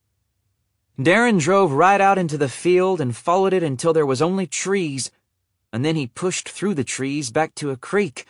Darren 1.00 1.40
drove 1.40 1.72
right 1.72 2.00
out 2.00 2.18
into 2.18 2.38
the 2.38 2.50
field 2.50 3.02
and 3.02 3.16
followed 3.16 3.54
it 3.54 3.64
until 3.64 3.94
there 3.94 4.06
was 4.06 4.22
only 4.22 4.46
trees 4.46 5.12
and 5.74 5.84
then 5.84 5.96
he 5.96 6.06
pushed 6.06 6.48
through 6.48 6.76
the 6.76 6.84
trees 6.84 7.32
back 7.32 7.56
to 7.56 7.72
a 7.72 7.76
creek. 7.76 8.28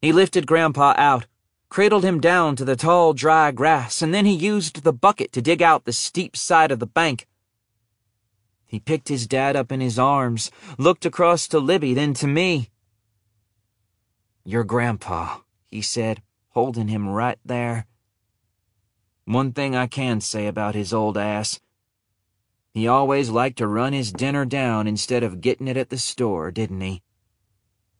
He 0.00 0.12
lifted 0.12 0.46
Grandpa 0.46 0.94
out, 0.96 1.26
cradled 1.68 2.04
him 2.04 2.20
down 2.20 2.54
to 2.56 2.64
the 2.64 2.76
tall, 2.76 3.14
dry 3.14 3.50
grass, 3.50 4.00
and 4.00 4.14
then 4.14 4.24
he 4.24 4.32
used 4.32 4.84
the 4.84 4.92
bucket 4.92 5.32
to 5.32 5.42
dig 5.42 5.60
out 5.60 5.84
the 5.84 5.92
steep 5.92 6.36
side 6.36 6.70
of 6.70 6.78
the 6.78 6.86
bank. 6.86 7.26
He 8.64 8.78
picked 8.78 9.08
his 9.08 9.26
dad 9.26 9.56
up 9.56 9.72
in 9.72 9.80
his 9.80 9.98
arms, 9.98 10.52
looked 10.78 11.04
across 11.04 11.48
to 11.48 11.58
Libby, 11.58 11.94
then 11.94 12.14
to 12.14 12.28
me. 12.28 12.70
Your 14.44 14.64
grandpa, 14.64 15.38
he 15.70 15.82
said, 15.82 16.22
holding 16.50 16.88
him 16.88 17.08
right 17.08 17.38
there. 17.44 17.86
One 19.24 19.52
thing 19.52 19.74
I 19.74 19.86
can 19.86 20.20
say 20.20 20.46
about 20.46 20.74
his 20.74 20.92
old 20.92 21.16
ass 21.16 21.60
he 22.74 22.88
always 22.88 23.30
liked 23.30 23.58
to 23.58 23.68
run 23.68 23.92
his 23.92 24.12
dinner 24.12 24.44
down 24.44 24.88
instead 24.88 25.22
of 25.22 25.40
getting 25.40 25.68
it 25.68 25.76
at 25.76 25.90
the 25.90 25.98
store, 25.98 26.50
didn't 26.50 26.80
he? 26.80 27.02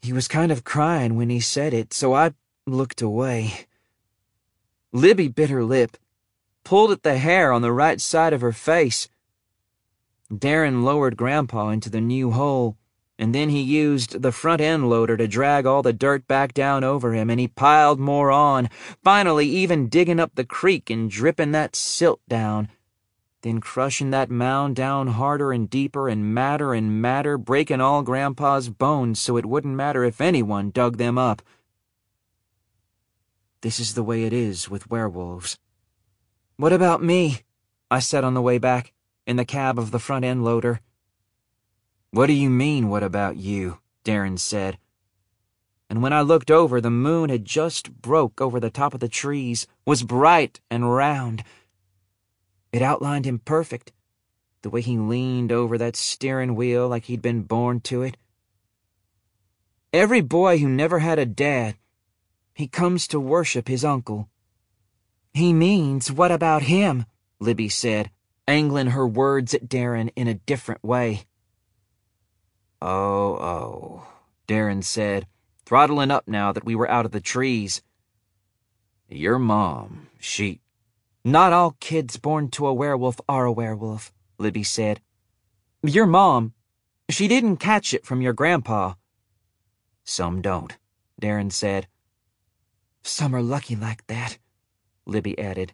He 0.02 0.12
was 0.12 0.26
kind 0.26 0.50
of 0.50 0.64
crying 0.64 1.14
when 1.14 1.30
he 1.30 1.38
said 1.38 1.72
it, 1.72 1.94
so 1.94 2.12
I 2.12 2.32
looked 2.66 3.00
away. 3.00 3.66
Libby 4.92 5.28
bit 5.28 5.48
her 5.48 5.62
lip, 5.62 5.96
pulled 6.64 6.90
at 6.90 7.04
the 7.04 7.18
hair 7.18 7.52
on 7.52 7.62
the 7.62 7.72
right 7.72 8.00
side 8.00 8.32
of 8.32 8.40
her 8.40 8.52
face. 8.52 9.08
Darren 10.28 10.82
lowered 10.82 11.16
Grandpa 11.16 11.68
into 11.68 11.88
the 11.88 12.00
new 12.00 12.32
hole, 12.32 12.76
and 13.18 13.34
then 13.34 13.48
he 13.48 13.60
used 13.60 14.22
the 14.22 14.32
front 14.32 14.60
end 14.60 14.88
loader 14.88 15.16
to 15.16 15.28
drag 15.28 15.66
all 15.66 15.82
the 15.82 15.92
dirt 15.92 16.26
back 16.26 16.54
down 16.54 16.84
over 16.84 17.12
him, 17.12 17.30
and 17.30 17.38
he 17.40 17.48
piled 17.48 18.00
more 18.00 18.30
on, 18.30 18.68
finally 19.02 19.46
even 19.46 19.88
digging 19.88 20.20
up 20.20 20.34
the 20.34 20.44
creek 20.44 20.90
and 20.90 21.10
dripping 21.10 21.52
that 21.52 21.76
silt 21.76 22.20
down 22.28 22.68
then 23.44 23.60
crushing 23.60 24.08
that 24.10 24.30
mound 24.30 24.74
down 24.74 25.06
harder 25.06 25.52
and 25.52 25.68
deeper 25.68 26.08
and 26.08 26.34
madder 26.34 26.72
and 26.72 27.02
madder, 27.02 27.36
breaking 27.36 27.80
all 27.80 28.02
Grandpa's 28.02 28.70
bones 28.70 29.20
so 29.20 29.36
it 29.36 29.44
wouldn't 29.44 29.76
matter 29.76 30.02
if 30.02 30.18
anyone 30.18 30.70
dug 30.70 30.96
them 30.96 31.18
up. 31.18 31.42
This 33.60 33.78
is 33.78 33.92
the 33.92 34.02
way 34.02 34.24
it 34.24 34.32
is 34.32 34.70
with 34.70 34.90
werewolves. 34.90 35.58
What 36.56 36.72
about 36.72 37.02
me? 37.02 37.42
I 37.90 37.98
said 37.98 38.24
on 38.24 38.32
the 38.32 38.42
way 38.42 38.56
back, 38.56 38.94
in 39.26 39.36
the 39.36 39.44
cab 39.44 39.78
of 39.78 39.90
the 39.90 39.98
front 39.98 40.24
end 40.24 40.42
loader. 40.42 40.80
What 42.14 42.26
do 42.26 42.32
you 42.32 42.48
mean, 42.48 42.88
what 42.88 43.02
about 43.02 43.38
you? 43.38 43.80
Darren 44.04 44.38
said. 44.38 44.78
And 45.90 46.00
when 46.00 46.12
I 46.12 46.20
looked 46.20 46.48
over, 46.48 46.80
the 46.80 46.88
moon 46.88 47.28
had 47.28 47.44
just 47.44 48.00
broke 48.00 48.40
over 48.40 48.60
the 48.60 48.70
top 48.70 48.94
of 48.94 49.00
the 49.00 49.08
trees, 49.08 49.66
was 49.84 50.04
bright 50.04 50.60
and 50.70 50.94
round, 50.94 51.42
it 52.72 52.82
outlined 52.82 53.24
him 53.24 53.40
perfect, 53.40 53.90
the 54.62 54.70
way 54.70 54.80
he 54.80 54.96
leaned 54.96 55.50
over 55.50 55.76
that 55.76 55.96
steering 55.96 56.54
wheel 56.54 56.86
like 56.86 57.06
he'd 57.06 57.20
been 57.20 57.42
born 57.42 57.80
to 57.80 58.02
it. 58.02 58.16
Every 59.92 60.20
boy 60.20 60.58
who 60.58 60.68
never 60.68 61.00
had 61.00 61.18
a 61.18 61.26
dad, 61.26 61.74
he 62.54 62.68
comes 62.68 63.08
to 63.08 63.18
worship 63.18 63.66
his 63.66 63.84
uncle. 63.84 64.28
He 65.32 65.52
means, 65.52 66.12
what 66.12 66.30
about 66.30 66.62
him? 66.62 67.06
Libby 67.40 67.68
said, 67.68 68.12
angling 68.46 68.90
her 68.90 69.04
words 69.04 69.52
at 69.52 69.68
Darren 69.68 70.10
in 70.14 70.28
a 70.28 70.34
different 70.34 70.84
way. 70.84 71.26
Oh, 72.86 73.36
oh, 73.36 74.06
Darren 74.46 74.84
said, 74.84 75.26
throttling 75.64 76.10
up 76.10 76.28
now 76.28 76.52
that 76.52 76.66
we 76.66 76.74
were 76.74 76.90
out 76.90 77.06
of 77.06 77.12
the 77.12 77.20
trees. 77.20 77.80
Your 79.08 79.38
mom, 79.38 80.08
she. 80.20 80.60
Not 81.24 81.54
all 81.54 81.78
kids 81.80 82.18
born 82.18 82.50
to 82.50 82.66
a 82.66 82.74
werewolf 82.74 83.18
are 83.26 83.46
a 83.46 83.52
werewolf, 83.52 84.12
Libby 84.36 84.64
said. 84.64 85.00
Your 85.82 86.04
mom, 86.04 86.52
she 87.08 87.26
didn't 87.26 87.56
catch 87.56 87.94
it 87.94 88.04
from 88.04 88.20
your 88.20 88.34
grandpa. 88.34 88.92
Some 90.04 90.42
don't, 90.42 90.76
Darren 91.18 91.50
said. 91.50 91.86
Some 93.02 93.34
are 93.34 93.40
lucky 93.40 93.76
like 93.76 94.06
that, 94.08 94.36
Libby 95.06 95.38
added. 95.38 95.72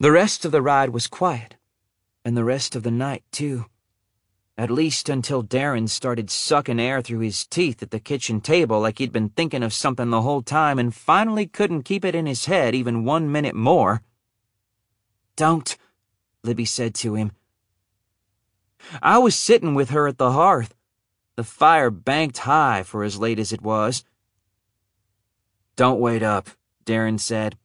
The 0.00 0.12
rest 0.12 0.46
of 0.46 0.52
the 0.52 0.62
ride 0.62 0.90
was 0.90 1.06
quiet, 1.08 1.56
and 2.24 2.34
the 2.34 2.44
rest 2.44 2.74
of 2.74 2.84
the 2.84 2.90
night, 2.90 3.24
too 3.30 3.66
at 4.58 4.72
least 4.72 5.08
until 5.08 5.44
Darren 5.44 5.88
started 5.88 6.28
sucking 6.28 6.80
air 6.80 7.00
through 7.00 7.20
his 7.20 7.46
teeth 7.46 7.80
at 7.80 7.92
the 7.92 8.00
kitchen 8.00 8.40
table 8.40 8.80
like 8.80 8.98
he'd 8.98 9.12
been 9.12 9.28
thinking 9.28 9.62
of 9.62 9.72
something 9.72 10.10
the 10.10 10.22
whole 10.22 10.42
time 10.42 10.80
and 10.80 10.92
finally 10.92 11.46
couldn't 11.46 11.84
keep 11.84 12.04
it 12.04 12.16
in 12.16 12.26
his 12.26 12.46
head 12.46 12.74
even 12.74 13.04
one 13.04 13.30
minute 13.30 13.54
more. 13.54 14.02
Don't, 15.36 15.76
Libby 16.42 16.64
said 16.64 16.96
to 16.96 17.14
him. 17.14 17.30
I 19.00 19.18
was 19.18 19.36
sitting 19.36 19.76
with 19.76 19.90
her 19.90 20.08
at 20.08 20.18
the 20.18 20.32
hearth, 20.32 20.74
the 21.36 21.44
fire 21.44 21.90
banked 21.90 22.38
high 22.38 22.82
for 22.82 23.04
as 23.04 23.16
late 23.16 23.38
as 23.38 23.52
it 23.52 23.62
was. 23.62 24.02
Don't 25.76 26.00
wait 26.00 26.24
up, 26.24 26.48
Darren 26.84 27.20
said, 27.20 27.56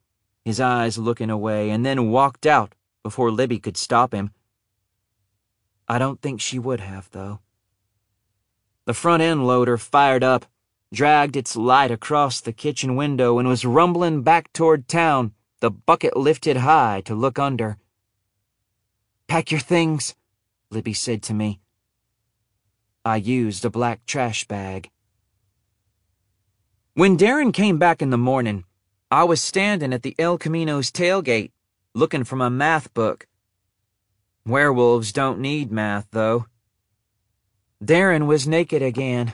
his 0.46 0.60
eyes 0.60 1.00
looking 1.00 1.32
away, 1.32 1.72
and 1.72 1.84
then 1.84 2.12
walked 2.12 2.46
out 2.46 2.76
before 3.02 3.32
Libby 3.32 3.58
could 3.58 3.78
stop 3.78 4.14
him. 4.14 4.30
I 5.88 5.98
don't 6.00 6.22
think 6.22 6.40
she 6.40 6.60
would 6.60 6.80
have, 6.80 7.10
though. 7.12 7.40
The 8.86 8.94
front 8.94 9.24
end 9.24 9.46
loader 9.48 9.78
fired 9.78 10.24
up, 10.24 10.46
dragged 10.94 11.36
its 11.36 11.56
light 11.56 11.92
across 11.92 12.42
the 12.42 12.54
kitchen 12.54 12.96
window, 12.96 13.40
and 13.40 13.48
was 13.48 13.66
rumbling 13.66 14.22
back 14.22 14.52
toward 14.54 14.88
town, 14.88 15.34
the 15.60 15.72
bucket 15.72 16.18
lifted 16.18 16.58
high 16.58 17.02
to 17.06 17.16
look 17.16 17.40
under. 17.40 17.78
Pack 19.28 19.52
your 19.52 19.60
things, 19.60 20.16
Libby 20.70 20.94
said 20.94 21.24
to 21.24 21.34
me. 21.34 21.60
I 23.06 23.18
used 23.18 23.66
a 23.66 23.70
black 23.70 24.06
trash 24.06 24.46
bag. 24.48 24.90
When 26.94 27.18
Darren 27.18 27.54
came 27.54 27.78
back 27.78 28.02
in 28.02 28.12
the 28.12 28.18
morning, 28.18 28.66
I 29.10 29.24
was 29.24 29.42
standing 29.42 29.94
at 29.94 30.04
the 30.04 30.16
El 30.20 30.38
Camino's 30.38 30.92
tailgate, 30.92 31.52
looking 31.94 32.24
for 32.24 32.36
my 32.36 32.50
math 32.50 32.94
book. 32.94 33.28
Werewolves 34.46 35.14
don't 35.14 35.39
need 35.39 35.72
math, 35.72 36.08
though. 36.12 36.48
Darren 37.82 38.28
was 38.28 38.46
naked 38.46 38.82
again. 38.82 39.34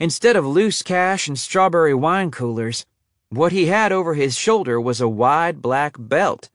Instead 0.00 0.36
of 0.36 0.46
loose 0.46 0.82
cash 0.82 1.28
and 1.28 1.38
strawberry 1.38 1.92
wine 1.92 2.30
coolers, 2.30 2.86
what 3.28 3.52
he 3.52 3.66
had 3.66 3.92
over 3.92 4.14
his 4.14 4.36
shoulder 4.36 4.80
was 4.80 5.02
a 5.02 5.08
wide 5.08 5.60
black 5.60 5.96
belt. 5.98 6.48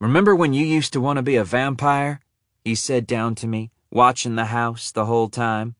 Remember 0.00 0.34
when 0.34 0.54
you 0.54 0.64
used 0.64 0.94
to 0.94 1.00
want 1.00 1.18
to 1.18 1.22
be 1.22 1.36
a 1.36 1.44
vampire? 1.44 2.20
He 2.64 2.74
said 2.74 3.06
down 3.06 3.34
to 3.36 3.46
me, 3.46 3.70
watching 3.90 4.36
the 4.36 4.46
house 4.46 4.90
the 4.90 5.04
whole 5.04 5.28
time. 5.28 5.74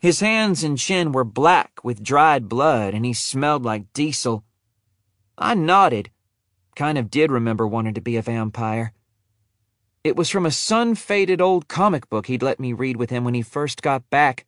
His 0.00 0.18
hands 0.18 0.64
and 0.64 0.76
chin 0.76 1.12
were 1.12 1.24
black 1.24 1.78
with 1.84 2.02
dried 2.02 2.48
blood, 2.48 2.94
and 2.94 3.04
he 3.04 3.12
smelled 3.12 3.64
like 3.64 3.92
diesel. 3.92 4.42
I 5.36 5.54
nodded 5.54 6.10
Kind 6.78 6.96
of 6.96 7.10
did 7.10 7.32
remember 7.32 7.66
wanting 7.66 7.94
to 7.94 8.00
be 8.00 8.14
a 8.14 8.22
vampire. 8.22 8.92
It 10.04 10.14
was 10.14 10.30
from 10.30 10.46
a 10.46 10.52
sun 10.52 10.94
faded 10.94 11.40
old 11.40 11.66
comic 11.66 12.08
book 12.08 12.28
he'd 12.28 12.40
let 12.40 12.60
me 12.60 12.72
read 12.72 12.94
with 12.96 13.10
him 13.10 13.24
when 13.24 13.34
he 13.34 13.42
first 13.42 13.82
got 13.82 14.08
back. 14.10 14.46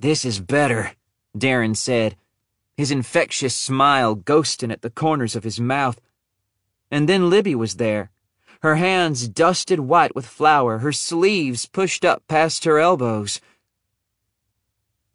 This 0.00 0.24
is 0.24 0.40
better, 0.40 0.94
Darren 1.32 1.76
said, 1.76 2.16
his 2.76 2.90
infectious 2.90 3.54
smile 3.54 4.16
ghosting 4.16 4.72
at 4.72 4.82
the 4.82 4.90
corners 4.90 5.36
of 5.36 5.44
his 5.44 5.60
mouth. 5.60 6.00
And 6.90 7.08
then 7.08 7.30
Libby 7.30 7.54
was 7.54 7.76
there, 7.76 8.10
her 8.60 8.74
hands 8.74 9.28
dusted 9.28 9.78
white 9.78 10.16
with 10.16 10.26
flour, 10.26 10.78
her 10.78 10.90
sleeves 10.90 11.66
pushed 11.66 12.04
up 12.04 12.26
past 12.26 12.64
her 12.64 12.80
elbows. 12.80 13.40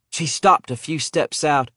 She 0.10 0.26
stopped 0.26 0.72
a 0.72 0.78
few 0.78 1.00
steps 1.00 1.44
out 1.44 1.70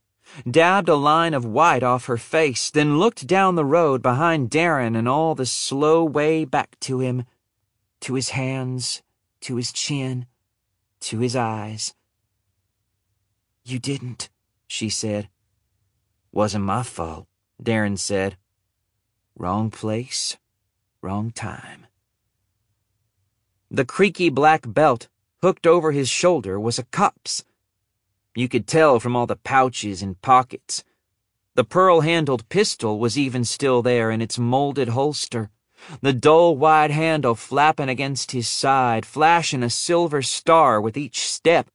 dabbed 0.49 0.89
a 0.89 0.95
line 0.95 1.35
of 1.35 1.45
white 1.45 1.83
off 1.83 2.07
her 2.07 2.17
face, 2.17 2.71
then 2.71 2.99
looked 2.99 3.27
down 3.27 3.55
the 3.55 3.65
road 3.65 4.03
behind 4.03 4.51
Darren 4.51 4.97
and 4.97 5.09
all 5.09 5.35
the 5.35 5.47
slow 5.47 6.05
way 6.05 6.45
back 6.45 6.79
to 6.81 7.01
him, 7.01 7.25
to 8.01 8.15
his 8.15 8.31
hands, 8.31 9.03
to 9.41 9.57
his 9.57 9.73
chin, 9.73 10.27
to 11.01 11.19
his 11.19 11.37
eyes. 11.37 11.95
You 13.65 13.79
didn't, 13.79 14.29
she 14.67 14.89
said. 14.89 15.29
Wasn't 16.33 16.65
my 16.65 16.83
fault, 16.83 17.27
Darren 17.63 17.99
said. 17.99 18.37
Wrong 19.37 19.71
place, 19.71 20.37
wrong 21.03 21.31
time. 21.31 21.87
The 23.71 23.85
creaky 23.85 24.29
black 24.29 24.63
belt 24.67 25.09
hooked 25.43 25.67
over 25.67 25.93
his 25.93 26.09
shoulder 26.09 26.59
was 26.59 26.79
a 26.79 26.85
cop's. 26.85 27.45
You 28.37 28.49
could 28.49 28.67
tell 28.67 29.01
from 29.01 29.17
all 29.17 29.27
the 29.27 29.35
pouches 29.35 30.03
and 30.03 30.21
pockets. 30.21 30.85
The 31.55 31.65
pearl 31.65 32.03
handled 32.03 32.49
pistol 32.51 32.99
was 32.99 33.17
even 33.17 33.45
still 33.45 33.81
there 33.81 34.11
in 34.11 34.21
its 34.21 34.39
molded 34.39 34.89
holster, 34.91 35.49
the 36.03 36.13
dull 36.13 36.55
wide 36.55 36.91
handle 36.91 37.35
flapping 37.35 37.89
against 37.89 38.33
his 38.33 38.47
side, 38.47 39.07
flashing 39.07 39.63
a 39.63 39.71
silver 39.71 40.21
star 40.21 40.83
with 40.83 40.99
each 40.99 41.27
step. 41.27 41.71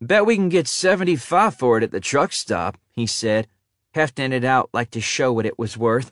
Bet 0.00 0.26
we 0.26 0.34
can 0.34 0.48
get 0.48 0.66
75 0.66 1.54
for 1.54 1.78
it 1.78 1.84
at 1.84 1.92
the 1.92 2.00
truck 2.00 2.32
stop, 2.32 2.76
he 2.90 3.06
said, 3.06 3.46
hefting 3.94 4.32
it 4.32 4.44
out 4.44 4.70
like 4.72 4.90
to 4.90 5.00
show 5.00 5.32
what 5.32 5.46
it 5.46 5.56
was 5.56 5.78
worth. 5.78 6.10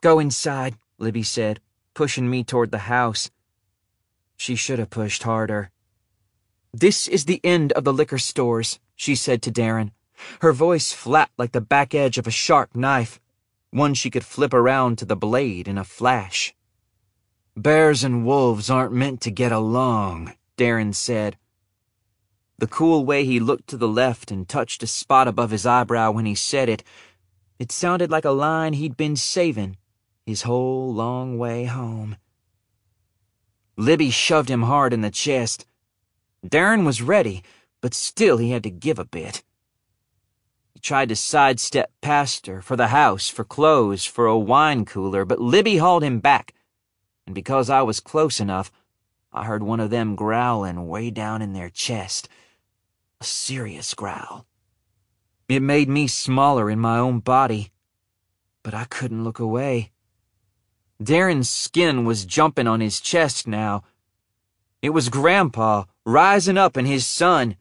Go 0.00 0.18
inside, 0.18 0.74
Libby 0.98 1.22
said, 1.22 1.60
pushing 1.94 2.28
me 2.28 2.42
toward 2.42 2.72
the 2.72 2.88
house. 2.90 3.30
She 4.36 4.56
should 4.56 4.80
have 4.80 4.90
pushed 4.90 5.22
harder. 5.22 5.70
This 6.72 7.08
is 7.08 7.24
the 7.24 7.40
end 7.44 7.72
of 7.72 7.84
the 7.84 7.92
liquor 7.92 8.18
stores, 8.18 8.78
she 8.96 9.14
said 9.14 9.42
to 9.42 9.52
Darren, 9.52 9.92
her 10.40 10.52
voice 10.52 10.92
flat 10.92 11.30
like 11.36 11.52
the 11.52 11.60
back 11.60 11.94
edge 11.94 12.18
of 12.18 12.26
a 12.26 12.30
sharp 12.30 12.74
knife, 12.74 13.20
one 13.70 13.94
she 13.94 14.10
could 14.10 14.24
flip 14.24 14.54
around 14.54 14.98
to 14.98 15.04
the 15.04 15.16
blade 15.16 15.68
in 15.68 15.78
a 15.78 15.84
flash. 15.84 16.54
Bears 17.56 18.02
and 18.02 18.24
wolves 18.24 18.70
aren't 18.70 18.92
meant 18.92 19.20
to 19.22 19.30
get 19.30 19.52
along, 19.52 20.34
Darren 20.56 20.94
said, 20.94 21.36
the 22.62 22.68
cool 22.68 23.04
way 23.04 23.24
he 23.24 23.40
looked 23.40 23.66
to 23.70 23.76
the 23.76 23.88
left 23.88 24.30
and 24.30 24.48
touched 24.48 24.84
a 24.84 24.86
spot 24.86 25.26
above 25.26 25.50
his 25.50 25.66
eyebrow 25.66 26.12
when 26.12 26.26
he 26.26 26.36
said 26.36 26.68
it, 26.68 26.84
it 27.58 27.72
sounded 27.72 28.08
like 28.08 28.24
a 28.24 28.30
line 28.30 28.74
he'd 28.74 28.96
been 28.96 29.16
saving 29.16 29.76
his 30.24 30.42
whole 30.42 30.94
long 30.94 31.38
way 31.38 31.64
home. 31.64 32.16
Libby 33.76 34.10
shoved 34.10 34.48
him 34.48 34.62
hard 34.62 34.92
in 34.92 35.00
the 35.00 35.10
chest. 35.10 35.66
Darren 36.46 36.84
was 36.84 37.02
ready, 37.02 37.42
but 37.80 37.94
still 37.94 38.38
he 38.38 38.50
had 38.50 38.62
to 38.64 38.70
give 38.70 38.98
a 38.98 39.04
bit. 39.04 39.42
He 40.74 40.80
tried 40.80 41.08
to 41.10 41.16
sidestep 41.16 41.92
past 42.00 42.46
her, 42.46 42.60
for 42.60 42.76
the 42.76 42.88
house, 42.88 43.28
for 43.28 43.44
clothes, 43.44 44.04
for 44.04 44.26
a 44.26 44.38
wine 44.38 44.84
cooler, 44.84 45.24
but 45.24 45.40
Libby 45.40 45.76
hauled 45.76 46.02
him 46.02 46.18
back, 46.18 46.54
and 47.26 47.34
because 47.34 47.70
I 47.70 47.82
was 47.82 48.00
close 48.00 48.40
enough, 48.40 48.72
I 49.32 49.44
heard 49.44 49.62
one 49.62 49.80
of 49.80 49.90
them 49.90 50.16
growling 50.16 50.88
way 50.88 51.10
down 51.10 51.42
in 51.42 51.52
their 51.52 51.70
chest 51.70 52.28
a 53.20 53.24
serious 53.24 53.94
growl. 53.94 54.46
It 55.48 55.62
made 55.62 55.88
me 55.88 56.08
smaller 56.08 56.68
in 56.68 56.80
my 56.80 56.98
own 56.98 57.20
body, 57.20 57.70
but 58.64 58.74
I 58.74 58.84
couldn't 58.84 59.22
look 59.22 59.38
away. 59.38 59.92
Darren's 61.00 61.48
skin 61.48 62.04
was 62.04 62.24
jumping 62.24 62.66
on 62.66 62.80
his 62.80 63.00
chest 63.00 63.46
now. 63.46 63.84
It 64.82 64.90
was 64.90 65.08
Grandpa 65.08 65.84
rising 66.04 66.58
up 66.58 66.76
in 66.76 66.86
his 66.86 67.06
son. 67.06 67.56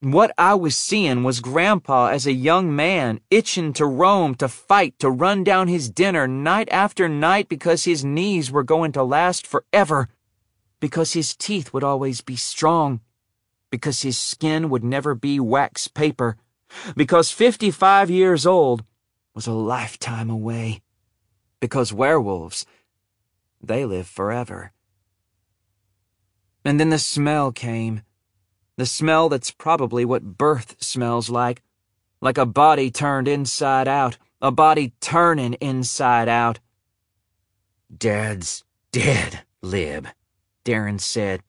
What 0.00 0.32
I 0.36 0.54
was 0.54 0.76
seeing 0.76 1.22
was 1.22 1.40
Grandpa 1.40 2.08
as 2.08 2.26
a 2.26 2.32
young 2.32 2.74
man, 2.74 3.20
itching 3.30 3.72
to 3.74 3.86
roam, 3.86 4.34
to 4.36 4.48
fight, 4.48 4.98
to 4.98 5.10
run 5.10 5.44
down 5.44 5.68
his 5.68 5.90
dinner 5.90 6.26
night 6.26 6.68
after 6.70 7.08
night 7.08 7.48
because 7.48 7.84
his 7.84 8.04
knees 8.04 8.50
were 8.50 8.64
going 8.64 8.92
to 8.92 9.04
last 9.04 9.46
forever, 9.46 10.08
because 10.80 11.12
his 11.12 11.36
teeth 11.36 11.72
would 11.72 11.84
always 11.84 12.20
be 12.20 12.36
strong 12.36 13.00
because 13.72 14.02
his 14.02 14.18
skin 14.18 14.68
would 14.68 14.84
never 14.84 15.14
be 15.14 15.40
wax 15.40 15.88
paper, 15.88 16.36
because 16.94 17.30
55 17.32 18.10
years 18.10 18.46
old 18.46 18.84
was 19.34 19.46
a 19.46 19.52
lifetime 19.52 20.28
away, 20.28 20.82
because 21.58 21.90
werewolves, 21.90 22.66
they 23.62 23.86
live 23.86 24.06
forever. 24.06 24.72
And 26.64 26.78
then 26.78 26.90
the 26.90 26.98
smell 26.98 27.52
came. 27.52 28.02
The 28.76 28.86
smell 28.86 29.28
that's 29.28 29.50
probably 29.50 30.04
what 30.04 30.38
birth 30.38 30.76
smells 30.80 31.28
like. 31.28 31.62
Like 32.20 32.38
a 32.38 32.46
body 32.46 32.90
turned 32.90 33.28
inside 33.28 33.88
out, 33.88 34.16
a 34.40 34.50
body 34.50 34.92
turning 35.00 35.54
inside 35.54 36.28
out. 36.28 36.60
Dad's 37.96 38.64
dead, 38.92 39.40
Lib, 39.60 40.06
Darren 40.64 41.00
said. 41.00 41.42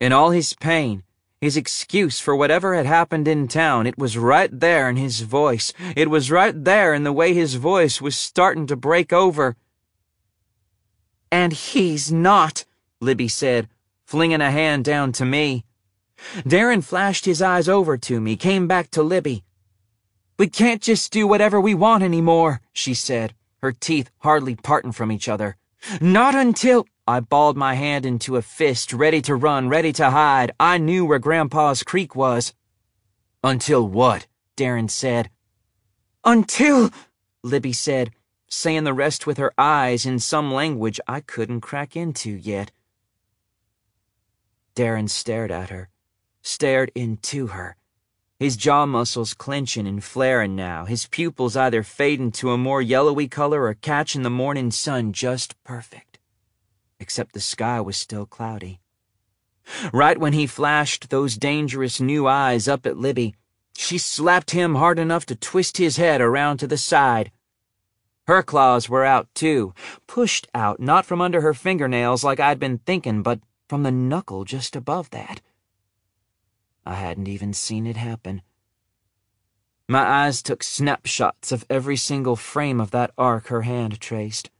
In 0.00 0.12
all 0.12 0.30
his 0.30 0.54
pain, 0.54 1.04
his 1.40 1.56
excuse 1.56 2.20
for 2.20 2.36
whatever 2.36 2.74
had 2.74 2.86
happened 2.86 3.26
in 3.26 3.48
town, 3.48 3.86
it 3.86 3.96
was 3.96 4.18
right 4.18 4.50
there 4.52 4.90
in 4.90 4.96
his 4.96 5.22
voice. 5.22 5.72
It 5.96 6.10
was 6.10 6.30
right 6.30 6.64
there 6.64 6.92
in 6.92 7.02
the 7.02 7.12
way 7.12 7.32
his 7.32 7.54
voice 7.54 8.00
was 8.00 8.16
starting 8.16 8.66
to 8.66 8.76
break 8.76 9.12
over. 9.12 9.56
And 11.32 11.52
he's 11.52 12.12
not, 12.12 12.64
Libby 13.00 13.28
said, 13.28 13.68
flinging 14.10 14.40
a 14.40 14.50
hand 14.50 14.84
down 14.84 15.12
to 15.12 15.24
me. 15.24 15.64
Darren 16.38 16.82
flashed 16.82 17.26
his 17.26 17.40
eyes 17.40 17.68
over 17.68 17.96
to 17.96 18.20
me, 18.20 18.34
came 18.34 18.66
back 18.66 18.90
to 18.90 19.04
Libby. 19.04 19.44
We 20.36 20.48
can't 20.48 20.82
just 20.82 21.12
do 21.12 21.28
whatever 21.28 21.60
we 21.60 21.74
want 21.74 22.02
anymore, 22.02 22.60
she 22.72 22.92
said, 22.92 23.34
her 23.62 23.70
teeth 23.70 24.10
hardly 24.18 24.56
parting 24.56 24.90
from 24.90 25.12
each 25.12 25.28
other. 25.28 25.56
Not 26.00 26.34
until. 26.34 26.86
I 27.06 27.20
balled 27.20 27.56
my 27.56 27.74
hand 27.74 28.04
into 28.04 28.34
a 28.34 28.42
fist, 28.42 28.92
ready 28.92 29.22
to 29.22 29.36
run, 29.36 29.68
ready 29.68 29.92
to 29.92 30.10
hide. 30.10 30.50
I 30.58 30.78
knew 30.78 31.04
where 31.04 31.20
Grandpa's 31.20 31.84
creek 31.84 32.16
was. 32.16 32.52
Until 33.44 33.86
what? 33.86 34.26
Darren 34.56 34.90
said. 34.90 35.30
Until, 36.24 36.90
Libby 37.44 37.72
said, 37.72 38.10
saying 38.48 38.82
the 38.82 38.92
rest 38.92 39.24
with 39.24 39.38
her 39.38 39.52
eyes 39.56 40.04
in 40.04 40.18
some 40.18 40.52
language 40.52 40.98
I 41.06 41.20
couldn't 41.20 41.60
crack 41.60 41.94
into 41.94 42.30
yet. 42.30 42.72
Darren 44.80 45.10
stared 45.10 45.50
at 45.50 45.68
her, 45.68 45.90
stared 46.40 46.90
into 46.94 47.48
her, 47.48 47.76
his 48.38 48.56
jaw 48.56 48.86
muscles 48.86 49.34
clenching 49.34 49.86
and 49.86 50.02
flaring 50.02 50.56
now, 50.56 50.86
his 50.86 51.06
pupils 51.06 51.54
either 51.54 51.82
fading 51.82 52.32
to 52.32 52.52
a 52.52 52.56
more 52.56 52.80
yellowy 52.80 53.28
color 53.28 53.64
or 53.64 53.74
catching 53.74 54.22
the 54.22 54.30
morning 54.30 54.70
sun 54.70 55.12
just 55.12 55.62
perfect 55.64 56.10
except 57.00 57.32
the 57.32 57.40
sky 57.40 57.80
was 57.80 57.96
still 57.96 58.26
cloudy. 58.26 58.80
Right 59.92 60.18
when 60.18 60.32
he 60.32 60.46
flashed 60.46 61.10
those 61.10 61.36
dangerous 61.36 62.00
new 62.00 62.26
eyes 62.26 62.68
up 62.68 62.86
at 62.86 62.96
Libby, 62.96 63.34
she 63.76 63.98
slapped 63.98 64.52
him 64.52 64.74
hard 64.76 64.98
enough 64.98 65.26
to 65.26 65.34
twist 65.34 65.78
his 65.78 65.96
head 65.96 66.20
around 66.20 66.58
to 66.58 66.66
the 66.66 66.78
side. 66.78 67.30
Her 68.26 68.42
claws 68.42 68.88
were 68.88 69.04
out, 69.04 69.28
too, 69.34 69.74
pushed 70.06 70.46
out 70.54 70.78
not 70.80 71.06
from 71.06 71.20
under 71.20 71.40
her 71.40 71.54
fingernails 71.54 72.22
like 72.22 72.38
I'd 72.38 72.58
been 72.58 72.78
thinking, 72.78 73.22
but 73.22 73.40
from 73.70 73.84
the 73.84 73.92
knuckle 73.92 74.44
just 74.44 74.74
above 74.74 75.08
that. 75.10 75.40
I 76.84 76.96
hadn't 76.96 77.28
even 77.28 77.52
seen 77.52 77.86
it 77.86 77.96
happen. 77.96 78.42
My 79.86 80.00
eyes 80.00 80.42
took 80.42 80.64
snapshots 80.64 81.52
of 81.52 81.64
every 81.70 81.96
single 81.96 82.34
frame 82.34 82.80
of 82.80 82.90
that 82.90 83.12
arc 83.16 83.46
her 83.46 83.62
hand 83.62 84.00
traced. 84.00 84.50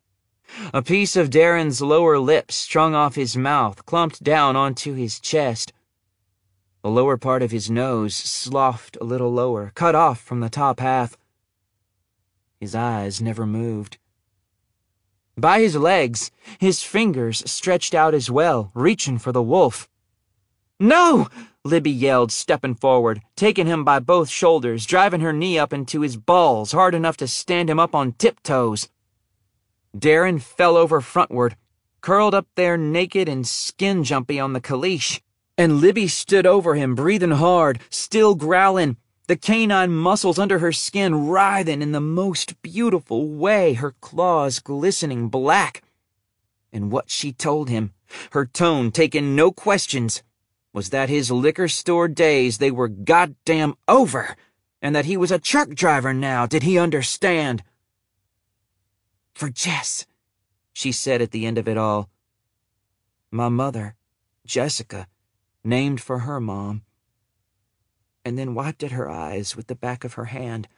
A 0.73 0.81
piece 0.81 1.17
of 1.17 1.29
Darren's 1.29 1.83
lower 1.83 2.21
lip 2.21 2.53
strung 2.53 2.95
off 2.95 3.17
his 3.17 3.37
mouth, 3.37 3.85
clumped 3.85 4.23
down 4.23 4.55
onto 4.55 4.95
his 4.95 5.19
chest. 5.19 5.73
The 6.83 6.89
lower 6.89 7.17
part 7.17 7.43
of 7.43 7.51
his 7.51 7.69
nose 7.69 8.15
sloughed 8.15 8.97
a 9.01 9.05
little 9.05 9.33
lower, 9.33 9.73
cut 9.75 9.97
off 9.97 10.21
from 10.21 10.39
the 10.39 10.49
top 10.49 10.79
half. 10.79 11.19
His 12.61 12.77
eyes 12.77 13.21
never 13.21 13.45
moved. 13.45 13.99
By 15.41 15.61
his 15.61 15.75
legs, 15.75 16.31
his 16.59 16.83
fingers 16.83 17.43
stretched 17.51 17.95
out 17.95 18.13
as 18.13 18.31
well, 18.31 18.71
reaching 18.75 19.17
for 19.17 19.33
the 19.33 19.43
wolf. 19.43 19.89
No! 20.79 21.29
Libby 21.65 21.91
yelled, 21.91 22.31
stepping 22.31 22.75
forward, 22.75 23.23
taking 23.37 23.67
him 23.67 23.83
by 23.83 24.01
both 24.01 24.29
shoulders, 24.29 24.85
driving 24.85 25.23
her 25.23 25.33
knee 25.33 25.59
up 25.59 25.73
into 25.73 26.03
his 26.03 26.19
balls 26.19 26.73
hard 26.73 26.95
enough 26.95 27.17
to 27.17 27.27
stand 27.27 27.71
him 27.71 27.81
up 27.81 27.95
on 27.95 28.13
tiptoes. 28.13 28.91
Darren 29.97 30.43
fell 30.43 30.77
over 30.77 31.01
frontward, 31.01 31.55
curled 32.03 32.35
up 32.35 32.47
there 32.55 32.77
naked 32.77 33.27
and 33.27 33.49
skin 33.49 34.05
jumpy 34.05 34.39
on 34.39 34.53
the 34.53 34.61
caliche, 34.61 35.23
and 35.57 35.81
Libby 35.81 36.07
stood 36.07 36.45
over 36.45 36.75
him, 36.75 36.95
breathing 36.95 37.31
hard, 37.31 37.81
still 37.89 38.35
growling, 38.35 38.99
the 39.31 39.37
canine 39.37 39.93
muscles 39.93 40.41
under 40.41 40.59
her 40.59 40.73
skin 40.73 41.29
writhing 41.29 41.83
in 41.83 41.93
the 41.93 42.01
most 42.01 42.61
beautiful 42.63 43.29
way, 43.29 43.75
her 43.75 43.93
claws 44.01 44.59
glistening 44.59 45.29
black. 45.29 45.85
And 46.73 46.91
what 46.91 47.09
she 47.09 47.33
told 47.33 47.69
him, 47.69 47.93
her 48.33 48.45
tone 48.45 48.91
taking 48.91 49.37
no 49.37 49.53
questions, 49.53 50.25
was 50.73 50.91
that 50.91 51.09
his 51.09 51.31
liquor 51.31 51.69
store 51.69 52.09
days 52.09 52.59
they 52.59 52.73
were 52.73 52.89
goddamn 52.89 53.77
over, 53.87 54.35
and 54.83 54.97
that 54.97 55.05
he 55.05 55.17
was 55.17 55.31
a 55.31 55.39
truck 55.39 55.69
driver 55.77 56.13
now, 56.13 56.45
did 56.45 56.65
he 56.65 56.77
understand? 56.77 57.63
For 59.33 59.49
Jess, 59.49 60.07
she 60.73 60.91
said 60.91 61.23
at 61.23 61.31
the 61.31 61.47
end 61.47 61.57
of 61.57 61.69
it 61.69 61.79
all. 61.79 62.11
My 63.31 63.49
mother, 63.49 63.95
Jessica, 64.45 65.07
named 65.63 66.01
for 66.01 66.19
her 66.27 66.41
mom. 66.41 66.83
And 68.25 68.39
then 68.39 68.55
wiped 68.55 68.83
at 68.83 68.93
her 68.93 69.09
eyes 69.09 69.57
with 69.57 69.67
the 69.69 69.75
back 69.75 70.05
of 70.05 70.15
her 70.15 70.27
hand, 70.27 70.69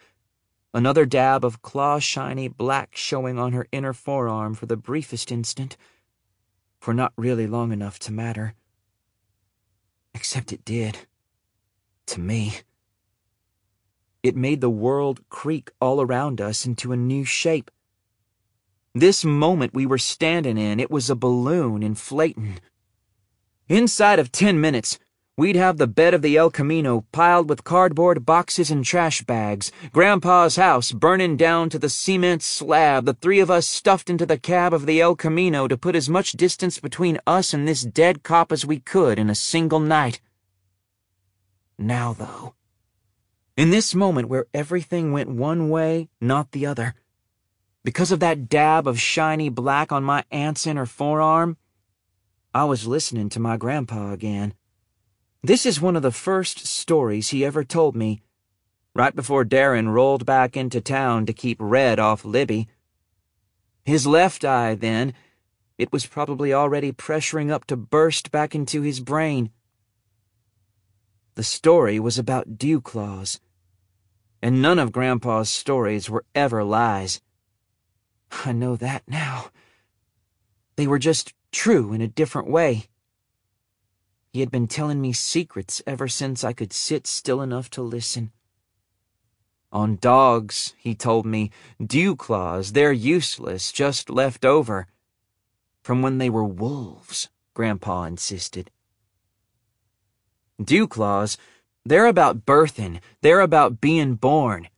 another 0.73 1.05
dab 1.05 1.45
of 1.45 1.61
claw 1.61 1.99
shiny 1.99 2.49
black 2.49 2.97
showing 2.97 3.39
on 3.39 3.53
her 3.53 3.67
inner 3.73 3.93
forearm 3.93 4.55
for 4.55 4.67
the 4.67 4.77
briefest 4.77 5.33
instant. 5.33 5.77
for 6.83 6.93
not 6.93 7.13
really 7.17 7.47
long 7.47 7.71
enough 7.71 8.01
to 8.01 8.13
matter. 8.13 8.55
Except 10.15 10.53
it 10.53 10.65
did. 10.65 11.07
To 12.07 12.19
me. 12.19 12.55
It 14.25 14.35
made 14.35 14.61
the 14.61 14.69
world 14.69 15.21
creak 15.29 15.71
all 15.81 16.01
around 16.01 16.41
us 16.41 16.67
into 16.67 16.91
a 16.91 16.97
new 16.97 17.25
shape. 17.25 17.71
This 18.97 19.25
moment 19.25 19.75
we 19.75 19.87
were 19.87 19.97
standing 19.97 20.59
in, 20.59 20.81
it 20.81 20.91
was 20.91 21.09
a 21.09 21.15
balloon 21.15 21.85
inflating. 21.85 22.59
Inside 23.69 24.19
of 24.19 24.33
ten 24.33 24.61
minutes, 24.61 24.99
we'd 25.37 25.57
have 25.57 25.79
the 25.79 25.87
bed 25.87 26.13
of 26.13 26.21
the 26.21 26.37
El 26.37 26.51
Camino 26.51 27.07
piled 27.11 27.49
with 27.49 27.65
cardboard 27.65 28.27
boxes 28.27 28.71
and 28.71 28.85
trash 28.85 29.23
bags, 29.23 29.73
Grandpa's 29.93 30.57
house 30.57 30.93
burning 30.93 31.37
down 31.37 31.71
to 31.71 31.79
the 31.79 31.89
cement 31.89 32.43
slab, 32.43 33.07
the 33.07 33.15
three 33.15 33.41
of 33.41 33.51
us 33.51 33.67
stuffed 33.67 34.11
into 34.11 34.27
the 34.27 34.39
cab 34.39 34.75
of 34.75 34.85
the 34.85 35.01
El 35.01 35.17
Camino 35.17 35.67
to 35.67 35.79
put 35.79 35.97
as 35.97 36.09
much 36.09 36.33
distance 36.33 36.79
between 36.79 37.19
us 37.27 37.55
and 37.55 37.67
this 37.67 37.83
dead 37.83 38.23
cop 38.23 38.53
as 38.53 38.67
we 38.67 38.79
could 38.79 39.19
in 39.19 39.31
a 39.31 39.35
single 39.35 39.81
night. 39.81 40.21
Now, 41.79 42.13
though, 42.13 42.55
in 43.57 43.71
this 43.71 43.95
moment 43.95 44.29
where 44.29 44.47
everything 44.53 45.13
went 45.13 45.31
one 45.31 45.71
way, 45.71 46.09
not 46.21 46.53
the 46.53 46.67
other, 46.67 46.95
because 47.85 48.13
of 48.13 48.21
that 48.21 48.49
dab 48.49 48.87
of 48.87 49.01
shiny 49.01 49.49
black 49.49 49.91
on 49.91 50.05
my 50.05 50.25
aunt's 50.31 50.67
inner 50.67 50.87
forearm, 50.87 51.57
I 52.55 52.65
was 52.65 52.87
listening 52.87 53.31
to 53.31 53.41
my 53.41 53.57
grandpa 53.57 54.13
again. 54.13 54.55
This 55.45 55.67
is 55.67 55.81
one 55.81 55.97
of 55.97 56.03
the 56.03 56.13
first 56.13 56.67
stories 56.67 57.31
he 57.31 57.45
ever 57.45 57.65
told 57.65 57.97
me, 57.97 58.23
right 58.95 59.13
before 59.13 59.45
Darren 59.45 59.93
rolled 59.93 60.25
back 60.25 60.57
into 60.57 60.81
town 60.81 61.27
to 61.27 61.33
keep 61.33 61.57
Red 61.61 61.99
off 61.99 62.25
Libby. 62.25 62.69
His 63.85 64.07
left 64.07 64.45
eye, 64.45 64.77
then, 64.77 65.15
it 65.79 65.91
was 65.91 66.07
probably 66.07 66.55
already 66.55 66.93
pressuring 66.93 67.51
up 67.51 67.65
to 67.67 67.77
burst 67.77 68.31
back 68.31 68.55
into 68.55 68.83
his 68.83 69.01
brain. 69.01 69.51
The 71.35 71.43
story 71.43 71.99
was 71.99 72.19
about 72.19 72.57
dew 72.57 72.81
claws, 72.81 73.41
and 74.41 74.63
none 74.63 74.79
of 74.79 74.93
Grandpa's 74.93 75.51
stories 75.51 76.09
were 76.09 76.25
ever 76.37 76.63
lies. 76.63 77.21
I 78.45 78.53
know 78.53 78.77
that 78.77 79.03
now. 79.09 79.47
They 80.77 80.87
were 80.87 81.01
just 81.01 81.35
true 81.51 81.93
in 81.93 82.01
a 82.01 82.07
different 82.07 82.49
way. 82.49 82.87
He 84.33 84.41
had 84.41 84.51
been 84.51 84.67
telling 84.67 85.01
me 85.01 85.13
secrets 85.13 85.83
ever 85.87 86.09
since 86.09 86.43
I 86.43 86.55
could 86.55 86.73
sit 86.73 87.07
still 87.07 87.43
enough 87.43 87.69
to 87.71 87.83
listen. 87.83 88.33
On 89.71 89.97
dogs, 89.97 90.75
he 90.79 90.95
told 90.95 91.27
me, 91.27 91.51
dew 91.85 92.17
claws, 92.17 92.73
they're 92.73 92.93
useless, 92.93 93.71
just 93.73 94.09
left 94.09 94.45
over. 94.45 94.87
From 95.83 96.01
when 96.01 96.17
they 96.17 96.31
were 96.31 96.45
wolves, 96.45 97.29
Grandpa 97.53 98.05
insisted. 98.05 98.71
Dew 100.63 100.89
claws, 100.89 101.37
they're 101.85 102.07
about 102.07 102.47
birthing, 102.47 103.01
they're 103.21 103.41
about 103.41 103.81
being 103.81 104.15
born 104.15 104.69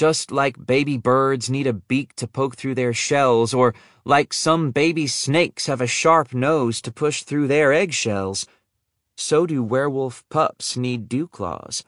just 0.00 0.30
like 0.30 0.66
baby 0.66 0.96
birds 0.96 1.50
need 1.50 1.66
a 1.66 1.74
beak 1.74 2.16
to 2.16 2.26
poke 2.26 2.56
through 2.56 2.74
their 2.74 2.94
shells, 2.94 3.52
or 3.52 3.74
like 4.06 4.32
some 4.32 4.70
baby 4.70 5.06
snakes 5.06 5.66
have 5.66 5.82
a 5.82 5.86
sharp 5.86 6.32
nose 6.32 6.80
to 6.80 6.90
push 6.90 7.22
through 7.22 7.46
their 7.46 7.70
eggshells, 7.70 8.46
so 9.20 9.46
do 9.46 9.62
werewolf 9.62 10.24
pups 10.28 10.76
need 10.76 11.08
dew 11.08 11.28
claws. 11.28 11.84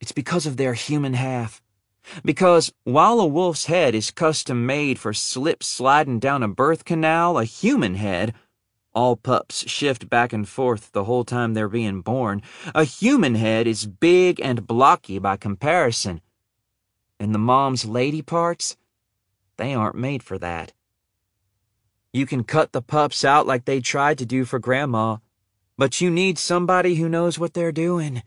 It's 0.00 0.12
because 0.12 0.46
of 0.46 0.56
their 0.56 0.74
human 0.74 1.14
half. 1.14 1.62
Because 2.24 2.72
while 2.84 3.20
a 3.20 3.26
wolf's 3.26 3.66
head 3.66 3.94
is 3.94 4.10
custom 4.10 4.64
made 4.64 4.98
for 4.98 5.12
slip 5.12 5.62
sliding 5.62 6.18
down 6.18 6.42
a 6.42 6.48
birth 6.48 6.84
canal, 6.84 7.38
a 7.38 7.44
human 7.44 7.94
head, 7.94 8.34
all 8.94 9.16
pups 9.16 9.68
shift 9.68 10.08
back 10.08 10.32
and 10.32 10.48
forth 10.48 10.92
the 10.92 11.04
whole 11.04 11.24
time 11.24 11.54
they're 11.54 11.68
being 11.68 12.00
born, 12.00 12.42
a 12.74 12.84
human 12.84 13.34
head 13.34 13.66
is 13.66 13.86
big 13.86 14.40
and 14.40 14.66
blocky 14.66 15.18
by 15.18 15.36
comparison 15.36 16.20
and 17.20 17.34
the 17.34 17.38
mom's 17.38 17.84
lady 17.84 18.22
parts, 18.22 18.76
they 19.56 19.74
aren't 19.74 19.96
made 19.96 20.22
for 20.22 20.38
that. 20.38 20.72
You 22.12 22.26
can 22.26 22.44
cut 22.44 22.72
the 22.72 22.82
pups 22.82 23.24
out 23.24 23.46
like 23.46 23.64
they 23.64 23.80
tried 23.80 24.18
to 24.18 24.26
do 24.26 24.44
for 24.44 24.58
Grandma, 24.58 25.18
but 25.78 26.02
you 26.02 26.10
need 26.10 26.38
somebody 26.38 26.96
who 26.96 27.08
knows 27.08 27.38
what 27.38 27.54
they're 27.54 27.72
doing. 27.72 28.22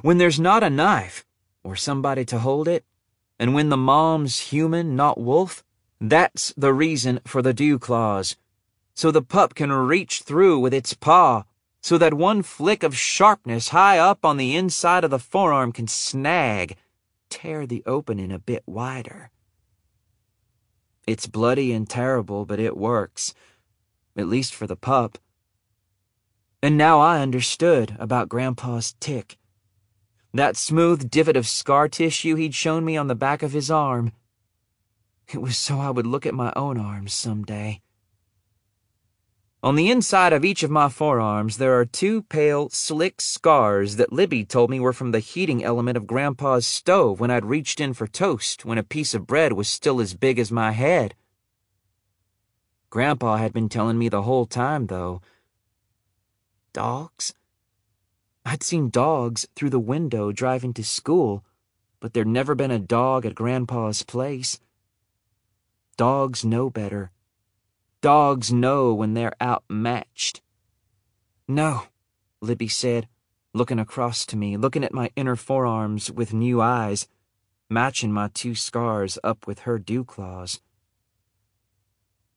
When 0.00 0.16
there's 0.16 0.40
not 0.40 0.62
a 0.62 0.70
knife, 0.70 1.26
or 1.62 1.76
somebody 1.76 2.24
to 2.26 2.38
hold 2.38 2.68
it, 2.68 2.84
and 3.38 3.54
when 3.54 3.68
the 3.68 3.76
mom's 3.76 4.38
human, 4.38 4.96
not 4.96 5.20
wolf, 5.20 5.64
that's 6.00 6.54
the 6.56 6.72
reason 6.72 7.20
for 7.26 7.42
the 7.42 7.52
dew 7.52 7.78
claws. 7.78 8.36
So 8.94 9.10
the 9.10 9.22
pup 9.22 9.54
can 9.54 9.72
reach 9.72 10.22
through 10.22 10.60
with 10.60 10.72
its 10.72 10.94
paw, 10.94 11.44
so 11.82 11.98
that 11.98 12.14
one 12.14 12.42
flick 12.42 12.82
of 12.82 12.96
sharpness 12.96 13.68
high 13.68 13.98
up 13.98 14.24
on 14.24 14.36
the 14.36 14.54
inside 14.54 15.04
of 15.04 15.10
the 15.10 15.18
forearm 15.18 15.72
can 15.72 15.88
snag 15.88 16.76
tear 17.30 17.66
the 17.66 17.82
opening 17.86 18.30
a 18.30 18.38
bit 18.38 18.62
wider. 18.66 19.30
It's 21.06 21.26
bloody 21.26 21.72
and 21.72 21.88
terrible, 21.88 22.44
but 22.44 22.60
it 22.60 22.76
works. 22.76 23.34
At 24.16 24.28
least 24.28 24.54
for 24.54 24.66
the 24.66 24.76
pup. 24.76 25.18
And 26.62 26.76
now 26.76 27.00
I 27.00 27.20
understood 27.20 27.96
about 27.98 28.28
Grandpa's 28.28 28.94
tick. 29.00 29.38
That 30.34 30.56
smooth 30.56 31.10
divot 31.10 31.36
of 31.36 31.48
scar 31.48 31.88
tissue 31.88 32.36
he'd 32.36 32.54
shown 32.54 32.84
me 32.84 32.96
on 32.96 33.08
the 33.08 33.14
back 33.14 33.42
of 33.42 33.52
his 33.52 33.70
arm. 33.70 34.12
It 35.32 35.40
was 35.40 35.56
so 35.56 35.78
I 35.80 35.90
would 35.90 36.06
look 36.06 36.26
at 36.26 36.34
my 36.34 36.52
own 36.56 36.78
arms 36.78 37.14
some 37.14 37.44
day. 37.44 37.80
On 39.62 39.74
the 39.74 39.90
inside 39.90 40.32
of 40.32 40.44
each 40.44 40.62
of 40.62 40.70
my 40.70 40.88
forearms, 40.88 41.58
there 41.58 41.78
are 41.78 41.84
two 41.84 42.22
pale, 42.22 42.70
slick 42.70 43.20
scars 43.20 43.96
that 43.96 44.12
Libby 44.12 44.44
told 44.44 44.70
me 44.70 44.80
were 44.80 44.92
from 44.92 45.12
the 45.12 45.18
heating 45.18 45.62
element 45.62 45.96
of 45.96 46.06
Grandpa's 46.06 46.66
stove 46.66 47.20
when 47.20 47.30
I'd 47.30 47.44
reached 47.44 47.78
in 47.78 47.92
for 47.92 48.06
toast 48.06 48.64
when 48.64 48.78
a 48.78 48.82
piece 48.82 49.12
of 49.12 49.26
bread 49.26 49.52
was 49.52 49.68
still 49.68 50.00
as 50.00 50.14
big 50.14 50.38
as 50.38 50.50
my 50.50 50.72
head. 50.72 51.14
Grandpa 52.88 53.36
had 53.36 53.52
been 53.52 53.68
telling 53.68 53.98
me 53.98 54.08
the 54.08 54.22
whole 54.22 54.46
time, 54.46 54.86
though. 54.86 55.20
Dogs? 56.72 57.34
I'd 58.44 58.62
seen 58.62 58.90
dogs 58.90 59.46
through 59.54 59.70
the 59.70 59.78
window 59.78 60.32
driving 60.32 60.72
to 60.74 60.84
school, 60.84 61.44
but 62.00 62.14
there'd 62.14 62.26
never 62.26 62.54
been 62.54 62.70
a 62.70 62.78
dog 62.78 63.26
at 63.26 63.34
Grandpa's 63.34 64.02
place. 64.02 64.60
Dogs 65.96 66.44
know 66.44 66.70
better. 66.70 67.10
Dogs 68.00 68.52
know 68.52 68.94
when 68.94 69.14
they're 69.14 69.34
outmatched. 69.42 70.40
No, 71.46 71.82
Libby 72.40 72.68
said, 72.68 73.08
looking 73.52 73.78
across 73.78 74.24
to 74.26 74.36
me, 74.36 74.56
looking 74.56 74.84
at 74.84 74.94
my 74.94 75.10
inner 75.16 75.36
forearms 75.36 76.10
with 76.10 76.32
new 76.32 76.62
eyes, 76.62 77.06
matching 77.68 78.12
my 78.12 78.28
two 78.32 78.54
scars 78.54 79.18
up 79.22 79.46
with 79.46 79.60
her 79.60 79.78
dew 79.78 80.04
claws. 80.04 80.60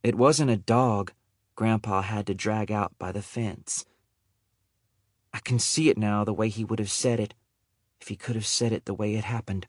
It 0.01 0.15
wasn't 0.15 0.51
a 0.51 0.57
dog 0.57 1.13
Grandpa 1.55 2.01
had 2.01 2.27
to 2.27 2.34
drag 2.34 2.71
out 2.71 2.97
by 2.97 3.11
the 3.11 3.21
fence. 3.21 3.86
I 5.34 5.39
can 5.39 5.59
see 5.59 5.89
it 5.89 5.97
now 5.97 6.23
the 6.23 6.34
way 6.34 6.49
he 6.49 6.63
would 6.63 6.79
have 6.79 6.91
said 6.91 7.19
it, 7.19 7.34
if 7.99 8.07
he 8.07 8.15
could 8.15 8.36
have 8.36 8.45
said 8.45 8.71
it 8.71 8.86
the 8.86 8.93
way 8.93 9.15
it 9.15 9.23
happened. 9.23 9.67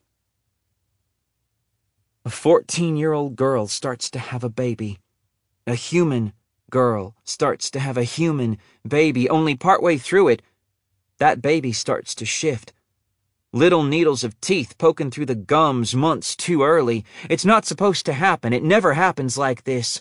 A 2.25 2.31
14 2.31 2.97
year 2.97 3.13
old 3.13 3.37
girl 3.37 3.67
starts 3.67 4.11
to 4.11 4.19
have 4.19 4.45
a 4.45 4.49
baby 4.49 4.99
a 5.67 5.75
human 5.75 6.33
girl 6.71 7.15
starts 7.25 7.71
to 7.71 7.81
have 7.81 7.97
a 7.97 8.05
human 8.05 8.59
baby, 8.87 9.29
only 9.31 9.57
partway 9.57 9.97
through 9.97 10.29
it, 10.29 10.43
that 11.19 11.41
baby 11.41 11.73
starts 11.73 12.15
to 12.17 12.27
shift. 12.27 12.73
Little 13.53 13.85
needles 13.85 14.25
of 14.25 14.39
teeth 14.41 14.77
poking 14.79 15.11
through 15.11 15.27
the 15.27 15.35
gums 15.35 15.95
months 15.95 16.35
too 16.35 16.65
early. 16.65 17.05
It's 17.31 17.45
not 17.45 17.65
supposed 17.65 18.05
to 18.07 18.13
happen. 18.13 18.53
It 18.53 18.65
never 18.65 18.95
happens 18.95 19.39
like 19.39 19.63
this. 19.63 20.01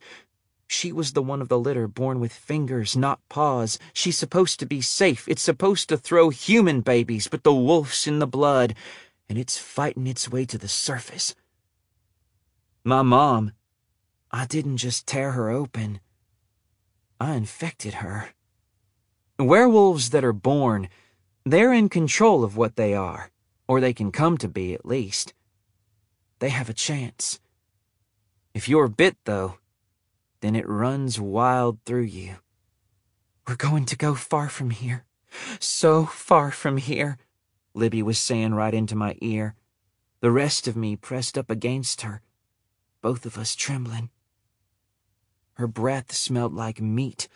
She 0.74 0.92
was 0.92 1.14
the 1.14 1.22
one 1.22 1.40
of 1.40 1.50
the 1.50 1.60
litter 1.60 1.88
born 1.88 2.20
with 2.20 2.34
fingers, 2.34 2.98
not 2.98 3.22
paws. 3.30 3.78
She's 3.94 4.18
supposed 4.18 4.60
to 4.60 4.66
be 4.66 4.82
safe. 4.82 5.28
It's 5.28 5.42
supposed 5.44 5.88
to 5.90 5.98
throw 5.98 6.30
human 6.30 6.82
babies, 6.82 7.28
but 7.28 7.44
the 7.44 7.54
wolf's 7.54 8.08
in 8.08 8.18
the 8.18 8.26
blood, 8.26 8.74
and 9.30 9.38
it's 9.38 9.58
fighting 9.58 10.08
its 10.08 10.30
way 10.30 10.46
to 10.46 10.58
the 10.58 10.68
surface. 10.68 11.36
My 12.84 13.04
mom, 13.04 13.52
I 14.32 14.48
didn't 14.48 14.78
just 14.78 15.06
tear 15.06 15.34
her 15.34 15.52
open. 15.52 16.00
I 17.20 17.36
infected 17.36 17.96
her. 18.06 18.30
Werewolves 19.38 20.10
that 20.10 20.26
are 20.26 20.34
born, 20.34 20.90
they're 21.46 21.72
in 21.72 21.88
control 21.88 22.44
of 22.44 22.58
what 22.58 22.78
they 22.78 22.96
are, 22.96 23.30
or 23.68 23.80
they 23.80 23.94
can 23.94 24.12
come 24.12 24.40
to 24.40 24.50
be 24.50 24.74
at 24.74 24.88
least. 24.88 25.34
They 26.40 26.50
have 26.50 26.68
a 26.68 26.74
chance. 26.74 27.40
If 28.56 28.68
you're 28.68 28.88
bit, 28.88 29.18
though, 29.26 29.60
then 30.44 30.58
it 30.58 30.68
runs 30.68 31.22
wild 31.22 31.80
through 31.86 32.02
you. 32.02 32.36
We're 33.48 33.56
going 33.56 33.86
to 33.86 33.96
go 33.96 34.14
far 34.14 34.50
from 34.50 34.72
here. 34.72 35.06
So 35.58 36.06
far 36.06 36.52
from 36.52 36.76
here, 36.76 37.18
Libby 37.74 38.04
was 38.04 38.20
saying 38.20 38.54
right 38.54 38.74
into 38.74 38.94
my 38.94 39.16
ear, 39.22 39.56
the 40.20 40.32
rest 40.32 40.68
of 40.68 40.76
me 40.76 40.98
pressed 40.98 41.38
up 41.38 41.50
against 41.50 42.02
her, 42.02 42.22
both 43.02 43.26
of 43.26 43.38
us 43.38 43.56
trembling. 43.56 44.10
Her 45.54 45.68
breath 45.68 46.12
smelled 46.12 46.54
like 46.54 46.82
meat, 46.82 47.30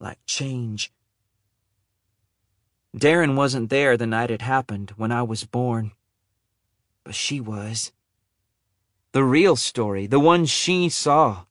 like 0.00 0.18
change. 0.26 0.92
Darren 2.96 3.36
wasn't 3.36 3.70
there 3.70 3.96
the 3.96 4.08
night 4.08 4.32
it 4.32 4.42
happened, 4.42 4.92
when 4.96 5.12
I 5.12 5.22
was 5.22 5.44
born. 5.44 5.92
But 7.04 7.14
she 7.14 7.40
was. 7.40 7.92
The 9.12 9.22
real 9.22 9.54
story, 9.54 10.08
the 10.08 10.18
one 10.18 10.46
she 10.46 10.88
saw. 10.88 11.44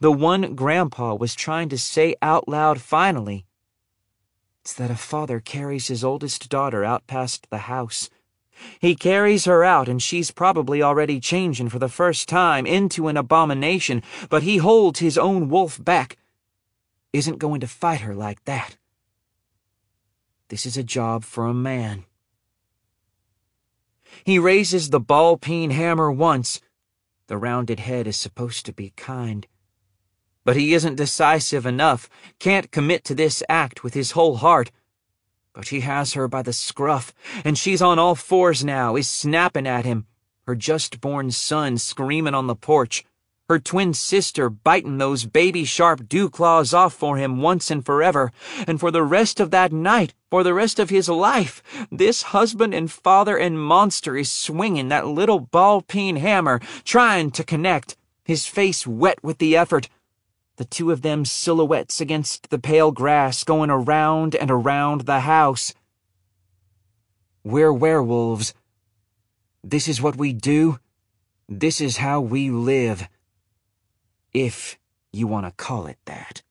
The 0.00 0.12
one 0.12 0.54
Grandpa 0.54 1.14
was 1.14 1.34
trying 1.34 1.68
to 1.70 1.78
say 1.78 2.14
out 2.22 2.48
loud 2.48 2.80
finally. 2.80 3.46
It's 4.60 4.74
that 4.74 4.90
a 4.90 4.96
father 4.96 5.40
carries 5.40 5.88
his 5.88 6.04
oldest 6.04 6.48
daughter 6.48 6.84
out 6.84 7.06
past 7.06 7.48
the 7.50 7.58
house. 7.58 8.08
He 8.78 8.94
carries 8.94 9.44
her 9.46 9.64
out, 9.64 9.88
and 9.88 10.00
she's 10.00 10.30
probably 10.30 10.82
already 10.82 11.18
changing 11.18 11.68
for 11.68 11.80
the 11.80 11.88
first 11.88 12.28
time 12.28 12.64
into 12.64 13.08
an 13.08 13.16
abomination, 13.16 14.02
but 14.28 14.44
he 14.44 14.58
holds 14.58 15.00
his 15.00 15.18
own 15.18 15.48
wolf 15.48 15.82
back. 15.82 16.16
Isn't 17.12 17.38
going 17.38 17.60
to 17.60 17.66
fight 17.66 18.02
her 18.02 18.14
like 18.14 18.44
that. 18.44 18.76
This 20.48 20.64
is 20.64 20.76
a 20.76 20.84
job 20.84 21.24
for 21.24 21.46
a 21.46 21.54
man. 21.54 22.04
He 24.24 24.38
raises 24.38 24.90
the 24.90 25.00
ball 25.00 25.36
peen 25.36 25.70
hammer 25.70 26.12
once. 26.12 26.60
The 27.26 27.38
rounded 27.38 27.80
head 27.80 28.06
is 28.06 28.16
supposed 28.16 28.66
to 28.66 28.72
be 28.72 28.92
kind. 28.96 29.46
But 30.44 30.56
he 30.56 30.74
isn't 30.74 30.96
decisive 30.96 31.66
enough, 31.66 32.08
can't 32.38 32.70
commit 32.70 33.04
to 33.04 33.14
this 33.14 33.42
act 33.48 33.84
with 33.84 33.94
his 33.94 34.12
whole 34.12 34.36
heart. 34.36 34.70
But 35.52 35.68
he 35.68 35.80
has 35.80 36.14
her 36.14 36.28
by 36.28 36.42
the 36.42 36.52
scruff, 36.52 37.12
and 37.44 37.56
she's 37.58 37.82
on 37.82 37.98
all 37.98 38.14
fours 38.14 38.64
now, 38.64 38.96
is 38.96 39.08
snapping 39.08 39.66
at 39.66 39.84
him, 39.84 40.06
her 40.46 40.54
just 40.54 41.00
born 41.00 41.30
son 41.30 41.78
screaming 41.78 42.34
on 42.34 42.46
the 42.46 42.56
porch 42.56 43.04
her 43.52 43.58
twin 43.58 43.92
sister 43.92 44.48
biting 44.48 44.96
those 44.96 45.26
baby 45.26 45.62
sharp 45.62 46.08
dew 46.08 46.30
claws 46.30 46.72
off 46.72 46.94
for 46.94 47.18
him 47.18 47.42
once 47.42 47.70
and 47.70 47.84
forever, 47.84 48.32
and 48.66 48.80
for 48.80 48.90
the 48.90 49.02
rest 49.02 49.40
of 49.40 49.50
that 49.50 49.70
night, 49.70 50.14
for 50.30 50.42
the 50.42 50.54
rest 50.54 50.78
of 50.78 50.88
his 50.88 51.06
life, 51.06 51.62
this 51.90 52.22
husband 52.22 52.72
and 52.72 52.90
father 52.90 53.36
and 53.36 53.62
monster 53.62 54.16
is 54.16 54.32
swinging 54.32 54.88
that 54.88 55.06
little 55.06 55.38
ball 55.38 55.82
peen 55.82 56.16
hammer, 56.16 56.60
trying 56.84 57.30
to 57.30 57.44
connect, 57.44 57.94
his 58.24 58.46
face 58.46 58.86
wet 58.86 59.22
with 59.22 59.36
the 59.36 59.54
effort. 59.54 59.90
The 60.62 60.68
two 60.68 60.92
of 60.92 61.02
them 61.02 61.24
silhouettes 61.24 62.00
against 62.00 62.50
the 62.50 62.58
pale 62.58 62.92
grass 62.92 63.42
going 63.42 63.68
around 63.68 64.36
and 64.36 64.48
around 64.48 65.00
the 65.00 65.18
house. 65.18 65.74
We're 67.42 67.72
werewolves. 67.72 68.54
This 69.64 69.88
is 69.88 70.00
what 70.00 70.14
we 70.14 70.32
do. 70.32 70.78
This 71.48 71.80
is 71.80 71.96
how 71.96 72.20
we 72.20 72.48
live 72.48 73.08
if 74.32 74.78
you 75.12 75.26
want 75.26 75.46
to 75.46 75.50
call 75.50 75.88
it 75.88 75.98
that. 76.04 76.42